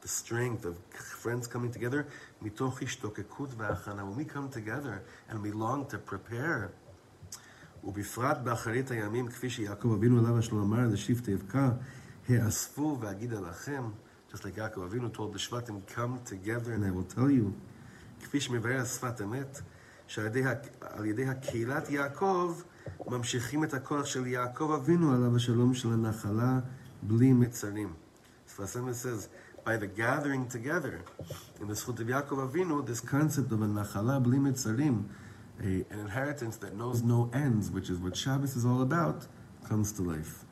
The 0.04 0.08
strength 0.08 0.66
of 0.66 0.76
friends 1.24 1.48
coming 1.48 1.78
together, 1.78 2.04
מתוך 2.42 2.82
השתוקקות 2.82 3.50
והכנה. 3.58 4.02
When 4.04 4.20
we 4.20 4.26
come 4.26 4.56
together 4.56 5.02
and 5.30 5.36
we 5.36 5.52
long 5.52 5.92
to 5.92 6.12
prepare, 6.12 6.70
ובפרט 7.84 8.38
באחרית 8.38 8.92
הימים, 8.92 9.28
כפי 9.28 9.50
שיעקב 9.50 9.94
אבינו 9.94 10.20
עליו 10.20 10.38
השלום 10.38 10.74
אמר, 10.74 10.88
לשבטי 10.88 11.34
אבקה, 11.34 11.72
האספו 12.30 12.98
ואגידה 13.02 13.40
לכם, 13.40 13.84
just 14.32 14.38
like 14.38 14.58
יעקב 14.58 14.82
אבינו 14.82 15.10
told 15.14 15.36
the 15.36 15.38
שבטים, 15.38 15.80
come 15.88 16.30
together 16.30 16.72
and 16.72 16.84
I 16.84 16.92
will 16.92 17.16
tell 17.16 17.30
you, 17.30 17.52
כפי 18.22 18.42
שמבאר 18.42 18.82
השפת 18.82 19.22
אמת, 19.22 19.62
שעל 20.08 20.26
ידי, 20.26 20.44
על 20.82 21.06
ידי 21.06 21.26
הקהילת 21.26 21.90
יעקב, 21.90 22.62
ממשיכים 23.08 23.64
את 23.64 23.74
הכוח 23.74 24.06
של 24.06 24.28
יעקב 24.28 24.72
אבינו 24.72 25.14
עליו 25.14 25.36
השלום 25.36 25.74
של 25.74 25.94
הנחלה, 25.94 26.60
בלי 27.02 27.34
מצרים. 27.34 27.94
Sfas 28.48 28.76
Emes 28.76 28.98
says, 29.04 29.28
by 29.71 29.77
the 29.77 29.87
gathering 29.87 30.49
together, 30.49 31.05
in 31.61 31.69
the 31.69 31.75
Zchut 31.75 32.01
of 32.01 32.07
Yaakov 32.09 32.51
Avinu, 32.51 32.85
this 32.85 32.99
concept 32.99 33.53
of 33.53 33.63
a 33.63 33.67
nachala 33.67 34.21
bli 34.21 34.37
mitzarim, 34.37 35.05
an 35.61 35.87
inheritance 35.93 36.57
that 36.57 36.75
knows 36.75 37.05
no 37.05 37.31
ends, 37.33 37.71
which 37.71 37.89
is 37.89 37.97
what 37.99 38.17
Shabbos 38.17 38.57
is 38.57 38.67
all 38.67 38.83
about, 38.83 39.29
comes 39.69 39.93
to 39.93 40.03
life. 40.03 40.45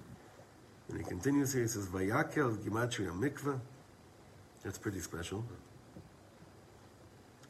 And 0.88 0.98
he 0.98 1.04
continues 1.04 1.52
here, 1.52 1.62
he 1.62 1.68
says, 1.68 1.88
Vayakel 1.88 2.59
Gimatria 2.59 3.11
Mikveh. 3.11 3.59
That's 4.62 4.78
pretty 4.78 5.00
special. 5.00 5.44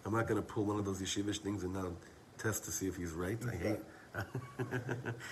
I'm 0.07 0.15
not 0.15 0.27
going 0.27 0.41
to 0.41 0.49
pull 0.55 0.65
one 0.65 0.79
of 0.79 0.87
those 0.87 1.03
yeshivish 1.03 1.41
things 1.41 1.65
and 1.65 1.75
now 1.75 1.93
test 2.39 2.65
to 2.65 2.71
see 2.71 2.87
if 2.87 2.97
he's 2.97 3.13
right. 3.13 3.39
I 3.47 3.55
hate. 3.55 3.81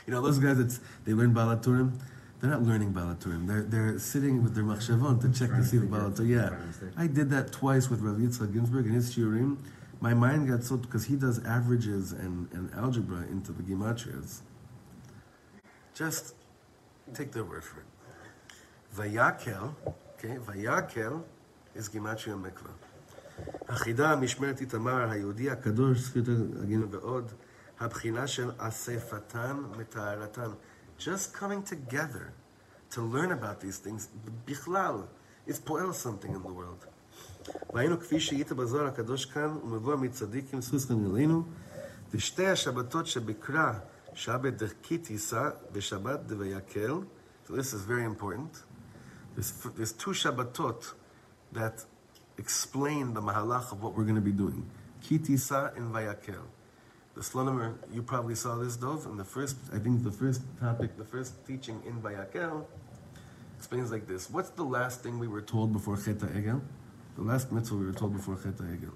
you 0.07 0.13
know, 0.13 0.21
those 0.21 0.39
guys 0.39 0.59
that 0.59 0.79
they 1.07 1.15
learn 1.15 1.33
Balaturim, 1.33 1.99
They're 2.41 2.51
not 2.51 2.63
learning 2.63 2.93
Baal 2.93 3.15
HaTurim. 3.15 3.47
They're, 3.47 3.63
they're 3.63 3.99
sitting 3.99 4.43
with 4.43 4.55
their 4.55 4.65
machshavon 4.65 5.21
to 5.23 5.39
check 5.39 5.51
to 5.57 5.65
see 5.65 5.79
the 5.79 5.87
Baal 5.87 6.11
HaTurim. 6.11 6.29
Yeah. 6.29 6.51
I 6.97 7.07
did 7.07 7.31
that 7.31 7.53
twice 7.53 7.89
with 7.89 8.01
Rav 8.01 8.17
Yitzchak 8.17 8.53
Ginsburg 8.53 8.87
in 8.87 8.93
his 8.93 9.15
shiurim. 9.15 9.57
My 10.01 10.13
mind 10.13 10.49
got 10.49 10.63
so, 10.63 10.77
because 10.77 11.07
he 11.07 11.17
does 11.17 11.43
averages 11.47 12.13
and, 12.13 12.49
and 12.53 12.71
algebra 12.75 13.23
into 13.31 13.53
the 13.53 13.63
gematrias. 13.63 14.41
Just 15.95 16.35
take 17.15 17.33
their 17.33 17.45
word 17.45 17.65
for 17.65 17.81
it. 17.81 17.87
Vayakel, 18.95 19.75
okay, 20.15 20.37
Vayakel 20.37 21.23
is 21.75 21.89
gematria 21.89 22.41
mikvah. 22.41 22.75
החידה, 23.69 24.17
משמרת 24.17 24.61
איתמר, 24.61 25.11
היהודי 25.11 25.51
הקדוש, 25.51 25.99
זכות 25.99 26.25
הגין 26.63 26.83
ועוד, 26.91 27.33
הבחינה 27.81 28.27
של 28.27 28.51
אספתן 28.59 29.57
מטהרתן. 29.79 30.51
Just 30.98 31.34
coming 31.34 31.64
together 31.64 32.34
to 32.92 33.02
learn 33.02 33.32
about 33.32 33.60
these 33.60 33.78
things, 33.78 34.08
בכלל, 34.46 35.04
is 35.48 35.60
פועל 35.60 35.92
something 35.92 36.34
in 36.36 36.44
the 36.44 36.52
world. 36.52 36.86
והיינו 37.74 38.00
כפי 38.00 38.20
שהיית 38.20 38.52
בזוהר 38.52 38.88
הקדוש 38.88 39.26
כאן, 39.26 39.58
ומבוא 39.64 39.96
מצדיקים 39.96 40.62
סוסכם 40.62 41.06
אלינו, 41.06 41.44
ושתי 42.14 42.48
השבתות 42.48 43.08
שבקרא, 43.08 43.74
שבת 44.14 44.54
דרכי 44.54 44.98
תישא, 44.98 45.50
ושבת 45.72 46.20
דויקל, 46.20 47.02
so 47.48 47.54
this 47.54 47.74
is 47.74 47.82
very 47.82 48.04
important. 48.04 48.64
There's, 49.36 49.52
there's 49.76 49.94
two 49.94 50.12
Shabbatot 50.12 50.94
that 51.54 51.84
explain 52.38 53.14
the 53.14 53.22
mahalach 53.22 53.72
of 53.72 53.82
what 53.84 53.98
we're 53.98 54.04
going 54.04 54.16
to 54.16 54.22
be 54.22 54.32
doing. 54.32 54.70
Kitisa 55.04 55.76
and 55.76 55.94
Vayakel. 55.94 56.46
The 57.17 57.23
Slonimer, 57.23 57.77
you 57.95 58.03
probably 58.03 58.35
saw 58.35 58.57
this, 58.57 58.77
Dov, 58.77 59.07
in 59.07 59.17
the 59.17 59.25
first, 59.25 59.57
I 59.73 59.79
think 59.79 60.05
the 60.05 60.13
first 60.13 60.43
topic, 60.61 60.99
the 60.99 61.05
first 61.05 61.47
teaching 61.47 61.83
in 61.87 61.95
Vayakel 62.03 62.67
explains 63.57 63.91
like 63.91 64.07
this. 64.07 64.29
What's 64.29 64.51
the 64.51 64.65
last 64.65 65.03
thing 65.03 65.19
we 65.19 65.27
were 65.27 65.41
told 65.41 65.73
before 65.73 65.97
Cheta 65.97 66.27
Egel? 66.27 66.61
The 67.17 67.23
last 67.23 67.51
mitzvah 67.51 67.75
we 67.75 67.87
were 67.87 67.95
told 67.95 68.13
before 68.13 68.37
Cheta 68.37 68.65
Egel. 68.65 68.93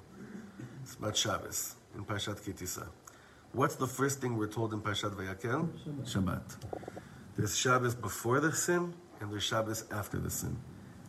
It's 0.83 0.97
about 0.97 1.17
Shabbos 1.17 1.77
in 1.95 2.05
Parshat 2.05 2.43
Kitisa. 2.43 2.87
What's 3.53 3.77
the 3.77 3.87
first 3.87 4.21
thing 4.21 4.37
we're 4.37 4.49
told 4.49 4.75
in 4.75 4.83
Parshat 4.83 5.15
Vayakel? 5.15 5.71
Shabbat. 6.05 6.57
There's 7.39 7.57
Shabbos 7.57 7.95
before 7.95 8.41
the 8.41 8.53
sin, 8.53 8.93
and 9.21 9.33
there's 9.33 9.45
Shabbos 9.45 9.87
after 9.91 10.19
the 10.19 10.29
sin. 10.29 10.59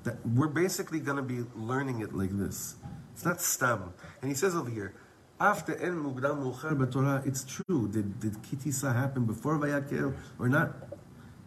That 0.05 0.15
we're 0.25 0.47
basically 0.47 1.01
going 1.01 1.17
to 1.17 1.23
be 1.23 1.43
learning 1.57 1.99
it 1.99 2.13
like 2.13 2.31
this. 2.31 2.77
It's 3.11 3.25
not 3.25 3.41
stam. 3.41 3.93
And 4.21 4.31
he 4.31 4.33
says 4.33 4.55
over 4.55 4.69
here, 4.69 4.95
after 5.40 5.74
en 5.74 5.92
mugdam 6.02 6.42
muchar 6.42 6.74
b'Torah, 6.74 7.26
it's 7.26 7.44
true. 7.44 7.88
Did 7.88 8.20
did 8.20 8.34
kitisa 8.42 8.94
happen 8.94 9.24
before 9.26 9.58
Vayakel 9.58 10.14
or 10.38 10.48
not? 10.48 10.74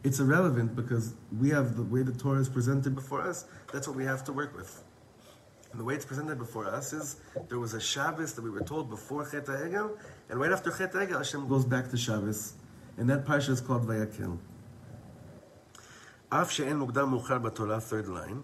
It's 0.03 0.19
irrelevant 0.19 0.75
because 0.75 1.15
we 1.38 1.49
have 1.49 1.75
the 1.75 1.84
way 1.84 2.03
the 2.03 2.13
Torah 2.13 2.39
is 2.39 2.49
presented 2.49 2.95
before 2.95 3.21
us. 3.21 3.45
That's 3.73 3.88
what 3.88 3.97
we 3.97 4.05
have 4.05 4.23
to 4.25 4.34
work 4.34 4.55
with. 4.55 4.84
And 5.71 5.80
the 5.80 5.84
way 5.84 5.95
it's 5.95 6.05
presented 6.05 6.38
before 6.38 6.67
us 6.67 6.93
is 6.93 7.17
there 7.49 7.59
was 7.59 7.73
a 7.73 7.82
Shabbos 7.82 8.34
that 8.34 8.41
we 8.41 8.49
were 8.49 8.61
told 8.61 8.89
before 8.89 9.25
Chet 9.30 9.45
Egel, 9.45 9.97
and 10.30 10.39
right 10.39 10.51
after 10.51 10.71
Chet 10.71 10.93
Egel, 10.93 11.17
Hashem 11.17 11.47
goes 11.47 11.65
back 11.65 11.89
to 11.89 11.97
Shabbos, 11.97 12.53
and 12.97 13.09
that 13.09 13.25
parsha 13.25 13.49
is 13.49 13.61
called 13.61 13.86
Vayakel. 13.86 14.38
אף 16.32 16.51
שאין 16.51 16.77
מוקדם 16.77 17.09
מאוחר 17.09 17.38
בתורה, 17.38 17.77
third 17.77 18.07
line, 18.07 18.43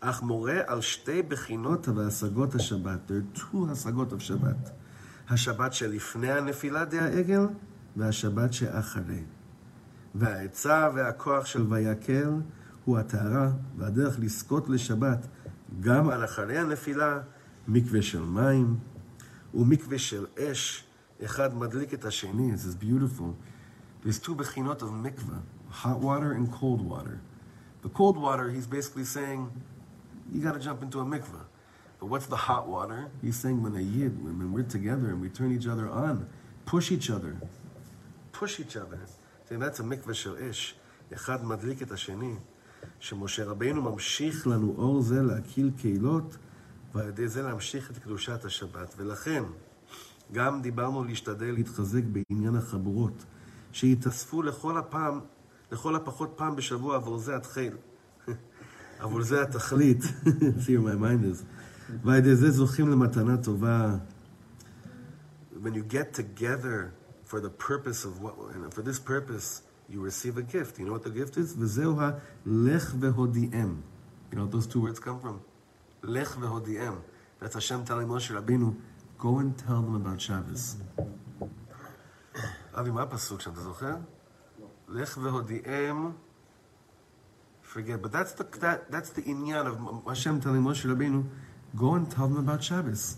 אך 0.00 0.22
מורה 0.22 0.60
על 0.66 0.80
שתי 0.80 1.22
בחינות 1.22 1.88
והשגות 1.88 2.54
השבת. 2.54 2.98
There 3.08 3.14
are 3.14 3.38
two 3.38 3.72
השגות 3.72 4.12
of 4.12 4.20
שבת. 4.22 4.72
השבת 5.29 5.73
שלפני 5.73 6.31
הנפילה 6.31 6.85
די 6.85 6.99
העגל, 6.99 7.47
והשבת 7.95 8.53
שאחרי. 8.53 9.23
והעצה 10.15 10.89
והכוח 10.95 11.45
של 11.45 11.73
ויקל 11.73 12.31
הוא 12.85 12.97
הטהרה, 12.97 13.51
והדרך 13.77 14.19
לזכות 14.19 14.69
לשבת 14.69 15.27
גם 15.79 16.09
על 16.09 16.25
אחרי 16.25 16.57
הנפילה, 16.57 17.19
מקווה 17.67 18.01
של 18.01 18.21
מים 18.21 18.77
ומקווה 19.53 19.97
של 19.97 20.25
אש, 20.39 20.83
אחד 21.25 21.55
מדליק 21.55 21.93
את 21.93 22.05
השני. 22.05 22.53
Is 22.53 22.83
beautiful. 22.83 23.33
There's 24.03 24.19
two 24.19 24.35
בחינות 24.35 24.81
of 24.81 24.89
mikveh, 25.05 25.41
hot 25.69 25.99
water 25.99 26.31
and 26.31 26.51
cold 26.51 26.81
water. 26.81 27.19
The 27.83 27.89
cold 27.89 28.17
water, 28.17 28.49
he's 28.49 28.67
basically 28.67 29.03
saying, 29.03 29.49
you 30.31 30.41
got 30.41 30.53
to 30.53 30.59
jump 30.59 30.81
into 30.83 30.99
a 30.99 31.05
mikveh. 31.05 31.46
But 31.99 32.07
what's 32.07 32.27
the 32.27 32.35
hot 32.35 32.67
water? 32.67 33.09
He's 33.21 33.35
saying 33.35 33.61
when 33.63 33.75
a 33.75 33.81
yid, 33.81 34.23
when, 34.23 34.53
we're 34.53 34.63
together 34.63 35.07
and 35.09 35.19
we 35.21 35.29
turn 35.29 35.51
each 35.57 35.67
other 35.67 35.89
on, 35.89 36.29
push 36.65 36.91
each 36.91 37.09
other, 37.09 37.35
push 38.31 38.59
each 38.59 38.75
other. 38.77 38.99
saying 39.47 39.61
that's 39.61 39.79
a 39.79 39.83
mikveh 39.83 40.13
של 40.13 40.35
אש. 40.49 40.75
אחד 41.13 41.45
מדליק 41.45 41.81
את 41.81 41.91
השני. 41.91 42.35
שמשה 42.99 43.45
רבינו 43.45 43.81
ממשיך 43.81 44.47
לנו 44.47 44.75
אור 44.77 45.01
זה 45.01 45.21
להקיל 45.21 45.71
קהילות, 45.77 46.37
ועל 46.93 47.07
ידי 47.07 47.27
זה 47.27 47.41
להמשיך 47.41 47.91
את 47.91 47.97
קדושת 47.97 48.45
השבת. 48.45 48.93
ולכן, 48.97 49.43
גם 50.31 50.61
דיברנו 50.61 51.03
להשתדל 51.03 51.51
להתחזק 51.51 52.01
בעניין 52.03 52.55
החבורות, 52.55 53.25
שיתאספו 53.71 54.41
לכל 54.41 54.77
הפעם, 54.77 55.19
לכל 55.71 55.95
הפחות 55.95 56.33
פעם 56.35 56.55
בשבוע 56.55 56.95
עבור 56.95 57.17
זה 57.17 57.35
התחיל. 57.35 57.73
עבור 58.99 59.21
זה 59.21 59.41
התכלית. 59.41 60.01
see 60.03 60.77
where 60.77 60.81
my 60.81 60.95
mind 60.95 61.25
is. 61.25 61.43
ועל 62.04 62.18
ידי 62.18 62.36
זה 62.36 62.50
זוכים 62.50 62.88
למתנה 62.88 63.36
טובה. 63.36 63.96
When 65.62 65.74
you 65.74 65.82
get 65.82 66.12
together 66.12 66.92
for 67.24 67.40
the 67.40 67.50
purpose 67.50 68.04
of 68.04 68.20
what, 68.20 68.34
and 68.54 68.74
for 68.74 68.82
this 68.82 68.98
purpose, 68.98 69.62
you 69.88 70.00
receive 70.00 70.36
a 70.38 70.42
gift. 70.42 70.78
You 70.78 70.86
know 70.86 70.92
what 70.92 71.04
the 71.04 71.10
gift 71.10 71.36
is? 71.36 71.54
וזהו 71.58 72.00
הלך 72.00 72.94
והודיעם. 73.00 73.80
You 74.30 74.36
know 74.36 74.44
what 74.44 74.50
those 74.50 74.66
two 74.66 74.80
words 74.80 74.98
come 74.98 75.20
from? 75.20 75.38
לך 76.02 76.36
והודיעם. 76.40 76.94
That's 77.40 77.54
Hashem 77.54 77.84
telling 77.84 78.08
Moshe 78.08 78.30
Rabbeinu, 78.30 78.74
go 79.18 79.38
and 79.38 79.56
tell 79.58 79.82
them 79.82 79.94
about 79.94 80.20
Shabbos. 80.20 80.76
אבי, 82.74 82.90
מה 82.90 83.02
הפסוק 83.02 83.40
שם, 83.40 83.52
אתה 83.52 83.60
זוכר? 83.60 83.96
לך 84.88 85.18
והודיעם, 85.22 86.12
forget, 87.62 88.02
but 88.02 88.12
that's 88.12 88.32
the, 88.32 88.44
that, 88.60 88.90
that's 88.90 89.10
the 89.10 89.22
inyan 89.22 89.66
of 89.66 90.06
Hashem 90.06 90.40
telling 90.40 90.62
Moshe 90.62 90.84
Rabbeinu, 90.84 91.24
go 91.76 91.94
and 91.94 92.10
tell 92.10 92.28
them 92.28 92.38
about 92.38 92.62
Shabbos. 92.62 93.16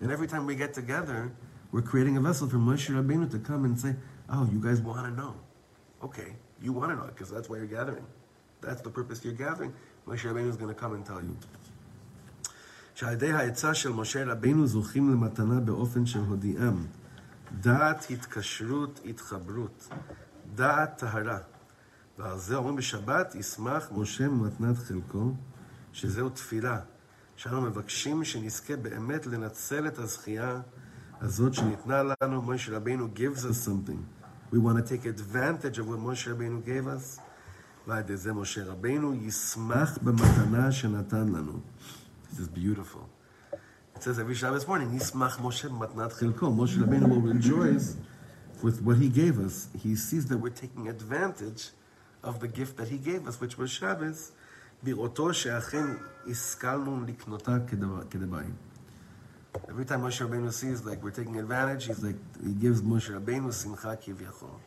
And 0.00 0.10
every 0.10 0.26
time 0.26 0.46
we 0.46 0.54
get 0.56 0.74
together, 0.74 1.32
we're 1.70 1.82
creating 1.82 2.16
a 2.16 2.20
vessel 2.20 2.48
for 2.48 2.56
Moshe 2.56 2.90
Rabbeinu 2.90 3.30
to 3.30 3.38
come 3.38 3.64
and 3.64 3.78
say, 3.78 3.94
oh, 4.28 4.48
you 4.52 4.60
guys 4.60 4.80
want 4.80 5.06
to 5.06 5.12
know. 5.12 5.34
Okay, 6.02 6.34
you 6.60 6.72
want 6.72 6.90
to 6.90 6.96
know 6.96 7.06
because 7.06 7.30
that's 7.30 7.48
why 7.48 7.56
you're 7.58 7.66
gathering. 7.66 8.04
That's 8.60 8.82
the 8.82 8.90
purpose 8.90 9.24
you're 9.24 9.34
gathering. 9.34 9.72
Moshe 10.06 10.24
Rabbeinu 10.24 10.48
is 10.48 10.56
going 10.56 10.74
to 10.74 10.80
come 10.80 10.94
and 10.94 11.04
tell 11.06 11.22
you. 11.22 11.36
שעל 12.94 13.12
ידי 13.12 13.32
העצה 13.32 13.74
של 13.74 13.92
משה 13.92 14.24
רבינו 14.24 14.66
זוכים 14.66 15.10
למתנה 15.12 15.60
באופן 15.60 16.06
של 16.06 16.18
הודיעם. 16.18 16.86
דעת 17.60 18.06
התקשרות, 18.10 19.00
התחברות. 19.04 19.88
דעת 20.54 20.98
טהרה. 20.98 21.38
ועל 22.18 22.38
זה 22.38 22.56
אומרים 22.56 22.76
בשבת, 22.76 23.34
ישמח 23.34 23.88
משה 23.92 24.28
ממתנת 24.28 24.76
חלקו, 24.78 25.32
שזהו 25.92 26.28
תפילה. 26.28 26.80
שאנו 27.36 27.60
מבקשים 27.60 28.24
שנזכה 28.24 28.76
באמת 28.76 29.26
לנצל 29.26 29.86
את 29.86 29.98
הזכייה 29.98 30.60
הזאת 31.20 31.54
שניתנה 31.54 32.02
לנו. 32.02 32.42
משה 32.42 32.76
רבינו 32.76 33.08
gives 33.16 33.44
us 33.44 33.68
something. 33.68 34.22
We 34.52 34.58
want 34.58 34.76
to 34.76 34.82
take 34.82 35.06
advantage 35.06 35.78
of 35.78 35.88
what 35.88 35.98
Moshe 35.98 36.26
Rabbeinu 36.26 36.64
gave 36.64 36.86
us. 36.86 37.20
ועל 37.86 37.98
ידי 37.98 38.16
זה 38.16 38.32
משה 38.32 38.64
רבינו 38.64 39.14
ישמח 39.14 39.98
במתנה 40.02 40.72
שנתן 40.72 41.28
לנו. 41.28 41.60
This 42.32 42.38
is 42.38 42.48
beautiful. 42.48 43.08
It 43.96 44.02
says 44.02 44.18
every 44.18 44.34
Shabbos 44.34 44.66
morning, 44.66 44.90
Yismach 44.98 45.36
Moshe 45.38 45.68
matnat 45.70 46.12
chilko. 46.18 46.54
Moshe 46.54 46.76
Rabbeinu 46.76 47.08
will 47.08 47.20
rejoice 47.20 47.96
with 48.62 48.82
what 48.82 48.96
he 48.96 49.08
gave 49.08 49.38
us. 49.38 49.68
He 49.82 49.94
sees 49.96 50.26
that 50.26 50.38
we're 50.38 50.50
taking 50.50 50.88
advantage 50.88 51.70
of 52.22 52.40
the 52.40 52.48
gift 52.48 52.76
that 52.78 52.88
he 52.88 52.98
gave 52.98 53.26
us, 53.26 53.40
which 53.40 53.58
was 53.58 53.70
Shabbos, 53.70 54.32
בראותו 54.82 55.34
שאכן 55.34 55.86
השכלנו 56.26 57.04
לקנותה 57.06 57.56
כדבעי. 58.10 58.44
Every 59.68 59.84
time 59.84 60.00
Moshe 60.00 60.20
Rabbeinu 60.20 60.50
sees 60.50 60.86
like 60.86 61.02
we're 61.02 61.10
taking 61.10 61.38
advantage, 61.38 61.84
he's 61.86 62.02
like, 62.02 62.16
he 62.42 62.52
gives 62.52 62.80
Moshe 62.80 63.10
Rabbeinu 63.10 63.52
simcha 63.52 63.98
kivyachol. 64.02 64.58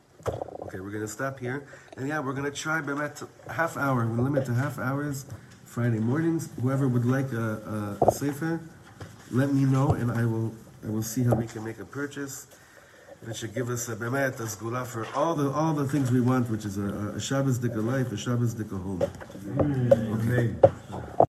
Okay, 0.62 0.80
we're 0.80 0.91
going 0.91 1.02
to 1.02 1.08
stop 1.08 1.39
here. 1.39 1.66
And 1.98 2.08
yeah, 2.08 2.20
we're 2.20 2.34
going 2.34 2.46
to 2.46 2.52
try 2.52 2.82
Bemet 2.82 3.28
half 3.50 3.78
hour. 3.78 4.06
We'll 4.06 4.24
limit 4.24 4.46
to 4.46 4.54
half 4.54 4.78
hours 4.78 5.26
Friday 5.66 6.00
mornings. 6.00 6.50
Whoever 6.62 6.88
would 6.88 7.06
like 7.06 7.32
a, 7.34 7.98
a, 8.02 8.08
a 8.08 8.12
sefer, 8.12 8.62
let 9.32 9.54
me 9.54 9.66
know 9.66 9.93
and 9.93 10.12
I 10.12 10.26
will 10.26 10.54
I 10.86 10.89
will 10.89 11.04
see 11.04 11.24
how 11.24 11.34
we 11.34 11.48
can 11.48 11.64
make 11.64 11.80
a 11.80 11.86
purchase. 11.86 12.48
And 13.23 13.31
it 13.31 13.37
should 13.37 13.55
give 13.55 13.68
us 13.68 13.89
a 13.89 13.97
Bemet, 13.97 14.41
a 14.41 14.45
sgula 14.45 14.87
for 14.87 15.07
all 15.14 15.35
the 15.35 15.51
all 15.51 15.75
the 15.75 15.87
things 15.87 16.11
we 16.11 16.23
want, 16.23 16.49
which 16.49 16.64
is 16.64 16.79
a, 16.79 17.12
a 17.16 17.21
Shabbos 17.21 17.59
dika 17.59 17.85
life, 17.85 18.11
a 18.12 18.16
Shabbos 18.16 18.55
dika 18.55 18.83
home. 18.83 19.03
Okay. 20.18 20.55